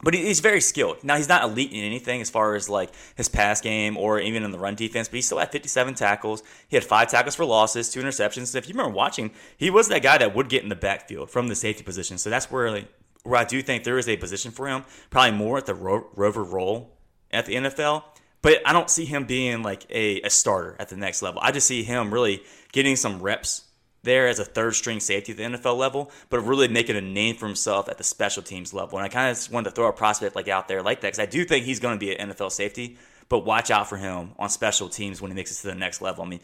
but 0.02 0.14
he's 0.14 0.40
very 0.40 0.60
skilled. 0.60 1.02
Now 1.02 1.16
he's 1.16 1.28
not 1.28 1.42
elite 1.42 1.72
in 1.72 1.82
anything 1.84 2.20
as 2.20 2.30
far 2.30 2.54
as 2.54 2.68
like 2.68 2.90
his 3.16 3.28
pass 3.28 3.60
game 3.60 3.96
or 3.96 4.20
even 4.20 4.44
in 4.44 4.52
the 4.52 4.58
run 4.58 4.76
defense, 4.76 5.08
but 5.08 5.16
he 5.16 5.22
still 5.22 5.38
had 5.38 5.50
57 5.50 5.94
tackles. 5.94 6.42
He 6.68 6.76
had 6.76 6.84
five 6.84 7.10
tackles 7.10 7.34
for 7.34 7.44
losses, 7.44 7.90
two 7.90 8.00
interceptions. 8.00 8.54
If 8.54 8.68
you 8.68 8.74
remember 8.74 8.94
watching, 8.94 9.32
he 9.56 9.70
was 9.70 9.88
that 9.88 10.02
guy 10.02 10.18
that 10.18 10.34
would 10.34 10.48
get 10.48 10.62
in 10.62 10.68
the 10.68 10.76
backfield 10.76 11.30
from 11.30 11.48
the 11.48 11.56
safety 11.56 11.82
position. 11.82 12.18
So 12.18 12.30
that's 12.30 12.50
where 12.50 12.70
like, 12.70 12.88
where 13.24 13.40
I 13.40 13.44
do 13.44 13.60
think 13.60 13.84
there 13.84 13.98
is 13.98 14.08
a 14.08 14.16
position 14.16 14.52
for 14.52 14.68
him, 14.68 14.84
probably 15.10 15.36
more 15.36 15.58
at 15.58 15.66
the 15.66 15.74
ro- 15.74 16.06
rover 16.14 16.44
role 16.44 16.96
at 17.32 17.46
the 17.46 17.56
NFL. 17.56 18.04
But 18.40 18.62
I 18.64 18.72
don't 18.72 18.88
see 18.88 19.04
him 19.04 19.24
being 19.24 19.62
like 19.64 19.84
a, 19.90 20.20
a 20.22 20.30
starter 20.30 20.76
at 20.78 20.90
the 20.90 20.96
next 20.96 21.22
level. 21.22 21.40
I 21.42 21.50
just 21.50 21.66
see 21.66 21.82
him 21.82 22.14
really 22.14 22.42
getting 22.72 22.94
some 22.94 23.20
reps 23.20 23.64
there 24.02 24.28
as 24.28 24.38
a 24.38 24.44
third 24.44 24.74
string 24.74 25.00
safety 25.00 25.32
at 25.32 25.38
the 25.38 25.44
NFL 25.44 25.76
level, 25.76 26.10
but 26.30 26.40
really 26.40 26.68
making 26.68 26.96
a 26.96 27.00
name 27.00 27.36
for 27.36 27.46
himself 27.46 27.88
at 27.88 27.98
the 27.98 28.04
special 28.04 28.42
teams 28.42 28.72
level. 28.72 28.98
And 28.98 29.04
I 29.04 29.08
kind 29.08 29.30
of 29.30 29.36
just 29.36 29.50
wanted 29.50 29.70
to 29.70 29.74
throw 29.74 29.88
a 29.88 29.92
prospect 29.92 30.36
like 30.36 30.48
out 30.48 30.68
there 30.68 30.82
like 30.82 31.00
that 31.00 31.08
because 31.08 31.18
I 31.18 31.26
do 31.26 31.44
think 31.44 31.64
he's 31.64 31.80
going 31.80 31.98
to 31.98 32.00
be 32.00 32.14
an 32.16 32.30
NFL 32.30 32.52
safety, 32.52 32.96
but 33.28 33.40
watch 33.44 33.70
out 33.70 33.88
for 33.88 33.96
him 33.96 34.32
on 34.38 34.48
special 34.48 34.88
teams 34.88 35.20
when 35.20 35.30
he 35.30 35.34
makes 35.34 35.50
it 35.52 35.60
to 35.62 35.66
the 35.68 35.74
next 35.74 36.00
level. 36.00 36.24
I 36.24 36.28
mean, 36.28 36.40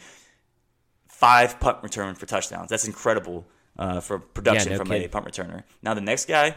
five 1.09 1.61
punt 1.61 1.79
return 1.83 2.15
for 2.15 2.27
touchdowns. 2.27 2.69
That's 2.71 2.87
incredible 2.87 3.47
uh, 3.79 4.01
for 4.01 4.19
production 4.19 4.71
Yeah, 4.73 4.79
no 4.79 4.85
from 4.85 4.89
kidding. 4.89 5.07
a 5.07 5.09
punt 5.09 5.27
returner. 5.27 5.63
Now 5.83 5.95
the 5.95 6.01
next 6.01 6.27
guy, 6.27 6.57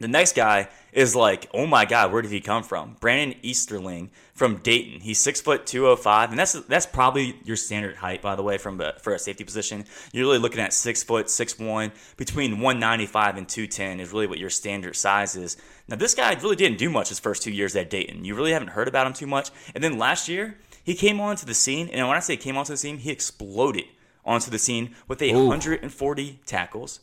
the 0.00 0.08
next 0.08 0.34
guy 0.34 0.68
is 0.92 1.14
like, 1.14 1.48
oh 1.52 1.66
my 1.66 1.84
god, 1.84 2.10
where 2.10 2.22
did 2.22 2.32
he 2.32 2.40
come 2.40 2.62
from? 2.62 2.96
Brandon 3.00 3.38
Easterling 3.42 4.10
from 4.34 4.56
Dayton. 4.56 5.00
He's 5.00 5.18
six 5.18 5.40
foot 5.40 5.66
two 5.66 5.86
oh 5.86 5.94
five, 5.94 6.30
and 6.30 6.38
that's 6.38 6.52
that's 6.52 6.86
probably 6.86 7.38
your 7.44 7.56
standard 7.56 7.96
height, 7.96 8.22
by 8.22 8.34
the 8.34 8.42
way, 8.42 8.56
from 8.56 8.80
a, 8.80 8.94
for 9.00 9.12
a 9.12 9.18
safety 9.18 9.44
position. 9.44 9.84
You're 10.12 10.24
really 10.24 10.38
looking 10.38 10.60
at 10.60 10.72
six 10.72 11.02
foot 11.02 11.28
six 11.28 11.58
one, 11.58 11.92
between 12.16 12.60
one 12.60 12.80
ninety 12.80 13.06
five 13.06 13.36
and 13.36 13.48
two 13.48 13.66
ten 13.66 14.00
is 14.00 14.12
really 14.12 14.26
what 14.26 14.38
your 14.38 14.50
standard 14.50 14.96
size 14.96 15.36
is. 15.36 15.58
Now 15.86 15.96
this 15.96 16.14
guy 16.14 16.32
really 16.34 16.56
didn't 16.56 16.78
do 16.78 16.88
much 16.88 17.10
his 17.10 17.20
first 17.20 17.42
two 17.42 17.52
years 17.52 17.76
at 17.76 17.90
Dayton. 17.90 18.24
You 18.24 18.34
really 18.34 18.52
haven't 18.52 18.68
heard 18.68 18.88
about 18.88 19.06
him 19.06 19.12
too 19.12 19.26
much, 19.26 19.50
and 19.74 19.84
then 19.84 19.98
last 19.98 20.28
year 20.28 20.56
he 20.82 20.94
came 20.94 21.20
onto 21.20 21.44
the 21.44 21.54
scene, 21.54 21.88
and 21.90 22.08
when 22.08 22.16
I 22.16 22.20
say 22.20 22.38
came 22.38 22.56
onto 22.56 22.72
the 22.72 22.78
scene, 22.78 22.98
he 22.98 23.10
exploded 23.10 23.84
onto 24.24 24.50
the 24.50 24.58
scene 24.58 24.94
with 25.08 25.20
a 25.20 25.34
140 25.34 26.40
tackles. 26.46 27.00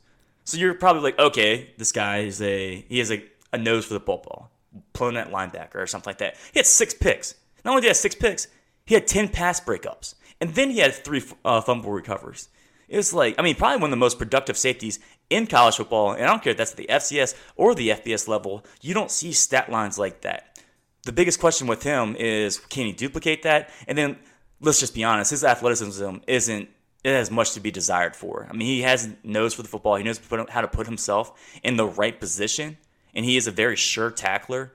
So 0.48 0.56
you're 0.56 0.76
probably 0.76 1.02
like, 1.02 1.20
okay, 1.20 1.72
this 1.78 1.92
guy 1.92 2.20
is 2.20 2.42
a 2.42 2.86
he 2.88 3.00
has 3.00 3.12
a, 3.12 3.22
a 3.52 3.58
nose 3.58 3.84
for 3.84 3.96
the 3.96 4.00
football, 4.00 4.50
pulling 4.94 5.16
that 5.16 5.30
linebacker 5.30 5.76
or 5.76 5.88
something 5.88 6.10
like 6.10 6.20
that. 6.20 6.38
He 6.54 6.60
had 6.60 6.66
six 6.66 6.94
picks. 6.94 7.36
Not 7.66 7.72
only 7.72 7.82
did 7.82 7.88
he 7.88 7.90
have 7.90 7.98
six 7.98 8.16
picks, 8.16 8.48
he 8.86 8.94
had 8.94 9.08
ten 9.08 9.28
pass 9.28 9.60
breakups, 9.60 10.16
and 10.40 10.56
then 10.56 10.70
he 10.70 10.80
had 10.80 10.94
three 10.94 11.22
uh, 11.44 11.60
fumble 11.60 11.92
recoveries. 11.92 12.48
It 12.88 12.96
was 12.96 13.12
like, 13.12 13.36
I 13.38 13.42
mean, 13.42 13.56
probably 13.56 13.82
one 13.82 13.90
of 13.90 13.92
the 13.92 13.98
most 13.98 14.18
productive 14.18 14.58
safeties 14.58 15.00
in 15.30 15.48
college 15.48 15.76
football. 15.76 16.14
And 16.14 16.24
I 16.24 16.28
don't 16.28 16.42
care 16.42 16.52
if 16.52 16.58
that's 16.58 16.72
at 16.72 16.78
the 16.78 16.88
FCS 16.90 17.36
or 17.58 17.76
the 17.76 17.90
FBS 17.90 18.30
level. 18.30 18.64
You 18.82 18.94
don't 18.94 19.12
see 19.12 19.34
stat 19.34 19.70
lines 19.70 20.00
like 20.00 20.22
that. 20.22 20.64
The 21.04 21.12
biggest 21.12 21.42
question 21.42 21.68
with 21.68 21.84
him 21.84 22.16
is, 22.16 22.60
can 22.60 22.86
he 22.86 22.94
duplicate 22.94 23.44
that? 23.44 23.70
And 23.90 23.98
then 23.98 24.18
let's 24.62 24.80
just 24.80 24.96
be 24.96 25.04
honest, 25.04 25.32
his 25.32 25.44
athleticism 25.44 26.20
isn't 26.26 26.70
it 27.08 27.16
has 27.16 27.32
much 27.32 27.54
to 27.54 27.60
be 27.62 27.72
desired 27.72 28.16
for. 28.16 28.48
I 28.50 28.54
mean, 28.54 28.68
he 28.68 28.82
has 28.82 29.10
nose 29.24 29.54
for 29.54 29.62
the 29.62 29.70
football. 29.70 29.96
He 29.96 30.04
knows 30.04 30.20
how 30.50 30.62
to 30.62 30.68
put 30.68 30.88
himself 30.88 31.60
in 31.64 31.78
the 31.78 31.86
right 31.86 32.20
position, 32.20 32.78
and 33.14 33.24
he 33.24 33.38
is 33.38 33.48
a 33.48 33.52
very 33.52 33.78
sure 33.78 34.12
tackler. 34.12 34.74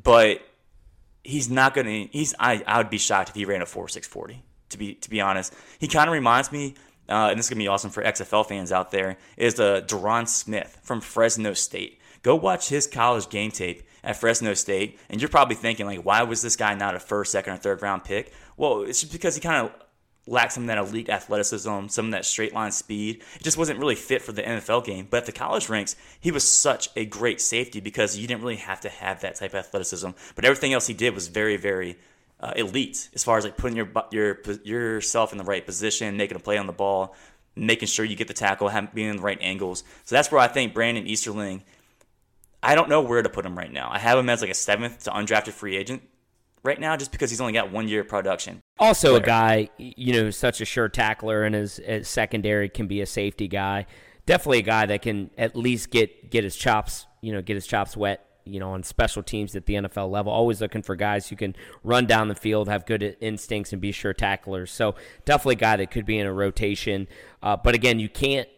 But 0.00 0.40
he's 1.24 1.50
not 1.50 1.74
gonna. 1.74 2.06
He's 2.12 2.34
I, 2.38 2.62
I 2.66 2.78
would 2.78 2.90
be 2.90 2.98
shocked 2.98 3.30
if 3.30 3.34
he 3.34 3.44
ran 3.44 3.60
a 3.60 3.66
four 3.66 3.88
six 3.88 4.06
forty. 4.06 4.44
To 4.70 4.78
be 4.78 4.94
to 4.94 5.10
be 5.10 5.20
honest, 5.20 5.52
he 5.80 5.88
kind 5.88 6.08
of 6.08 6.12
reminds 6.12 6.52
me, 6.52 6.74
uh, 7.08 7.28
and 7.30 7.38
this 7.38 7.46
is 7.46 7.50
gonna 7.50 7.58
be 7.58 7.68
awesome 7.68 7.90
for 7.90 8.04
XFL 8.04 8.46
fans 8.46 8.70
out 8.70 8.92
there. 8.92 9.16
Is 9.36 9.54
the 9.54 9.84
Derron 9.88 10.28
Smith 10.28 10.78
from 10.82 11.00
Fresno 11.00 11.54
State. 11.54 12.00
Go 12.22 12.36
watch 12.36 12.68
his 12.68 12.86
college 12.86 13.28
game 13.30 13.50
tape 13.50 13.82
at 14.04 14.16
Fresno 14.16 14.54
State, 14.54 14.98
and 15.08 15.20
you're 15.20 15.28
probably 15.28 15.56
thinking 15.56 15.86
like, 15.86 16.04
why 16.04 16.22
was 16.22 16.42
this 16.42 16.56
guy 16.56 16.74
not 16.74 16.94
a 16.94 17.00
first, 17.00 17.32
second, 17.32 17.54
or 17.54 17.56
third 17.56 17.82
round 17.82 18.04
pick? 18.04 18.32
Well, 18.56 18.82
it's 18.82 19.00
just 19.00 19.12
because 19.12 19.34
he 19.34 19.40
kind 19.40 19.66
of 19.66 19.72
lacked 20.28 20.52
some 20.52 20.64
of 20.64 20.66
that 20.68 20.78
elite 20.78 21.08
athleticism, 21.08 21.88
some 21.88 22.06
of 22.06 22.10
that 22.12 22.24
straight 22.24 22.54
line 22.54 22.72
speed. 22.72 23.22
It 23.36 23.42
just 23.42 23.56
wasn't 23.56 23.78
really 23.78 23.94
fit 23.94 24.22
for 24.22 24.32
the 24.32 24.42
NFL 24.42 24.84
game. 24.84 25.06
But 25.08 25.18
at 25.18 25.26
the 25.26 25.32
college 25.32 25.68
ranks, 25.68 25.96
he 26.20 26.30
was 26.30 26.44
such 26.44 26.90
a 26.96 27.06
great 27.06 27.40
safety 27.40 27.80
because 27.80 28.16
you 28.16 28.26
didn't 28.26 28.42
really 28.42 28.56
have 28.56 28.80
to 28.82 28.88
have 28.88 29.20
that 29.22 29.36
type 29.36 29.52
of 29.52 29.60
athleticism. 29.60 30.10
But 30.34 30.44
everything 30.44 30.72
else 30.72 30.86
he 30.86 30.94
did 30.94 31.14
was 31.14 31.28
very, 31.28 31.56
very 31.56 31.96
uh, 32.40 32.52
elite 32.56 33.08
as 33.14 33.24
far 33.24 33.38
as 33.38 33.44
like 33.44 33.56
putting 33.56 33.76
your 33.76 33.90
your 34.12 34.38
yourself 34.62 35.32
in 35.32 35.38
the 35.38 35.44
right 35.44 35.64
position, 35.64 36.16
making 36.16 36.36
a 36.36 36.40
play 36.40 36.58
on 36.58 36.66
the 36.66 36.72
ball, 36.72 37.16
making 37.56 37.88
sure 37.88 38.04
you 38.04 38.16
get 38.16 38.28
the 38.28 38.34
tackle, 38.34 38.68
having, 38.68 38.90
being 38.94 39.08
in 39.08 39.16
the 39.16 39.22
right 39.22 39.38
angles. 39.40 39.82
So 40.04 40.14
that's 40.14 40.30
where 40.30 40.40
I 40.40 40.48
think 40.48 40.74
Brandon 40.74 41.06
Easterling. 41.06 41.64
I 42.60 42.74
don't 42.74 42.88
know 42.88 43.00
where 43.00 43.22
to 43.22 43.28
put 43.28 43.46
him 43.46 43.56
right 43.56 43.72
now. 43.72 43.88
I 43.90 43.98
have 43.98 44.18
him 44.18 44.28
as 44.28 44.40
like 44.40 44.50
a 44.50 44.54
seventh 44.54 45.04
to 45.04 45.10
undrafted 45.10 45.52
free 45.52 45.76
agent 45.76 46.02
right 46.62 46.80
now 46.80 46.96
just 46.96 47.12
because 47.12 47.30
he's 47.30 47.40
only 47.40 47.52
got 47.52 47.70
one 47.72 47.88
year 47.88 48.00
of 48.00 48.08
production. 48.08 48.60
Also, 48.78 49.16
a 49.16 49.20
guy, 49.20 49.68
you 49.78 50.12
know, 50.12 50.30
such 50.30 50.60
a 50.60 50.64
sure 50.64 50.88
tackler 50.88 51.44
and 51.44 51.54
his, 51.54 51.76
his, 51.76 52.08
secondary 52.08 52.68
can 52.68 52.86
be 52.86 53.00
a 53.00 53.06
safety 53.06 53.48
guy. 53.48 53.86
Definitely 54.26 54.58
a 54.58 54.62
guy 54.62 54.86
that 54.86 55.02
can 55.02 55.30
at 55.38 55.56
least 55.56 55.90
get, 55.90 56.30
get 56.30 56.44
his 56.44 56.56
chops, 56.56 57.06
you 57.20 57.32
know, 57.32 57.42
get 57.42 57.54
his 57.54 57.66
chops 57.66 57.96
wet, 57.96 58.24
you 58.44 58.60
know, 58.60 58.70
on 58.70 58.82
special 58.82 59.22
teams 59.22 59.56
at 59.56 59.66
the 59.66 59.74
NFL 59.74 60.10
level. 60.10 60.32
Always 60.32 60.60
looking 60.60 60.82
for 60.82 60.96
guys 60.96 61.28
who 61.28 61.36
can 61.36 61.56
run 61.82 62.06
down 62.06 62.28
the 62.28 62.34
field, 62.34 62.68
have 62.68 62.86
good 62.86 63.16
instincts, 63.20 63.72
and 63.72 63.80
be 63.80 63.92
sure 63.92 64.12
tacklers. 64.12 64.70
So 64.70 64.94
definitely 65.24 65.54
a 65.54 65.58
guy 65.58 65.76
that 65.76 65.90
could 65.90 66.06
be 66.06 66.18
in 66.18 66.26
a 66.26 66.32
rotation. 66.32 67.08
Uh, 67.42 67.56
but 67.56 67.74
again, 67.74 67.98
you 67.98 68.08
can't 68.08 68.48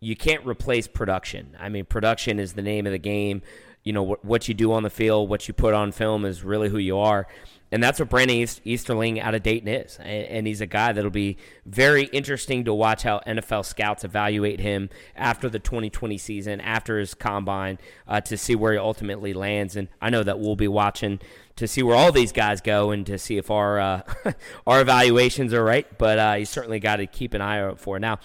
you 0.00 0.14
can't 0.14 0.46
replace 0.46 0.86
production. 0.86 1.56
I 1.58 1.68
mean, 1.68 1.84
production 1.84 2.38
is 2.38 2.52
the 2.52 2.62
name 2.62 2.86
of 2.86 2.92
the 2.92 2.98
game. 2.98 3.42
You 3.88 3.94
know, 3.94 4.02
what, 4.02 4.22
what 4.22 4.48
you 4.48 4.52
do 4.54 4.72
on 4.72 4.82
the 4.82 4.90
field, 4.90 5.30
what 5.30 5.48
you 5.48 5.54
put 5.54 5.72
on 5.72 5.92
film 5.92 6.26
is 6.26 6.44
really 6.44 6.68
who 6.68 6.76
you 6.76 6.98
are. 6.98 7.26
And 7.72 7.82
that's 7.82 7.98
what 7.98 8.10
Brandon 8.10 8.46
Easterling 8.64 9.18
out 9.18 9.34
of 9.34 9.42
Dayton 9.42 9.68
is. 9.68 9.96
And, 9.98 10.26
and, 10.26 10.46
he's 10.46 10.60
a 10.60 10.66
guy 10.66 10.92
that'll 10.92 11.10
be 11.10 11.38
very 11.64 12.04
interesting 12.04 12.64
to 12.64 12.74
watch 12.74 13.02
how 13.02 13.20
NFL 13.26 13.64
scouts 13.64 14.04
evaluate 14.04 14.60
him 14.60 14.90
after 15.16 15.48
the 15.48 15.58
2020 15.58 16.18
season, 16.18 16.60
after 16.60 16.98
his 16.98 17.14
combine, 17.14 17.78
uh, 18.06 18.20
to 18.22 18.36
see 18.36 18.54
where 18.54 18.72
he 18.72 18.78
ultimately 18.78 19.32
lands. 19.32 19.74
And 19.74 19.88
I 20.02 20.10
know 20.10 20.22
that 20.22 20.38
we'll 20.38 20.56
be 20.56 20.68
watching 20.68 21.20
to 21.56 21.66
see 21.66 21.82
where 21.82 21.96
all 21.96 22.12
these 22.12 22.32
guys 22.32 22.60
go 22.60 22.90
and 22.90 23.06
to 23.06 23.18
see 23.18 23.38
if 23.38 23.50
our 23.50 23.80
uh, 23.80 24.02
our 24.66 24.82
evaluations 24.82 25.54
are 25.54 25.64
right. 25.64 25.86
But 25.98 26.18
uh, 26.18 26.36
you 26.38 26.44
certainly 26.44 26.80
got 26.80 26.96
to 26.96 27.06
keep 27.06 27.32
an 27.34 27.40
eye 27.40 27.60
out 27.60 27.80
for. 27.80 27.98
Now, 27.98 28.18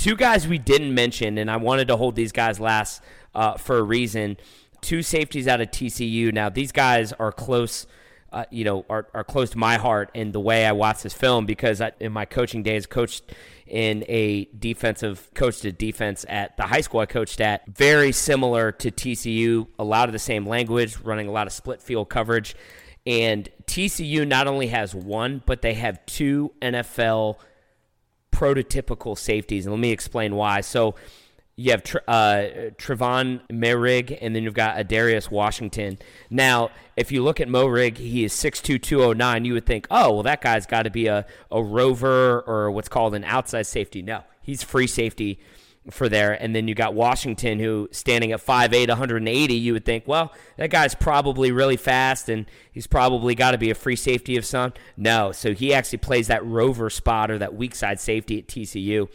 Two 0.00 0.16
guys 0.16 0.48
we 0.48 0.56
didn't 0.56 0.94
mention, 0.94 1.36
and 1.36 1.50
I 1.50 1.58
wanted 1.58 1.88
to 1.88 1.96
hold 1.98 2.16
these 2.16 2.32
guys 2.32 2.58
last 2.58 3.02
uh, 3.34 3.58
for 3.58 3.76
a 3.76 3.82
reason. 3.82 4.38
Two 4.80 5.02
safeties 5.02 5.46
out 5.46 5.60
of 5.60 5.70
TCU. 5.70 6.32
Now 6.32 6.48
these 6.48 6.72
guys 6.72 7.12
are 7.12 7.32
close. 7.32 7.86
Uh, 8.32 8.44
you 8.50 8.62
know, 8.62 8.86
are, 8.88 9.08
are 9.12 9.24
close 9.24 9.50
to 9.50 9.58
my 9.58 9.76
heart 9.76 10.08
in 10.14 10.30
the 10.30 10.38
way 10.38 10.64
I 10.64 10.70
watch 10.70 11.02
this 11.02 11.12
film 11.12 11.46
because 11.46 11.80
I, 11.80 11.90
in 11.98 12.12
my 12.12 12.24
coaching 12.24 12.62
days, 12.62 12.86
coached 12.86 13.24
in 13.66 14.04
a 14.08 14.44
defensive, 14.56 15.30
coached 15.34 15.64
a 15.64 15.72
defense 15.72 16.24
at 16.28 16.56
the 16.56 16.62
high 16.64 16.80
school 16.80 17.00
I 17.00 17.06
coached 17.06 17.40
at, 17.40 17.66
very 17.66 18.12
similar 18.12 18.70
to 18.70 18.90
TCU, 18.92 19.66
a 19.80 19.84
lot 19.84 20.08
of 20.08 20.12
the 20.12 20.20
same 20.20 20.46
language, 20.46 20.98
running 20.98 21.26
a 21.26 21.32
lot 21.32 21.48
of 21.48 21.52
split 21.52 21.82
field 21.82 22.08
coverage. 22.08 22.54
And 23.06 23.48
TCU 23.66 24.26
not 24.26 24.46
only 24.46 24.68
has 24.68 24.94
one, 24.94 25.42
but 25.46 25.62
they 25.62 25.74
have 25.74 26.04
two 26.06 26.52
NFL 26.60 27.36
prototypical 28.32 29.16
safeties, 29.16 29.66
and 29.66 29.74
let 29.74 29.80
me 29.80 29.90
explain 29.90 30.34
why. 30.34 30.60
So 30.60 30.94
you 31.60 31.72
have 31.72 31.82
uh, 32.08 32.72
Trevon 32.78 33.42
Moehrig, 33.50 34.16
and 34.22 34.34
then 34.34 34.42
you've 34.42 34.54
got 34.54 34.78
Ar'Darius 34.78 35.30
Washington. 35.30 35.98
Now, 36.30 36.70
if 36.96 37.12
you 37.12 37.22
look 37.22 37.38
at 37.38 37.48
Moehrig, 37.48 37.98
he 37.98 38.24
is 38.24 38.32
6'2", 38.32 38.80
209. 38.80 39.44
You 39.44 39.52
would 39.52 39.66
think, 39.66 39.86
oh, 39.90 40.14
well, 40.14 40.22
that 40.22 40.40
guy's 40.40 40.64
got 40.64 40.84
to 40.84 40.90
be 40.90 41.06
a, 41.06 41.26
a 41.50 41.62
rover 41.62 42.40
or 42.40 42.70
what's 42.70 42.88
called 42.88 43.14
an 43.14 43.24
outside 43.24 43.66
safety. 43.66 44.00
No, 44.00 44.22
he's 44.40 44.62
free 44.62 44.86
safety 44.86 45.38
for 45.90 46.08
there. 46.08 46.32
And 46.32 46.56
then 46.56 46.66
you 46.66 46.74
got 46.74 46.94
Washington, 46.94 47.58
who 47.58 47.90
standing 47.92 48.32
at 48.32 48.40
5'8", 48.40 48.88
180, 48.88 49.54
you 49.54 49.74
would 49.74 49.84
think, 49.84 50.08
well, 50.08 50.32
that 50.56 50.70
guy's 50.70 50.94
probably 50.94 51.52
really 51.52 51.76
fast 51.76 52.30
and 52.30 52.46
he's 52.72 52.86
probably 52.86 53.34
got 53.34 53.50
to 53.50 53.58
be 53.58 53.68
a 53.68 53.74
free 53.74 53.96
safety 53.96 54.38
of 54.38 54.46
some. 54.46 54.72
No, 54.96 55.32
so 55.32 55.52
he 55.52 55.74
actually 55.74 55.98
plays 55.98 56.28
that 56.28 56.42
rover 56.42 56.88
spot 56.88 57.30
or 57.30 57.36
that 57.36 57.54
weak 57.54 57.74
side 57.74 58.00
safety 58.00 58.38
at 58.38 58.46
TCU. 58.46 59.08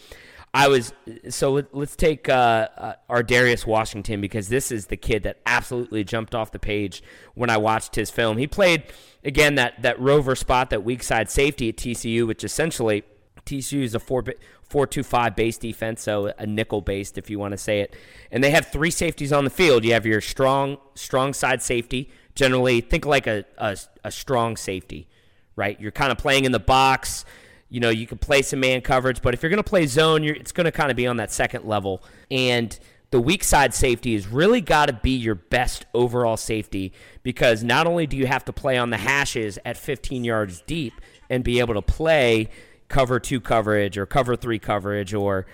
I 0.55 0.69
was 0.69 0.93
so 1.27 1.51
let, 1.51 1.75
us 1.75 1.97
take 1.97 2.29
uh, 2.29 2.69
uh, 2.77 2.93
Ar'Darius 3.09 3.65
Washington 3.65 4.21
because 4.21 4.47
this 4.47 4.71
is 4.71 4.85
the 4.85 4.95
kid 4.95 5.23
that 5.23 5.39
absolutely 5.45 6.05
jumped 6.05 6.33
off 6.33 6.53
the 6.53 6.59
page 6.59 7.03
when 7.33 7.49
I 7.49 7.57
watched 7.57 7.95
his 7.95 8.09
film. 8.09 8.37
He 8.37 8.47
played 8.47 8.83
again 9.25 9.55
that 9.55 9.81
that 9.81 9.99
rover 9.99 10.33
spot, 10.33 10.69
that 10.69 10.85
weak 10.85 11.03
side 11.03 11.29
safety 11.29 11.67
at 11.67 11.75
TCU, 11.75 12.25
which 12.25 12.45
essentially 12.45 13.03
TCU 13.45 13.83
is 13.83 13.95
a 13.95 13.99
four 13.99 14.23
four 14.69 14.87
two 14.87 15.03
five 15.03 15.35
base 15.35 15.57
defense, 15.57 16.01
so 16.01 16.31
a 16.37 16.45
nickel 16.45 16.79
based 16.79 17.17
if 17.17 17.29
you 17.29 17.37
want 17.37 17.51
to 17.51 17.57
say 17.57 17.81
it. 17.81 17.93
And 18.31 18.41
they 18.41 18.51
have 18.51 18.67
three 18.67 18.91
safeties 18.91 19.33
on 19.33 19.43
the 19.43 19.49
field. 19.49 19.83
You 19.83 19.91
have 19.91 20.05
your 20.05 20.21
strong 20.21 20.77
strong 20.93 21.33
side 21.33 21.61
safety. 21.61 22.09
Generally, 22.33 22.79
think 22.81 23.05
like 23.05 23.27
a, 23.27 23.43
a, 23.57 23.77
a 24.05 24.11
strong 24.11 24.55
safety, 24.55 25.09
right? 25.57 25.77
You're 25.81 25.91
kind 25.91 26.13
of 26.13 26.17
playing 26.17 26.45
in 26.45 26.53
the 26.53 26.59
box. 26.59 27.25
You 27.69 27.79
know, 27.79 27.89
you 27.89 28.07
can 28.07 28.17
play 28.17 28.41
some 28.41 28.59
man 28.59 28.81
coverage, 28.81 29.21
but 29.21 29.33
if 29.33 29.41
you're 29.41 29.49
going 29.49 29.63
to 29.63 29.69
play 29.69 29.87
zone, 29.87 30.23
it's 30.23 30.51
going 30.51 30.65
to 30.65 30.71
kind 30.71 30.91
of 30.91 30.97
be 30.97 31.07
on 31.07 31.17
that 31.17 31.31
second 31.31 31.65
level. 31.65 32.03
And 32.29 32.77
the 33.11 33.21
weak 33.21 33.43
side 33.43 33.73
safety 33.73 34.13
has 34.13 34.27
really 34.27 34.61
got 34.61 34.87
to 34.87 34.93
be 34.93 35.15
your 35.15 35.35
best 35.35 35.85
overall 35.93 36.37
safety 36.37 36.91
because 37.23 37.63
not 37.63 37.87
only 37.87 38.07
do 38.07 38.17
you 38.17 38.27
have 38.27 38.45
to 38.45 38.53
play 38.53 38.77
on 38.77 38.89
the 38.89 38.97
hashes 38.97 39.57
at 39.65 39.77
15 39.77 40.23
yards 40.23 40.61
deep 40.67 40.93
and 41.29 41.43
be 41.43 41.59
able 41.59 41.73
to 41.75 41.81
play 41.81 42.49
cover 42.87 43.19
two 43.19 43.39
coverage 43.39 43.97
or 43.97 44.05
cover 44.05 44.35
three 44.35 44.59
coverage 44.59 45.13
or 45.13 45.45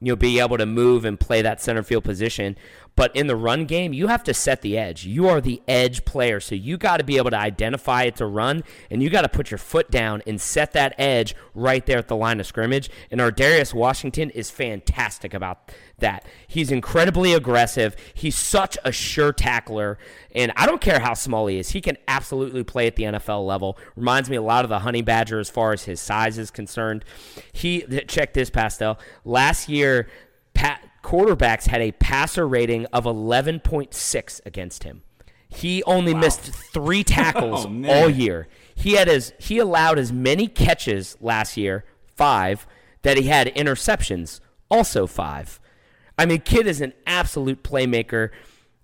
you 0.00 0.12
know 0.12 0.16
be 0.16 0.38
able 0.38 0.58
to 0.58 0.66
move 0.66 1.04
and 1.04 1.18
play 1.18 1.42
that 1.42 1.60
center 1.60 1.82
field 1.82 2.04
position 2.04 2.56
but 2.96 3.14
in 3.14 3.26
the 3.26 3.36
run 3.36 3.66
game, 3.66 3.92
you 3.92 4.08
have 4.08 4.24
to 4.24 4.34
set 4.34 4.62
the 4.62 4.76
edge. 4.76 5.04
You 5.04 5.28
are 5.28 5.40
the 5.40 5.60
edge 5.68 6.04
player. 6.06 6.40
So 6.40 6.54
you 6.54 6.78
got 6.78 6.96
to 6.96 7.04
be 7.04 7.18
able 7.18 7.30
to 7.30 7.38
identify 7.38 8.04
it's 8.04 8.22
a 8.22 8.26
run, 8.26 8.64
and 8.90 9.02
you 9.02 9.10
got 9.10 9.22
to 9.22 9.28
put 9.28 9.50
your 9.50 9.58
foot 9.58 9.90
down 9.90 10.22
and 10.26 10.40
set 10.40 10.72
that 10.72 10.94
edge 10.98 11.36
right 11.54 11.84
there 11.84 11.98
at 11.98 12.08
the 12.08 12.16
line 12.16 12.40
of 12.40 12.46
scrimmage. 12.46 12.90
And 13.10 13.20
Ar'Darius 13.20 13.74
Washington 13.74 14.30
is 14.30 14.50
fantastic 14.50 15.34
about 15.34 15.72
that. 15.98 16.24
He's 16.48 16.72
incredibly 16.72 17.34
aggressive. 17.34 17.96
He's 18.14 18.36
such 18.36 18.78
a 18.82 18.92
sure 18.92 19.32
tackler. 19.32 19.98
And 20.34 20.52
I 20.56 20.64
don't 20.64 20.80
care 20.80 21.00
how 21.00 21.12
small 21.12 21.46
he 21.48 21.58
is, 21.58 21.70
he 21.70 21.82
can 21.82 21.98
absolutely 22.08 22.64
play 22.64 22.86
at 22.86 22.96
the 22.96 23.04
NFL 23.04 23.46
level. 23.46 23.78
Reminds 23.94 24.30
me 24.30 24.36
a 24.36 24.42
lot 24.42 24.64
of 24.64 24.70
the 24.70 24.80
Honey 24.80 25.02
Badger 25.02 25.38
as 25.38 25.50
far 25.50 25.74
as 25.74 25.84
his 25.84 26.00
size 26.00 26.38
is 26.38 26.50
concerned. 26.50 27.04
He, 27.52 27.82
check 28.08 28.32
this, 28.32 28.48
Pastel. 28.48 28.98
Last 29.24 29.68
year, 29.68 30.08
Pat 30.54 30.80
quarterbacks 31.06 31.68
had 31.68 31.80
a 31.80 31.92
passer 31.92 32.48
rating 32.48 32.84
of 32.86 33.04
11.6 33.04 34.40
against 34.44 34.82
him. 34.82 35.02
He 35.48 35.80
only 35.84 36.12
wow. 36.12 36.20
missed 36.20 36.40
three 36.42 37.00
oh, 37.00 37.02
tackles 37.04 37.64
oh, 37.64 37.84
all 37.88 38.10
year. 38.10 38.48
He 38.74 38.94
had 38.94 39.08
as 39.08 39.32
he 39.38 39.58
allowed 39.58 40.00
as 40.00 40.12
many 40.12 40.48
catches 40.48 41.16
last 41.20 41.56
year, 41.56 41.84
five, 42.08 42.66
that 43.02 43.16
he 43.16 43.28
had 43.28 43.54
interceptions, 43.54 44.40
also 44.68 45.06
five. 45.06 45.60
I 46.18 46.26
mean, 46.26 46.40
kid 46.40 46.66
is 46.66 46.80
an 46.80 46.92
absolute 47.06 47.62
playmaker, 47.62 48.30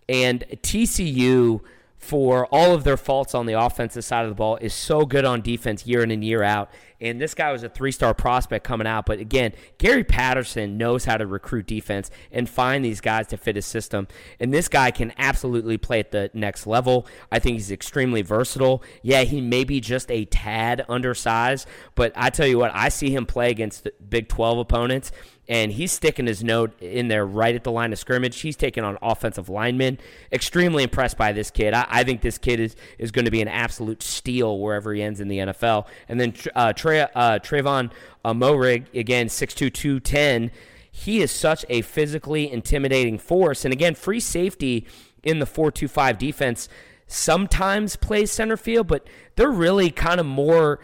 and 0.09 0.45
TCU 0.63 1.61
for 2.03 2.47
all 2.47 2.75
of 2.75 2.83
their 2.83 2.97
faults 2.97 3.33
on 3.33 3.47
the 3.47 3.53
offensive 3.53 4.05
side 4.05 4.25
of 4.25 4.29
the 4.29 4.35
ball 4.35 4.57
is 4.57 4.75
so 4.75 5.07
good 5.07 5.25
on 5.25 5.41
defense 5.41 5.87
year 5.87 6.03
in 6.03 6.11
and 6.11 6.25
year 6.25 6.43
out. 6.43 6.69
And 7.01 7.21
this 7.21 7.33
guy 7.33 7.53
was 7.53 7.63
a 7.63 7.69
three 7.69 7.93
star 7.93 8.13
prospect 8.13 8.65
coming 8.65 8.89
out. 8.89 9.07
But 9.07 9.21
again, 9.21 9.53
Gary 9.79 10.03
Patterson 10.03 10.77
knows 10.77 11.05
how 11.05 11.17
to 11.17 11.27
recruit 11.27 11.67
defense 11.67 12.11
and 12.33 12.49
find 12.49 12.85
these 12.85 13.01
guys 13.01 13.29
to 13.29 13.37
fit 13.37 13.55
his 13.55 13.67
system. 13.67 14.09
And 14.41 14.53
this 14.53 14.69
guy 14.69 14.91
can 14.91 15.13
absolutely 15.17 15.79
play 15.79 16.01
at 16.01 16.11
the 16.11 16.31
next 16.35 16.67
level. 16.67 17.07
I 17.31 17.39
think 17.39 17.55
he's 17.55 17.71
extremely 17.71 18.23
versatile. 18.23 18.83
Yeah, 19.03 19.23
he 19.23 19.41
may 19.41 19.63
be 19.63 19.81
just 19.81 20.11
a 20.11 20.25
tad 20.25 20.85
undersized, 20.89 21.69
but 21.95 22.13
I 22.17 22.31
tell 22.31 22.47
you 22.47 22.59
what, 22.59 22.73
I 22.75 22.89
see 22.89 23.15
him 23.15 23.27
play 23.27 23.51
against 23.51 23.89
Big 24.09 24.29
12 24.29 24.59
opponents 24.59 25.13
and 25.53 25.71
he's 25.71 25.93
sticking 25.93 26.27
his 26.27 26.43
note 26.43 26.73
in 26.81 27.09
there 27.09 27.27
right 27.27 27.55
at 27.55 27.63
the 27.63 27.71
line 27.71 27.93
of 27.93 27.99
scrimmage. 27.99 28.41
He's 28.41 28.57
taking 28.57 28.85
on 28.85 28.97
offensive 29.03 29.51
linemen. 29.51 29.99
Extremely 30.33 30.83
impressed 30.83 31.19
by 31.19 31.33
this 31.33 31.51
kid. 31.51 31.75
I, 31.75 31.87
I 31.91 32.05
think 32.05 32.23
this 32.23 32.39
kid 32.39 32.59
is, 32.59 32.75
is 32.97 33.11
going 33.11 33.27
to 33.27 33.31
be 33.31 33.43
an 33.43 33.49
absolute 33.49 34.03
steal 34.03 34.59
wherever 34.59 34.95
he 34.95 35.03
ends 35.03 35.21
in 35.21 35.29
the 35.29 35.37
NFL. 35.37 35.89
And 36.09 36.19
then 36.19 36.33
uh, 36.55 36.73
Tre, 36.73 37.01
uh, 37.01 37.39
Trevon 37.41 37.91
uh, 38.25 38.33
Moehrig, 38.33 38.95
again, 38.99 39.27
6'2", 39.27 39.71
210. 39.75 40.53
He 40.91 41.21
is 41.21 41.31
such 41.31 41.67
a 41.69 41.83
physically 41.83 42.51
intimidating 42.51 43.19
force. 43.19 43.67
And 43.67 43.75
again, 43.75 43.95
free 43.95 44.21
safety 44.21 44.87
in 45.23 45.39
the 45.39 45.47
4-2-5 45.47 46.17
defense 46.17 46.71
sometimes 47.07 47.97
plays 47.97 48.33
center 48.33 48.57
field, 48.57 48.87
but 48.87 49.07
they're 49.37 49.51
really 49.51 49.91
kind 49.91 50.19
of 50.19 50.25
more 50.25 50.81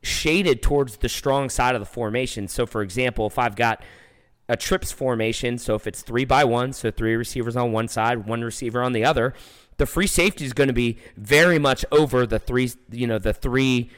shaded 0.00 0.62
towards 0.62 0.98
the 0.98 1.08
strong 1.08 1.50
side 1.50 1.74
of 1.74 1.80
the 1.80 1.86
formation. 1.86 2.46
So, 2.46 2.66
for 2.66 2.82
example, 2.82 3.26
if 3.26 3.36
I've 3.36 3.56
got 3.56 3.82
a 4.52 4.56
trips 4.56 4.92
formation, 4.92 5.56
so 5.56 5.74
if 5.74 5.86
it's 5.86 6.02
three 6.02 6.26
by 6.26 6.44
one, 6.44 6.74
so 6.74 6.90
three 6.90 7.16
receivers 7.16 7.56
on 7.56 7.72
one 7.72 7.88
side, 7.88 8.26
one 8.26 8.42
receiver 8.42 8.82
on 8.82 8.92
the 8.92 9.02
other, 9.02 9.32
the 9.78 9.86
free 9.86 10.06
safety 10.06 10.44
is 10.44 10.52
going 10.52 10.68
to 10.68 10.74
be 10.74 10.98
very 11.16 11.58
much 11.58 11.86
over 11.90 12.26
the 12.26 12.38
three, 12.38 12.70
you 12.90 13.06
know, 13.06 13.18
the 13.18 13.32
three, 13.32 13.88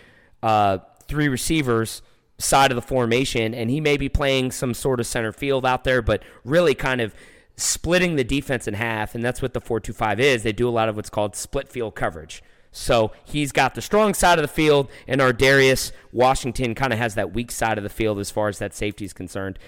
uh, 0.45 0.79
three 1.09 1.27
receivers 1.27 2.03
side 2.39 2.71
of 2.71 2.77
the 2.77 2.83
formation, 2.83 3.53
and 3.53 3.69
he 3.69 3.81
may 3.81 3.97
be 3.97 4.09
playing 4.09 4.53
some 4.53 4.75
sort 4.75 5.01
of 5.01 5.09
center 5.09 5.33
field 5.33 5.67
out 5.67 5.83
there, 5.83 6.01
but 6.01 6.23
really 6.45 6.75
kind 6.75 7.01
of 7.01 7.17
splitting 7.57 8.15
the 8.15 8.23
defense 8.23 8.69
in 8.69 8.75
half, 8.75 9.17
and 9.17 9.25
that's 9.25 9.43
what 9.43 9.55
the 9.55 9.61
four-two-five 9.61 10.21
is. 10.21 10.45
They 10.45 10.53
do 10.53 10.69
a 10.69 10.71
lot 10.71 10.89
of 10.89 10.95
what's 10.95 11.11
called 11.11 11.35
split 11.35 11.69
field 11.69 11.97
coverage. 11.97 12.45
So 12.71 13.11
he's 13.25 13.51
got 13.51 13.75
the 13.75 13.83
strong 13.83 14.15
side 14.15 14.39
of 14.39 14.43
the 14.43 14.49
field, 14.49 14.89
and 15.09 15.21
Ar'Darius 15.21 15.91
Washington 16.13 16.77
kind 16.77 16.93
of 16.93 16.99
has 17.01 17.17
that 17.17 17.33
weak 17.33 17.51
side 17.51 17.77
of 17.77 17.85
the 17.85 17.91
field 17.91 18.21
as 18.21 18.31
far 18.31 18.47
as 18.47 18.61
that 18.61 18.73
safety 18.73 19.05
is 19.05 19.13
concerned. 19.13 19.59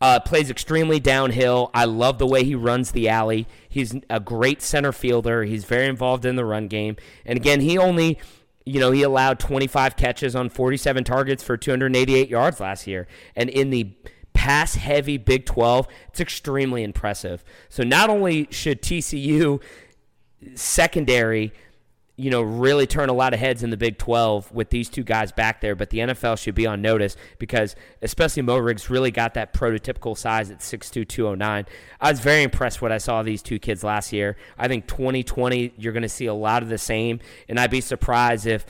Uh, 0.00 0.18
plays 0.18 0.50
extremely 0.50 0.98
downhill. 0.98 1.70
I 1.74 1.84
love 1.84 2.18
the 2.18 2.26
way 2.26 2.42
he 2.42 2.54
runs 2.54 2.92
the 2.92 3.08
alley. 3.08 3.46
He's 3.68 3.94
a 4.08 4.18
great 4.18 4.62
center 4.62 4.92
fielder. 4.92 5.44
He's 5.44 5.64
very 5.66 5.86
involved 5.86 6.24
in 6.24 6.36
the 6.36 6.44
run 6.44 6.68
game. 6.68 6.96
And 7.26 7.36
again, 7.36 7.60
he 7.60 7.76
only, 7.76 8.18
you 8.64 8.80
know, 8.80 8.92
he 8.92 9.02
allowed 9.02 9.38
25 9.38 9.96
catches 9.96 10.34
on 10.34 10.48
47 10.48 11.04
targets 11.04 11.42
for 11.42 11.58
288 11.58 12.30
yards 12.30 12.60
last 12.60 12.86
year. 12.86 13.06
And 13.36 13.50
in 13.50 13.68
the 13.68 13.92
pass 14.32 14.74
heavy 14.76 15.18
Big 15.18 15.44
12, 15.44 15.86
it's 16.08 16.20
extremely 16.20 16.82
impressive. 16.82 17.44
So 17.68 17.82
not 17.82 18.08
only 18.08 18.48
should 18.50 18.80
TCU 18.80 19.60
secondary 20.54 21.52
you 22.20 22.28
know, 22.30 22.42
really 22.42 22.86
turn 22.86 23.08
a 23.08 23.14
lot 23.14 23.32
of 23.32 23.40
heads 23.40 23.62
in 23.62 23.70
the 23.70 23.78
Big 23.78 23.96
12 23.96 24.52
with 24.52 24.68
these 24.68 24.90
two 24.90 25.02
guys 25.02 25.32
back 25.32 25.62
there. 25.62 25.74
But 25.74 25.88
the 25.88 26.00
NFL 26.00 26.38
should 26.38 26.54
be 26.54 26.66
on 26.66 26.82
notice 26.82 27.16
because, 27.38 27.74
especially 28.02 28.42
Moehrig's, 28.42 28.90
really 28.90 29.10
got 29.10 29.32
that 29.34 29.54
prototypical 29.54 30.16
size 30.16 30.50
at 30.50 30.58
6'2, 30.58 31.08
209. 31.08 31.64
I 31.98 32.10
was 32.10 32.20
very 32.20 32.42
impressed 32.42 32.82
what 32.82 32.92
I 32.92 32.98
saw 32.98 33.22
these 33.22 33.42
two 33.42 33.58
kids 33.58 33.82
last 33.82 34.12
year. 34.12 34.36
I 34.58 34.68
think 34.68 34.86
2020, 34.86 35.72
you're 35.78 35.94
going 35.94 36.02
to 36.02 36.10
see 36.10 36.26
a 36.26 36.34
lot 36.34 36.62
of 36.62 36.68
the 36.68 36.76
same. 36.76 37.20
And 37.48 37.58
I'd 37.58 37.70
be 37.70 37.80
surprised 37.80 38.46
if. 38.46 38.66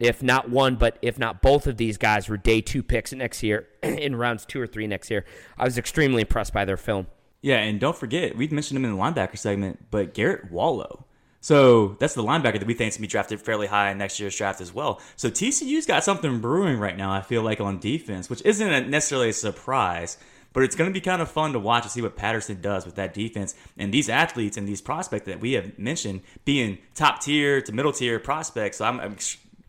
If 0.00 0.24
not 0.24 0.50
one, 0.50 0.74
but 0.74 0.98
if 1.02 1.20
not 1.20 1.40
both 1.40 1.68
of 1.68 1.76
these 1.76 1.98
guys 1.98 2.28
were 2.28 2.36
day 2.36 2.60
two 2.60 2.82
picks 2.82 3.12
next 3.12 3.44
year 3.44 3.68
in 3.82 4.16
rounds 4.16 4.44
two 4.44 4.60
or 4.60 4.66
three 4.66 4.88
next 4.88 5.08
year, 5.08 5.24
I 5.56 5.64
was 5.64 5.78
extremely 5.78 6.22
impressed 6.22 6.52
by 6.52 6.64
their 6.64 6.76
film. 6.76 7.06
Yeah, 7.42 7.58
and 7.58 7.78
don't 7.78 7.96
forget, 7.96 8.36
we've 8.36 8.50
mentioned 8.50 8.76
him 8.76 8.84
in 8.84 8.90
the 8.90 9.00
linebacker 9.00 9.38
segment, 9.38 9.86
but 9.92 10.12
Garrett 10.12 10.50
Wallow 10.50 11.06
so 11.44 11.88
that's 11.98 12.14
the 12.14 12.22
linebacker 12.22 12.58
that 12.58 12.66
we 12.66 12.72
think 12.72 12.88
is 12.88 12.94
going 12.94 13.00
to 13.00 13.00
be 13.02 13.06
drafted 13.08 13.38
fairly 13.38 13.66
high 13.66 13.90
in 13.90 13.98
next 13.98 14.18
year's 14.18 14.34
draft 14.34 14.62
as 14.62 14.72
well. 14.72 15.02
So 15.16 15.28
TCU's 15.28 15.84
got 15.84 16.02
something 16.02 16.40
brewing 16.40 16.78
right 16.78 16.96
now, 16.96 17.12
I 17.12 17.20
feel 17.20 17.42
like, 17.42 17.60
on 17.60 17.78
defense, 17.78 18.30
which 18.30 18.40
isn't 18.46 18.88
necessarily 18.88 19.28
a 19.28 19.34
surprise, 19.34 20.16
but 20.54 20.62
it's 20.62 20.74
going 20.74 20.88
to 20.88 20.94
be 20.94 21.02
kind 21.02 21.20
of 21.20 21.30
fun 21.30 21.52
to 21.52 21.58
watch 21.58 21.82
and 21.82 21.92
see 21.92 22.00
what 22.00 22.16
Patterson 22.16 22.62
does 22.62 22.86
with 22.86 22.94
that 22.94 23.12
defense. 23.12 23.54
And 23.76 23.92
these 23.92 24.08
athletes 24.08 24.56
and 24.56 24.66
these 24.66 24.80
prospects 24.80 25.26
that 25.26 25.40
we 25.40 25.52
have 25.52 25.78
mentioned 25.78 26.22
being 26.46 26.78
top 26.94 27.20
tier 27.20 27.60
to 27.60 27.72
middle 27.72 27.92
tier 27.92 28.18
prospects. 28.18 28.78
So 28.78 28.86
I'm, 28.86 28.98
I'm 28.98 29.10
going 29.10 29.18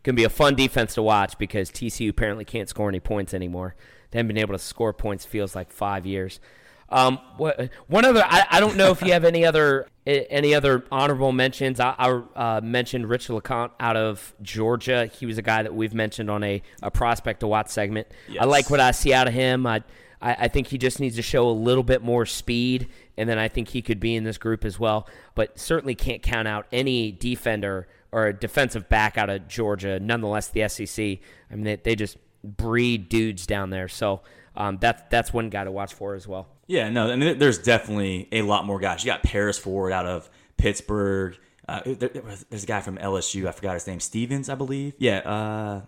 to 0.06 0.14
be 0.14 0.24
a 0.24 0.30
fun 0.30 0.56
defense 0.56 0.94
to 0.94 1.02
watch 1.02 1.38
because 1.38 1.70
TCU 1.72 2.10
apparently 2.10 2.46
can't 2.46 2.70
score 2.70 2.88
any 2.88 3.02
points 3.02 3.34
anymore. 3.34 3.76
They 4.12 4.20
haven't 4.20 4.30
been 4.30 4.38
able 4.38 4.54
to 4.54 4.60
score 4.60 4.94
points, 4.94 5.26
feels 5.26 5.58
like 5.58 5.74
five 5.74 6.06
years. 6.06 6.40
Um, 6.90 7.20
what, 7.38 7.70
one 7.88 8.06
other, 8.06 8.24
I, 8.24 8.46
I 8.52 8.60
don't 8.60 8.78
know 8.78 8.92
if 8.92 9.02
you 9.02 9.14
have 9.14 9.26
any 9.26 9.46
other 9.46 9.88
any 10.06 10.54
other 10.54 10.86
honorable 10.92 11.32
mentions. 11.32 11.80
I, 11.80 11.96
I 11.98 12.58
uh, 12.58 12.62
mentioned 12.62 13.10
Rich 13.10 13.28
LeCounte 13.28 13.72
out 13.80 13.98
of 13.98 14.34
Georgia. 14.42 15.08
He 15.08 15.26
was 15.26 15.38
a 15.38 15.42
guy 15.42 15.64
that 15.64 15.74
we've 15.74 15.94
mentioned 15.94 16.30
on 16.30 16.44
a, 16.44 16.62
a 16.82 16.92
prospect 16.92 17.40
to 17.40 17.48
watch 17.48 17.70
segment. 17.70 18.08
Yes. 18.30 18.44
I 18.44 18.46
like 18.46 18.70
what 18.70 18.80
I 18.80 18.92
see 18.92 19.14
out 19.14 19.28
of 19.28 19.34
him. 19.34 19.66
I, 19.66 19.84
I, 20.22 20.34
I 20.42 20.48
think 20.48 20.68
he 20.68 20.78
just 20.78 21.00
needs 21.00 21.16
to 21.16 21.22
show 21.22 21.50
a 21.50 21.52
little 21.52 21.84
bit 21.84 22.04
more 22.04 22.26
speed, 22.26 22.88
and 23.18 23.28
then 23.28 23.40
I 23.40 23.48
think 23.48 23.70
he 23.70 23.82
could 23.82 24.00
be 24.00 24.16
in 24.16 24.24
this 24.24 24.38
group 24.38 24.64
as 24.64 24.80
well. 24.80 25.08
But 25.34 25.60
certainly 25.60 25.96
can't 25.96 26.22
count 26.22 26.48
out 26.48 26.68
any 26.72 27.12
defender 27.12 27.88
or 28.12 28.28
a 28.28 28.34
defensive 28.34 28.88
back 28.88 29.18
out 29.18 29.30
of 29.30 29.48
Georgia. 29.48 30.00
Nonetheless, 30.00 30.50
the 30.50 30.68
SEC. 30.70 31.04
I 31.52 31.56
mean, 31.56 31.64
they, 31.64 31.76
they 31.78 31.96
just 31.96 32.18
breed 32.44 33.10
dudes 33.10 33.48
down 33.48 33.72
there. 33.72 33.88
So 33.88 34.22
um, 34.56 34.78
that's 34.80 35.02
that's 35.10 35.34
one 35.34 35.50
guy 35.50 35.64
to 35.64 35.72
watch 35.72 35.94
for 35.94 36.16
as 36.16 36.28
well. 36.28 36.48
Yeah, 36.68 36.90
no, 36.90 37.12
I 37.12 37.16
mean, 37.16 37.38
there's 37.38 37.60
definitely 37.60 38.28
a 38.32 38.42
lot 38.42 38.66
more 38.66 38.80
guys. 38.80 39.04
You 39.04 39.12
got 39.12 39.24
Paris 39.24 39.58
Ford 39.58 39.92
out 39.92 40.06
of 40.06 40.30
Pittsburgh. 40.58 41.38
Uh, 41.68 41.82
there, 41.86 42.10
there's 42.50 42.64
a 42.64 42.68
guy 42.68 42.82
from 42.82 42.98
LSU. 42.98 43.48
I 43.48 43.52
forgot 43.52 43.74
his 43.74 43.88
name. 43.88 44.00
Stevens, 44.00 44.50
I 44.50 44.56
believe. 44.56 44.94
Yeah. 44.98 45.20
Uh, 45.20 45.82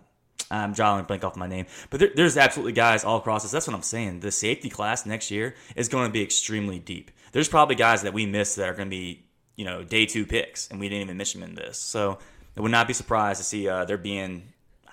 I'm 0.50 0.72
drawing 0.72 1.00
a 1.00 1.02
blank 1.04 1.24
off 1.24 1.36
my 1.36 1.46
name, 1.46 1.66
but 1.90 2.00
there, 2.00 2.10
there's 2.14 2.36
absolutely 2.36 2.72
guys 2.72 3.04
all 3.04 3.18
across 3.18 3.42
this. 3.42 3.52
That's 3.52 3.66
what 3.66 3.74
I'm 3.74 3.82
saying. 3.82 4.20
The 4.20 4.30
safety 4.30 4.70
class 4.70 5.04
next 5.04 5.30
year 5.30 5.54
is 5.76 5.88
going 5.88 6.08
to 6.08 6.12
be 6.12 6.22
extremely 6.22 6.78
deep. 6.78 7.10
There's 7.32 7.48
probably 7.48 7.74
guys 7.74 8.02
that 8.02 8.14
we 8.14 8.24
missed 8.24 8.56
that 8.56 8.68
are 8.68 8.74
going 8.74 8.88
to 8.88 8.90
be, 8.90 9.26
you 9.56 9.66
know, 9.66 9.84
day 9.84 10.06
two 10.06 10.24
picks, 10.24 10.68
and 10.68 10.80
we 10.80 10.88
didn't 10.88 11.02
even 11.02 11.16
mention 11.18 11.42
them 11.42 11.50
in 11.50 11.56
this. 11.56 11.78
So 11.78 12.18
I 12.56 12.60
would 12.62 12.70
not 12.70 12.86
be 12.86 12.94
surprised 12.94 13.38
to 13.40 13.44
see 13.44 13.68
uh, 13.68 13.84
there 13.84 13.98
being, 13.98 14.44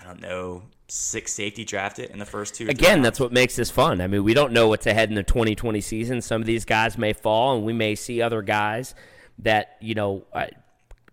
I 0.05 0.09
don't 0.09 0.21
know, 0.21 0.61
six 0.87 1.31
safety 1.33 1.65
drafted 1.65 2.11
in 2.11 2.19
the 2.19 2.25
first 2.25 2.53
two. 2.53 2.67
Again, 2.67 3.01
that's 3.01 3.19
what 3.19 3.31
makes 3.31 3.55
this 3.55 3.71
fun. 3.71 4.01
I 4.01 4.07
mean, 4.07 4.23
we 4.23 4.35
don't 4.35 4.53
know 4.53 4.67
what's 4.67 4.85
ahead 4.85 5.09
in 5.09 5.15
the 5.15 5.23
2020 5.23 5.81
season. 5.81 6.21
Some 6.21 6.41
of 6.41 6.45
these 6.45 6.63
guys 6.63 6.95
may 6.97 7.13
fall, 7.13 7.55
and 7.55 7.65
we 7.65 7.73
may 7.73 7.95
see 7.95 8.21
other 8.21 8.41
guys 8.41 8.95
that 9.39 9.77
you 9.81 9.95
know. 9.95 10.23
Uh, 10.33 10.47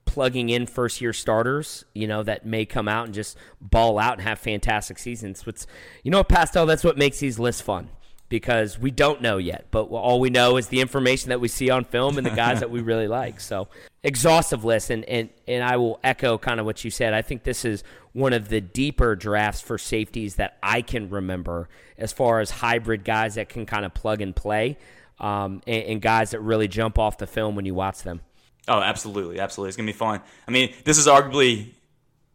plugging 0.05 0.51
in 0.51 0.66
first 0.66 1.01
year 1.01 1.12
starters, 1.14 1.86
you 1.95 2.07
know, 2.07 2.22
that 2.22 2.45
may 2.45 2.66
come 2.66 2.86
out 2.86 3.07
and 3.07 3.14
just 3.14 3.34
ball 3.62 3.99
out 3.99 4.14
and 4.14 4.22
have 4.22 4.38
fantastic 4.38 4.99
seasons. 4.99 5.47
What's, 5.47 5.66
you 6.03 6.11
know, 6.11 6.22
Pastel, 6.22 6.66
that's 6.66 6.84
what 6.84 6.99
makes 6.99 7.18
these 7.18 7.38
lists 7.38 7.62
fun 7.62 7.88
because 8.28 8.78
we 8.78 8.90
don't 8.90 9.22
know 9.22 9.38
yet. 9.38 9.68
But 9.70 9.84
all 9.84 10.20
we 10.20 10.28
know 10.28 10.59
is 10.59 10.68
the 10.68 10.80
information 10.80 11.30
that 11.30 11.40
we 11.40 11.49
see 11.49 11.70
on 11.70 11.84
film 11.84 12.18
and 12.18 12.26
the 12.26 12.30
guys 12.30 12.61
that 12.61 12.70
we 12.70 12.80
really 12.82 13.09
like. 13.09 13.40
So 13.40 13.68
exhaustive 14.05 14.65
list, 14.65 14.91
and, 14.91 15.05
and 15.05 15.31
and 15.47 15.63
I 15.63 15.77
will 15.77 16.01
echo 16.03 16.39
kind 16.39 16.61
of 16.61 16.67
what 16.67 16.85
you 16.85 16.91
said. 16.91 17.15
I 17.15 17.23
think 17.23 17.45
this 17.45 17.65
is 17.65 17.85
one 18.13 18.33
of 18.33 18.49
the 18.49 18.61
deeper 18.61 19.17
drafts 19.17 19.61
for 19.61 19.79
safeties 19.79 20.37
that 20.37 20.59
I 20.63 20.83
can 20.83 21.09
remember, 21.09 21.69
as 21.97 22.13
far 22.13 22.41
as 22.41 22.51
hybrid 22.51 23.05
guys 23.05 23.37
that 23.37 23.49
can 23.49 23.67
kind 23.67 23.85
of 23.85 23.95
plug 23.95 24.21
and 24.21 24.35
play, 24.35 24.79
um, 25.21 25.63
and, 25.67 25.85
and 25.85 26.03
guys 26.03 26.33
that 26.33 26.41
really 26.41 26.69
jump 26.69 26.99
off 26.99 27.19
the 27.19 27.27
film 27.27 27.55
when 27.57 27.65
you 27.65 27.75
watch 27.75 28.03
them. 28.03 28.21
Oh, 28.69 28.81
absolutely, 28.81 29.41
absolutely. 29.41 29.69
It's 29.69 29.77
gonna 29.77 29.87
be 29.87 29.93
fun. 29.93 30.21
I 30.47 30.51
mean, 30.51 30.75
this 30.85 30.99
is 30.99 31.07
arguably 31.07 31.73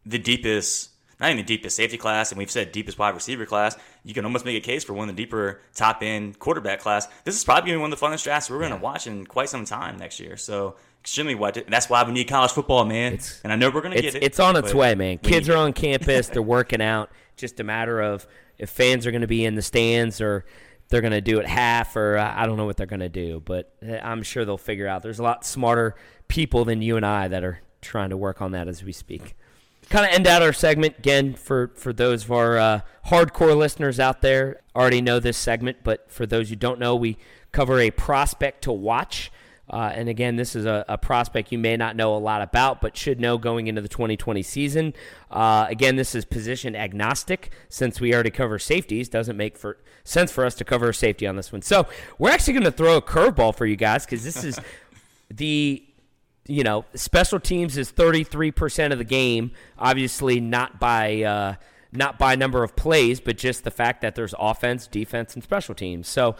the 0.05 0.19
deepest 0.19 0.91
not 1.19 1.31
even 1.31 1.37
the 1.37 1.43
deepest 1.43 1.75
safety 1.75 1.97
class, 1.97 2.31
and 2.31 2.37
we've 2.37 2.51
said 2.51 2.71
deepest 2.71 2.99
wide 2.99 3.15
receiver 3.15 3.45
class. 3.45 3.75
You 4.03 4.13
can 4.13 4.23
almost 4.23 4.45
make 4.45 4.55
a 4.55 4.65
case 4.65 4.83
for 4.83 4.93
one 4.93 5.09
of 5.09 5.15
the 5.15 5.23
deeper 5.23 5.61
top 5.73 6.03
end 6.03 6.37
quarterback 6.37 6.79
class. 6.79 7.07
This 7.23 7.35
is 7.35 7.43
probably 7.43 7.71
going 7.71 7.73
to 7.73 7.79
be 7.79 7.81
one 7.81 7.93
of 7.93 7.99
the 7.99 8.05
funnest 8.05 8.23
drafts 8.23 8.49
we're 8.49 8.59
going 8.59 8.71
to 8.71 8.77
watch 8.77 9.07
in 9.07 9.25
quite 9.25 9.49
some 9.49 9.65
time 9.65 9.97
next 9.97 10.19
year. 10.19 10.37
So 10.37 10.75
extremely 11.01 11.35
what 11.35 11.63
that's 11.67 11.89
why 11.89 12.03
we 12.03 12.11
need 12.11 12.25
college 12.25 12.51
football, 12.51 12.85
man. 12.85 13.13
It's, 13.13 13.41
and 13.43 13.53
I 13.53 13.55
know 13.55 13.69
we're 13.69 13.81
going 13.81 13.95
to 13.95 14.01
get 14.01 14.15
it. 14.15 14.23
It's 14.23 14.39
on 14.39 14.55
its 14.55 14.73
way, 14.73 14.95
man. 14.95 15.17
Kids 15.19 15.49
are 15.49 15.57
on 15.57 15.73
campus, 15.73 16.27
they're 16.27 16.41
working 16.41 16.81
out. 16.81 17.09
Just 17.35 17.59
a 17.59 17.63
matter 17.63 18.01
of 18.01 18.27
if 18.57 18.69
fans 18.69 19.05
are 19.05 19.11
going 19.11 19.21
to 19.21 19.27
be 19.27 19.45
in 19.45 19.55
the 19.55 19.61
stands 19.61 20.19
or 20.21 20.45
they're 20.89 21.01
going 21.01 21.11
to 21.11 21.21
do 21.21 21.39
it 21.39 21.45
half 21.45 21.95
or 21.95 22.17
uh, 22.17 22.33
I 22.35 22.45
don't 22.45 22.57
know 22.57 22.65
what 22.65 22.77
they're 22.77 22.87
going 22.87 23.01
to 23.01 23.09
do, 23.09 23.41
but 23.45 23.73
uh, 23.87 23.97
I'm 23.97 24.23
sure 24.23 24.45
they'll 24.45 24.57
figure 24.57 24.87
out. 24.87 25.03
There's 25.03 25.19
a 25.19 25.23
lot 25.23 25.45
smarter 25.45 25.95
people 26.27 26.65
than 26.65 26.81
you 26.81 26.97
and 26.97 27.05
I 27.05 27.27
that 27.27 27.43
are 27.43 27.59
trying 27.81 28.09
to 28.09 28.17
work 28.17 28.41
on 28.41 28.51
that 28.51 28.67
as 28.67 28.83
we 28.83 28.91
speak 28.91 29.35
kind 29.89 30.05
of 30.05 30.11
end 30.11 30.27
out 30.27 30.41
our 30.41 30.53
segment 30.53 30.97
again 30.97 31.33
for 31.33 31.71
for 31.75 31.93
those 31.93 32.25
of 32.25 32.31
our 32.31 32.57
uh, 32.57 32.81
hardcore 33.07 33.55
listeners 33.55 33.99
out 33.99 34.21
there 34.21 34.59
already 34.75 35.01
know 35.01 35.19
this 35.19 35.37
segment 35.37 35.77
but 35.83 36.11
for 36.11 36.25
those 36.25 36.49
who 36.49 36.55
don't 36.55 36.79
know 36.79 36.95
we 36.95 37.17
cover 37.51 37.79
a 37.79 37.89
prospect 37.91 38.63
to 38.63 38.71
watch 38.71 39.31
uh, 39.69 39.91
and 39.93 40.07
again 40.09 40.35
this 40.35 40.55
is 40.55 40.65
a, 40.65 40.85
a, 40.87 40.97
prospect 40.97 41.51
you 41.51 41.57
may 41.57 41.75
not 41.75 41.95
know 41.95 42.15
a 42.15 42.17
lot 42.17 42.41
about 42.41 42.79
but 42.79 42.95
should 42.95 43.19
know 43.19 43.37
going 43.37 43.67
into 43.67 43.81
the 43.81 43.87
2020 43.87 44.41
season. 44.41 44.93
Uh, 45.29 45.65
again 45.69 45.95
this 45.95 46.15
is 46.15 46.25
position 46.25 46.75
agnostic. 46.75 47.51
Since 47.69 47.99
we 47.99 48.13
already 48.13 48.31
cover 48.31 48.59
safeties 48.59 49.09
doesn't 49.09 49.37
make 49.37 49.57
for 49.57 49.77
sense 50.03 50.31
for 50.31 50.45
us 50.45 50.55
to 50.55 50.63
cover 50.63 50.93
safety 50.93 51.27
on 51.27 51.35
this 51.35 51.51
one. 51.51 51.61
So 51.61 51.87
we're 52.17 52.31
actually 52.31 52.53
going 52.53 52.63
to 52.63 52.71
throw 52.71 52.95
a 52.97 53.01
curveball 53.01 53.55
for 53.55 53.65
you 53.65 53.75
guys 53.75 54.05
because 54.05 54.23
this 54.23 54.43
is 54.43 54.59
the 55.29 55.83
you 56.47 56.63
know, 56.63 56.85
special 56.95 57.39
teams 57.39 57.77
is 57.77 57.91
33% 57.91 58.91
of 58.91 58.97
the 58.97 59.03
game, 59.03 59.51
obviously 59.77 60.39
not 60.39 60.79
by 60.79 61.21
uh, 61.23 61.55
not 61.91 62.17
by 62.17 62.35
number 62.35 62.63
of 62.63 62.75
plays, 62.75 63.19
but 63.19 63.37
just 63.37 63.63
the 63.63 63.71
fact 63.71 64.01
that 64.01 64.15
there's 64.15 64.33
offense, 64.39 64.87
defense, 64.87 65.33
and 65.35 65.43
special 65.43 65.75
teams. 65.75 66.07
So, 66.07 66.35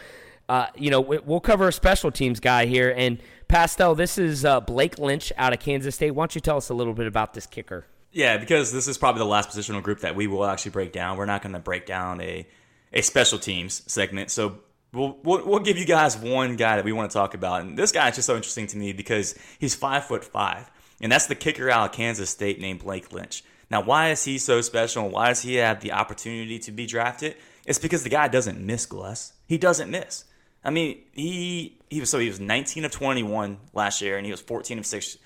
uh, 0.48 0.66
you 0.76 0.90
know, 0.90 1.00
we'll 1.00 1.40
cover 1.40 1.68
a 1.68 1.72
special 1.72 2.10
teams 2.10 2.40
guy 2.40 2.66
here. 2.66 2.94
And 2.96 3.18
Pastel, 3.48 3.94
this 3.94 4.18
is 4.18 4.44
uh, 4.44 4.60
Blake 4.60 4.98
Lynch 4.98 5.32
out 5.36 5.52
of 5.52 5.60
Kansas 5.60 5.94
State. 5.94 6.12
Why 6.12 6.22
don't 6.22 6.34
you 6.34 6.40
tell 6.40 6.56
us 6.56 6.68
a 6.68 6.74
little 6.74 6.94
bit 6.94 7.06
about 7.06 7.34
this 7.34 7.46
kicker? 7.46 7.86
Yeah, 8.12 8.38
because 8.38 8.72
this 8.72 8.88
is 8.88 8.96
probably 8.96 9.20
the 9.20 9.26
last 9.26 9.50
positional 9.50 9.82
group 9.82 10.00
that 10.00 10.16
we 10.16 10.26
will 10.26 10.44
actually 10.44 10.70
break 10.70 10.92
down. 10.92 11.18
We're 11.18 11.26
not 11.26 11.42
going 11.42 11.52
to 11.52 11.58
break 11.58 11.86
down 11.86 12.20
a 12.20 12.46
a 12.90 13.02
special 13.02 13.38
teams 13.38 13.82
segment. 13.90 14.30
So 14.30 14.60
We'll, 14.92 15.18
we'll, 15.22 15.46
we'll 15.46 15.58
give 15.58 15.76
you 15.76 15.84
guys 15.84 16.16
one 16.16 16.56
guy 16.56 16.76
that 16.76 16.84
we 16.84 16.92
want 16.92 17.10
to 17.10 17.14
talk 17.14 17.34
about, 17.34 17.60
and 17.60 17.76
this 17.76 17.92
guy 17.92 18.08
is 18.08 18.14
just 18.16 18.26
so 18.26 18.36
interesting 18.36 18.66
to 18.68 18.78
me 18.78 18.94
because 18.94 19.38
he's 19.58 19.74
five 19.74 20.06
foot 20.06 20.24
five, 20.24 20.70
and 21.00 21.12
that's 21.12 21.26
the 21.26 21.34
kicker 21.34 21.68
out 21.68 21.90
of 21.90 21.92
Kansas 21.94 22.30
State 22.30 22.58
named 22.58 22.80
Blake 22.80 23.12
Lynch. 23.12 23.44
Now, 23.70 23.82
why 23.82 24.10
is 24.10 24.24
he 24.24 24.38
so 24.38 24.62
special? 24.62 25.04
And 25.04 25.12
why 25.12 25.28
does 25.28 25.42
he 25.42 25.56
have 25.56 25.80
the 25.80 25.92
opportunity 25.92 26.58
to 26.60 26.72
be 26.72 26.86
drafted? 26.86 27.36
It's 27.66 27.78
because 27.78 28.02
the 28.02 28.08
guy 28.08 28.28
doesn't 28.28 28.58
miss, 28.58 28.86
Gless. 28.86 29.34
He 29.46 29.58
doesn't 29.58 29.90
miss. 29.90 30.24
I 30.68 30.70
mean, 30.70 30.98
he 31.12 31.78
he 31.88 31.98
was 31.98 32.10
so 32.10 32.18
he 32.18 32.28
was 32.28 32.38
19 32.38 32.84
of 32.84 32.90
21 32.90 33.56
last 33.72 34.02
year, 34.02 34.18
and 34.18 34.26
he 34.26 34.30
was 34.30 34.42
14 34.42 34.78
of 34.78 34.84
six, 34.84 35.16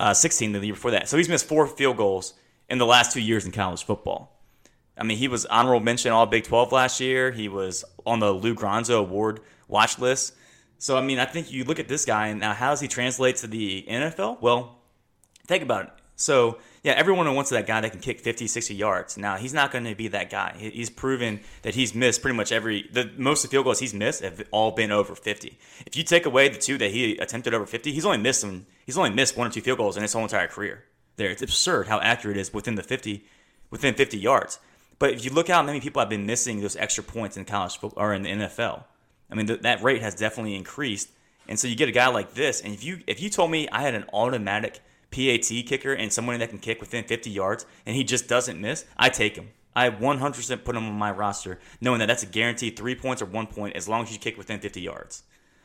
uh, 0.00 0.12
16 0.12 0.50
the 0.50 0.58
year 0.58 0.74
before 0.74 0.90
that. 0.90 1.08
So 1.08 1.16
he's 1.16 1.28
missed 1.28 1.46
four 1.46 1.68
field 1.68 1.96
goals 1.96 2.34
in 2.68 2.78
the 2.78 2.84
last 2.84 3.12
two 3.12 3.20
years 3.20 3.46
in 3.46 3.52
college 3.52 3.84
football. 3.84 4.42
I 4.98 5.04
mean, 5.04 5.18
he 5.18 5.28
was 5.28 5.46
honorable 5.46 5.78
mention 5.78 6.10
All 6.10 6.26
Big 6.26 6.42
12 6.42 6.72
last 6.72 6.98
year. 6.98 7.30
He 7.30 7.48
was 7.48 7.84
on 8.04 8.18
the 8.18 8.32
Lou 8.32 8.56
Groza 8.56 8.98
Award 8.98 9.38
watch 9.68 10.00
list. 10.00 10.34
So 10.78 10.98
I 10.98 11.00
mean, 11.00 11.20
I 11.20 11.26
think 11.26 11.52
you 11.52 11.62
look 11.62 11.78
at 11.78 11.86
this 11.86 12.04
guy 12.04 12.26
and 12.26 12.40
now 12.40 12.52
how 12.52 12.70
does 12.70 12.80
he 12.80 12.88
translate 12.88 13.36
to 13.36 13.46
the 13.46 13.86
NFL? 13.88 14.40
Well, 14.40 14.78
think 15.46 15.62
about 15.62 15.84
it. 15.84 15.90
So 16.16 16.58
yeah, 16.82 16.92
everyone 16.92 17.32
wants 17.34 17.50
that 17.50 17.66
guy 17.66 17.82
that 17.82 17.90
can 17.90 18.00
kick 18.00 18.20
50, 18.20 18.46
60 18.46 18.74
yards. 18.74 19.18
Now 19.18 19.36
he's 19.36 19.52
not 19.52 19.70
going 19.70 19.84
to 19.84 19.94
be 19.94 20.08
that 20.08 20.30
guy. 20.30 20.54
He's 20.56 20.88
proven 20.88 21.40
that 21.62 21.74
he's 21.74 21.94
missed 21.94 22.22
pretty 22.22 22.36
much 22.36 22.52
every 22.52 22.88
the 22.90 23.10
most 23.18 23.44
of 23.44 23.50
the 23.50 23.54
field 23.54 23.64
goals 23.64 23.80
he's 23.80 23.92
missed 23.92 24.22
have 24.22 24.42
all 24.50 24.70
been 24.70 24.90
over 24.90 25.14
50. 25.14 25.58
If 25.86 25.96
you 25.96 26.04
take 26.04 26.24
away 26.24 26.48
the 26.48 26.58
two 26.58 26.78
that 26.78 26.90
he 26.90 27.18
attempted 27.18 27.52
over 27.52 27.66
50, 27.66 27.92
he's 27.92 28.06
only 28.06 28.18
missed 28.18 28.40
them. 28.40 28.66
He's 28.86 28.96
only 28.96 29.10
missed 29.10 29.36
one 29.36 29.46
or 29.46 29.50
two 29.50 29.60
field 29.60 29.78
goals 29.78 29.96
in 29.96 30.02
his 30.02 30.12
whole 30.12 30.22
entire 30.22 30.46
career. 30.46 30.84
There, 31.16 31.30
it's 31.30 31.42
absurd 31.42 31.88
how 31.88 32.00
accurate 32.00 32.38
it 32.38 32.40
is 32.40 32.54
within 32.54 32.76
the 32.76 32.82
50, 32.82 33.24
within 33.70 33.94
50 33.94 34.16
yards. 34.16 34.58
But 34.98 35.12
if 35.12 35.24
you 35.24 35.30
look 35.30 35.48
how 35.48 35.62
many 35.62 35.80
people 35.80 36.00
have 36.00 36.08
been 36.08 36.24
missing 36.24 36.60
those 36.60 36.76
extra 36.76 37.04
points 37.04 37.36
in 37.36 37.44
college 37.44 37.76
football 37.76 38.02
or 38.02 38.14
in 38.14 38.22
the 38.22 38.30
NFL, 38.30 38.84
I 39.30 39.34
mean 39.34 39.46
th- 39.46 39.60
that 39.60 39.82
rate 39.82 40.00
has 40.00 40.14
definitely 40.14 40.54
increased. 40.54 41.10
And 41.46 41.58
so 41.58 41.68
you 41.68 41.76
get 41.76 41.90
a 41.90 41.92
guy 41.92 42.06
like 42.08 42.34
this, 42.34 42.60
and 42.60 42.72
if 42.72 42.84
you 42.84 43.00
if 43.06 43.20
you 43.20 43.28
told 43.28 43.50
me 43.50 43.68
I 43.70 43.82
had 43.82 43.94
an 43.94 44.04
automatic 44.12 44.80
PAT 45.10 45.66
kicker 45.66 45.92
and 45.92 46.12
someone 46.12 46.38
that 46.38 46.50
can 46.50 46.58
kick 46.58 46.80
within 46.80 47.04
50 47.04 47.30
yards 47.30 47.66
and 47.86 47.96
he 47.96 48.04
just 48.04 48.28
doesn't 48.28 48.60
miss, 48.60 48.84
I 48.96 49.08
take 49.08 49.36
him. 49.36 49.50
I 49.74 49.90
100% 49.90 50.64
put 50.64 50.76
him 50.76 50.84
on 50.84 50.94
my 50.94 51.10
roster, 51.10 51.58
knowing 51.80 52.00
that 52.00 52.06
that's 52.06 52.22
a 52.22 52.26
guaranteed 52.26 52.76
three 52.76 52.94
points 52.94 53.22
or 53.22 53.26
one 53.26 53.46
point 53.46 53.76
as 53.76 53.88
long 53.88 54.02
as 54.02 54.12
you 54.12 54.18
kick 54.18 54.36
within 54.36 54.60
50 54.60 54.80
yards. 54.80 55.22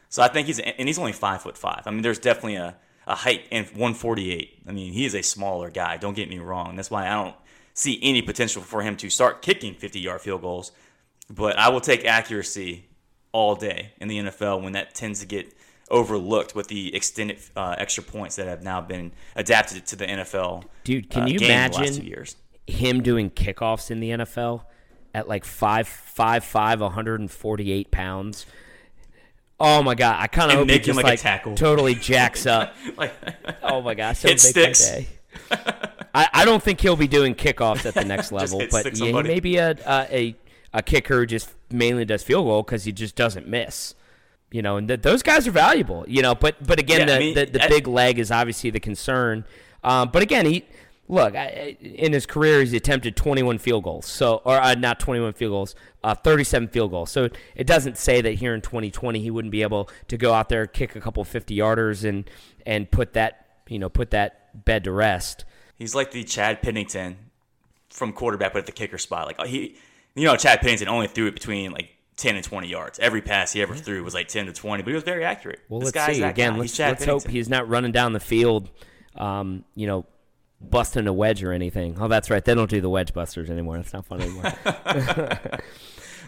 So 0.09 0.21
I 0.21 0.27
think 0.27 0.47
he's 0.47 0.59
and 0.59 0.87
he's 0.87 0.99
only 0.99 1.11
five 1.11 1.41
foot 1.41 1.57
five. 1.57 1.83
I 1.85 1.91
mean, 1.91 2.01
there's 2.01 2.19
definitely 2.19 2.55
a, 2.55 2.75
a 3.07 3.15
height 3.15 3.47
in 3.51 3.63
148. 3.65 4.63
I 4.67 4.71
mean, 4.71 4.93
he 4.93 5.05
is 5.05 5.15
a 5.15 5.23
smaller 5.23 5.69
guy. 5.69 5.97
Don't 5.97 6.15
get 6.15 6.29
me 6.29 6.39
wrong. 6.39 6.75
That's 6.75 6.91
why 6.91 7.07
I 7.07 7.11
don't 7.11 7.35
see 7.73 7.99
any 8.01 8.21
potential 8.21 8.61
for 8.61 8.81
him 8.81 8.95
to 8.97 9.09
start 9.09 9.41
kicking 9.41 9.73
50 9.73 9.99
yard 9.99 10.21
field 10.21 10.41
goals. 10.41 10.71
But 11.29 11.57
I 11.57 11.69
will 11.69 11.81
take 11.81 12.05
accuracy 12.05 12.85
all 13.31 13.55
day 13.55 13.93
in 13.99 14.07
the 14.07 14.19
NFL 14.19 14.61
when 14.61 14.73
that 14.73 14.93
tends 14.93 15.19
to 15.19 15.25
get 15.25 15.53
overlooked 15.89 16.55
with 16.55 16.67
the 16.67 16.95
extended 16.95 17.39
uh, 17.55 17.75
extra 17.77 18.03
points 18.03 18.35
that 18.37 18.47
have 18.47 18.63
now 18.63 18.81
been 18.81 19.11
adapted 19.35 19.85
to 19.87 19.95
the 19.95 20.05
NFL. 20.05 20.63
Dude, 20.83 21.09
can 21.09 21.23
uh, 21.23 21.27
you 21.27 21.39
game 21.39 21.47
the 21.71 21.77
last 21.77 21.97
imagine 21.99 22.25
him 22.67 23.03
doing 23.03 23.29
kickoffs 23.29 23.91
in 23.91 23.99
the 23.99 24.09
NFL 24.11 24.63
at 25.13 25.27
like 25.27 25.45
five 25.45 25.87
five 25.87 26.43
five, 26.43 26.81
148 26.81 27.91
pounds? 27.91 28.45
Oh 29.59 29.81
my 29.81 29.95
god! 29.95 30.17
I 30.19 30.27
kind 30.27 30.51
of 30.51 30.57
hope 30.57 30.69
he 30.69 30.79
just 30.79 31.01
like 31.01 31.23
like 31.23 31.55
totally 31.55 31.95
jacks 31.95 32.45
up. 32.45 32.75
Like, 32.97 33.13
Oh 33.63 33.81
my 33.81 33.93
gosh, 33.93 34.19
so 34.19 34.27
that 34.27 34.39
sticks. 34.39 34.91
I, 36.13 36.29
I 36.33 36.45
don't 36.45 36.63
think 36.63 36.79
he'll 36.81 36.95
be 36.95 37.07
doing 37.07 37.35
kickoffs 37.35 37.85
at 37.85 37.93
the 37.93 38.05
next 38.05 38.31
level, 38.31 38.61
but 38.71 38.97
yeah, 38.97 39.07
he 39.07 39.23
may 39.23 39.39
be 39.39 39.57
a 39.57 39.71
a, 39.85 40.07
a, 40.11 40.35
a 40.73 40.81
kicker 40.81 41.19
who 41.19 41.25
just 41.25 41.53
mainly 41.69 42.05
does 42.05 42.23
field 42.23 42.45
goal 42.45 42.63
because 42.63 42.85
he 42.85 42.91
just 42.91 43.15
doesn't 43.15 43.47
miss. 43.47 43.95
You 44.55 44.61
know, 44.61 44.77
and 44.77 44.87
th- 44.87 45.01
those 45.01 45.21
guys 45.21 45.47
are 45.47 45.51
valuable. 45.51 46.05
You 46.07 46.21
know, 46.21 46.33
but 46.33 46.55
but 46.65 46.79
again, 46.79 47.01
Yeah, 47.01 47.05
the, 47.07 47.15
I 47.15 47.19
mean, 47.19 47.35
the 47.35 47.45
the 47.45 47.63
I- 47.63 47.67
big 47.67 47.87
leg 47.87 48.19
is 48.19 48.31
obviously 48.31 48.69
the 48.69 48.79
concern. 48.79 49.43
Um, 49.83 50.09
but 50.13 50.21
again, 50.21 50.45
he 50.45 50.63
look 51.07 51.35
I, 51.35 51.77
in 51.81 52.13
his 52.13 52.25
career 52.25 52.61
he's 52.61 52.73
attempted 52.73 53.15
21 53.17 53.57
field 53.57 53.83
goals, 53.83 54.05
so 54.05 54.41
or 54.45 54.55
uh, 54.57 54.73
not 54.75 54.99
21 54.99 55.33
field 55.33 55.51
goals, 55.51 55.75
uh, 56.03 56.15
37 56.15 56.69
field 56.69 56.91
goals. 56.91 57.11
So 57.11 57.29
it 57.55 57.67
doesn't 57.67 57.97
say 57.97 58.21
that 58.21 58.35
here 58.35 58.55
in 58.55 58.61
2020 58.61 59.19
he 59.19 59.29
wouldn't 59.29 59.51
be 59.51 59.61
able 59.61 59.89
to 60.07 60.17
go 60.17 60.31
out 60.33 60.47
there 60.49 60.65
kick 60.67 60.95
a 60.95 61.01
couple 61.01 61.23
50 61.25 61.55
yarders 61.55 62.07
and 62.07 62.29
and 62.65 62.89
put 62.89 63.11
that 63.13 63.45
you 63.67 63.77
know 63.77 63.89
put 63.89 64.11
that 64.11 64.63
bed 64.65 64.85
to 64.85 64.91
rest. 64.93 65.43
He's 65.77 65.93
like 65.93 66.11
the 66.11 66.23
Chad 66.23 66.61
Pennington 66.61 67.17
from 67.89 68.13
quarterback, 68.13 68.53
but 68.53 68.59
at 68.59 68.65
the 68.67 68.71
kicker 68.71 68.97
spot. 68.97 69.27
Like 69.27 69.47
he, 69.47 69.75
you 70.15 70.23
know, 70.23 70.37
Chad 70.37 70.61
Pennington 70.61 70.87
only 70.87 71.07
threw 71.07 71.27
it 71.27 71.33
between 71.33 71.71
like 71.73 71.89
ten 72.17 72.35
and 72.35 72.43
twenty 72.43 72.67
yards. 72.67 72.99
Every 72.99 73.21
pass 73.21 73.53
he 73.53 73.61
ever 73.61 73.75
threw 73.75 74.03
was 74.03 74.13
like 74.13 74.27
ten 74.27 74.45
to 74.45 74.53
twenty, 74.53 74.83
but 74.83 74.89
he 74.89 74.95
was 74.95 75.03
very 75.03 75.23
accurate. 75.23 75.59
Well, 75.69 75.79
this 75.79 75.95
let's 75.95 76.17
see 76.17 76.23
again. 76.23 76.53
guy. 76.53 76.59
Let's, 76.59 76.79
let's 76.79 77.05
hope 77.05 77.27
he's 77.27 77.49
not 77.49 77.67
running 77.67 77.91
down 77.91 78.13
the 78.13 78.19
field, 78.19 78.69
um, 79.15 79.63
you 79.75 79.87
know, 79.87 80.05
busting 80.61 81.07
a 81.07 81.13
wedge 81.13 81.43
or 81.43 81.51
anything. 81.51 81.97
Oh, 81.99 82.07
that's 82.07 82.29
right. 82.29 82.43
They 82.43 82.55
don't 82.55 82.69
do 82.69 82.81
the 82.81 82.89
wedge 82.89 83.13
busters 83.13 83.49
anymore. 83.49 83.77
That's 83.77 83.93
not 83.93 84.05
fun 84.05 84.21
anymore. 84.21 84.53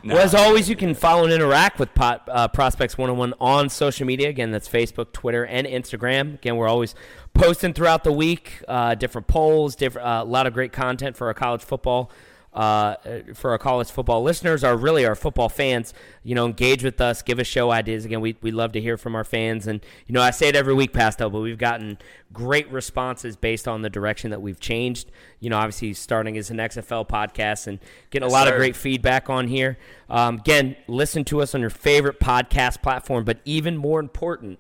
Well, 0.04 0.20
as 0.20 0.36
always, 0.36 0.70
you 0.70 0.76
can 0.76 0.94
follow 0.94 1.24
and 1.24 1.34
interact 1.34 1.80
with 1.80 1.94
Pot, 1.94 2.28
uh, 2.32 2.48
Prospects 2.48 2.98
101 2.98 3.34
on 3.40 3.70
social 3.70 4.06
media. 4.06 4.30
Again, 4.30 4.52
that's 4.52 4.70
Facebook, 4.70 5.12
Twitter, 5.12 5.46
and 5.46 5.66
Instagram. 5.68 6.36
Again, 6.36 6.56
we're 6.56 6.68
always 6.68 6.96
posting 7.34 7.74
throughout 7.74 8.04
the 8.04 8.12
week, 8.12 8.64
uh, 8.68 8.96
different 8.96 9.28
polls, 9.28 9.76
different, 9.76 10.08
uh, 10.08 10.24
a 10.24 10.26
lot 10.26 10.48
of 10.48 10.54
great 10.54 10.72
content 10.72 11.18
for 11.18 11.28
our 11.28 11.34
college 11.34 11.62
football. 11.64 12.12
Uh, 12.58 12.96
for 13.36 13.52
our 13.52 13.60
college 13.60 13.92
football 13.92 14.24
listeners, 14.24 14.64
or 14.64 14.76
really 14.76 15.06
our 15.06 15.14
football 15.14 15.48
fans, 15.48 15.94
you 16.24 16.34
know, 16.34 16.48
engage 16.48 16.84
with 16.84 17.00
us, 17.00 17.22
give 17.22 17.38
us 17.38 17.46
show 17.46 17.70
ideas. 17.70 18.04
Again, 18.04 18.20
we 18.20 18.36
we 18.42 18.50
love 18.50 18.72
to 18.72 18.82
hear 18.82 18.98
from 18.98 19.14
our 19.14 19.24
fans, 19.24 19.68
and 19.68 19.86
you 20.08 20.14
know, 20.14 20.22
I 20.22 20.32
say 20.32 20.48
it 20.48 20.56
every 20.56 20.74
week, 20.74 20.92
Pastel, 20.92 21.30
but 21.30 21.42
we've 21.42 21.60
gotten 21.60 22.00
great 22.34 22.68
responses 22.72 23.36
based 23.36 23.68
on 23.68 23.84
the 23.84 23.92
direction 23.92 24.32
that 24.32 24.42
we've 24.42 24.60
changed. 24.60 25.12
You 25.40 25.52
know, 25.52 25.58
obviously 25.58 25.94
starting 25.94 26.36
as 26.36 26.50
an 26.50 26.58
XFL 26.58 27.08
podcast 27.08 27.68
and 27.68 27.78
getting 28.10 28.28
a 28.28 28.32
lot 28.32 28.48
of 28.48 28.56
great 28.56 28.76
feedback 28.76 29.30
on 29.30 29.50
here. 29.50 29.78
Um, 30.10 30.38
again, 30.40 30.78
listen 30.88 31.24
to 31.26 31.44
us 31.44 31.54
on 31.54 31.62
your 31.62 31.70
favorite 31.70 32.20
podcast 32.20 32.82
platform, 32.82 33.24
but 33.24 33.38
even 33.46 33.78
more 33.78 34.00
important, 34.00 34.58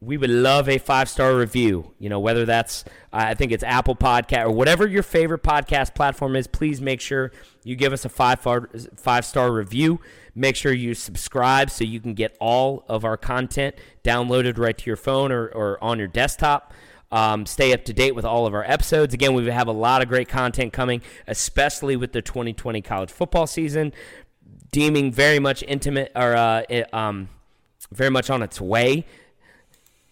we 0.00 0.16
would 0.16 0.30
love 0.30 0.68
a 0.68 0.78
five 0.78 1.08
star 1.08 1.36
review. 1.36 1.92
You 1.98 2.08
know, 2.08 2.20
whether 2.20 2.46
that's 2.46 2.84
I 3.12 3.34
think 3.34 3.52
it's 3.52 3.62
Apple 3.62 3.94
Podcast 3.94 4.46
or 4.46 4.50
whatever 4.50 4.86
your 4.86 5.02
favorite 5.02 5.42
podcast 5.42 5.94
platform 5.94 6.36
is. 6.36 6.46
Please 6.46 6.80
make 6.80 7.00
sure 7.00 7.32
you 7.64 7.76
give 7.76 7.92
us 7.92 8.04
a 8.04 8.08
five 8.08 8.40
five 8.96 9.24
star 9.24 9.52
review. 9.52 10.00
Make 10.34 10.56
sure 10.56 10.72
you 10.72 10.94
subscribe 10.94 11.70
so 11.70 11.84
you 11.84 12.00
can 12.00 12.14
get 12.14 12.36
all 12.40 12.84
of 12.88 13.04
our 13.04 13.16
content 13.16 13.74
downloaded 14.04 14.58
right 14.58 14.76
to 14.78 14.86
your 14.86 14.96
phone 14.96 15.32
or, 15.32 15.48
or 15.48 15.82
on 15.82 15.98
your 15.98 16.08
desktop. 16.08 16.72
Um, 17.12 17.44
stay 17.44 17.72
up 17.72 17.84
to 17.86 17.92
date 17.92 18.14
with 18.14 18.24
all 18.24 18.46
of 18.46 18.54
our 18.54 18.64
episodes. 18.64 19.12
Again, 19.12 19.34
we 19.34 19.44
have 19.46 19.66
a 19.66 19.72
lot 19.72 20.00
of 20.00 20.08
great 20.08 20.28
content 20.28 20.72
coming, 20.72 21.02
especially 21.26 21.96
with 21.96 22.12
the 22.12 22.22
2020 22.22 22.80
college 22.82 23.10
football 23.10 23.48
season, 23.48 23.92
deeming 24.70 25.12
very 25.12 25.40
much 25.40 25.64
intimate 25.64 26.12
or 26.14 26.36
uh, 26.36 26.62
um, 26.92 27.28
very 27.90 28.10
much 28.10 28.30
on 28.30 28.42
its 28.42 28.60
way. 28.60 29.04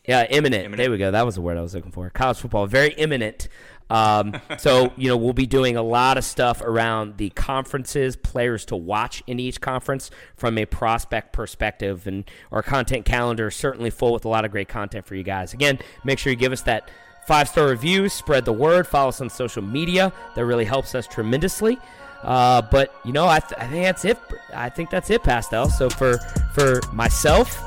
Yeah, 0.08 0.24
imminent. 0.24 0.64
Imminent. 0.64 0.78
There 0.78 0.90
we 0.90 0.96
go. 0.96 1.10
That 1.10 1.26
was 1.26 1.34
the 1.34 1.42
word 1.42 1.58
I 1.58 1.60
was 1.60 1.74
looking 1.74 1.92
for. 1.92 2.08
College 2.08 2.38
football, 2.38 2.66
very 2.66 2.94
imminent. 2.94 3.46
Um, 3.90 4.40
so 4.58 4.90
you 4.96 5.08
know 5.08 5.18
we'll 5.18 5.34
be 5.34 5.46
doing 5.46 5.76
a 5.76 5.82
lot 5.82 6.16
of 6.16 6.24
stuff 6.24 6.62
around 6.62 7.18
the 7.18 7.28
conferences, 7.30 8.16
players 8.16 8.64
to 8.66 8.76
watch 8.76 9.22
in 9.26 9.38
each 9.38 9.60
conference 9.60 10.10
from 10.34 10.56
a 10.56 10.64
prospect 10.64 11.34
perspective, 11.34 12.06
and 12.06 12.24
our 12.50 12.62
content 12.62 13.04
calendar 13.04 13.48
is 13.48 13.54
certainly 13.54 13.90
full 13.90 14.14
with 14.14 14.24
a 14.24 14.28
lot 14.28 14.46
of 14.46 14.50
great 14.50 14.68
content 14.68 15.04
for 15.06 15.14
you 15.14 15.22
guys. 15.22 15.52
Again, 15.52 15.78
make 16.04 16.18
sure 16.18 16.30
you 16.30 16.38
give 16.38 16.52
us 16.52 16.62
that 16.62 16.90
five 17.26 17.46
star 17.46 17.68
review, 17.68 18.08
spread 18.08 18.46
the 18.46 18.52
word, 18.52 18.86
follow 18.86 19.10
us 19.10 19.20
on 19.20 19.28
social 19.28 19.62
media. 19.62 20.10
That 20.36 20.46
really 20.46 20.64
helps 20.64 20.94
us 20.94 21.06
tremendously. 21.06 21.78
Uh, 22.22 22.62
but 22.62 22.94
you 23.04 23.12
know, 23.12 23.28
I, 23.28 23.40
th- 23.40 23.60
I 23.60 23.66
think 23.66 23.84
that's 23.84 24.06
it. 24.06 24.18
I 24.54 24.70
think 24.70 24.88
that's 24.88 25.10
it, 25.10 25.22
Pastel. 25.22 25.68
So 25.68 25.90
for 25.90 26.16
for 26.54 26.80
myself, 26.94 27.62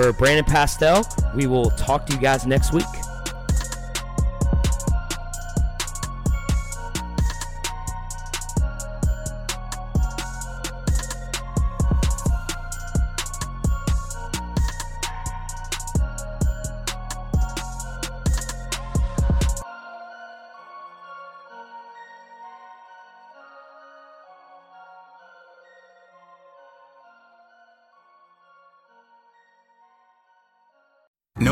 for 0.00 0.12
Brandon 0.14 0.44
Pastel, 0.44 1.06
we 1.34 1.46
will 1.46 1.70
talk 1.70 2.06
to 2.06 2.14
you 2.14 2.18
guys 2.18 2.46
next 2.46 2.72
week. 2.72 3.09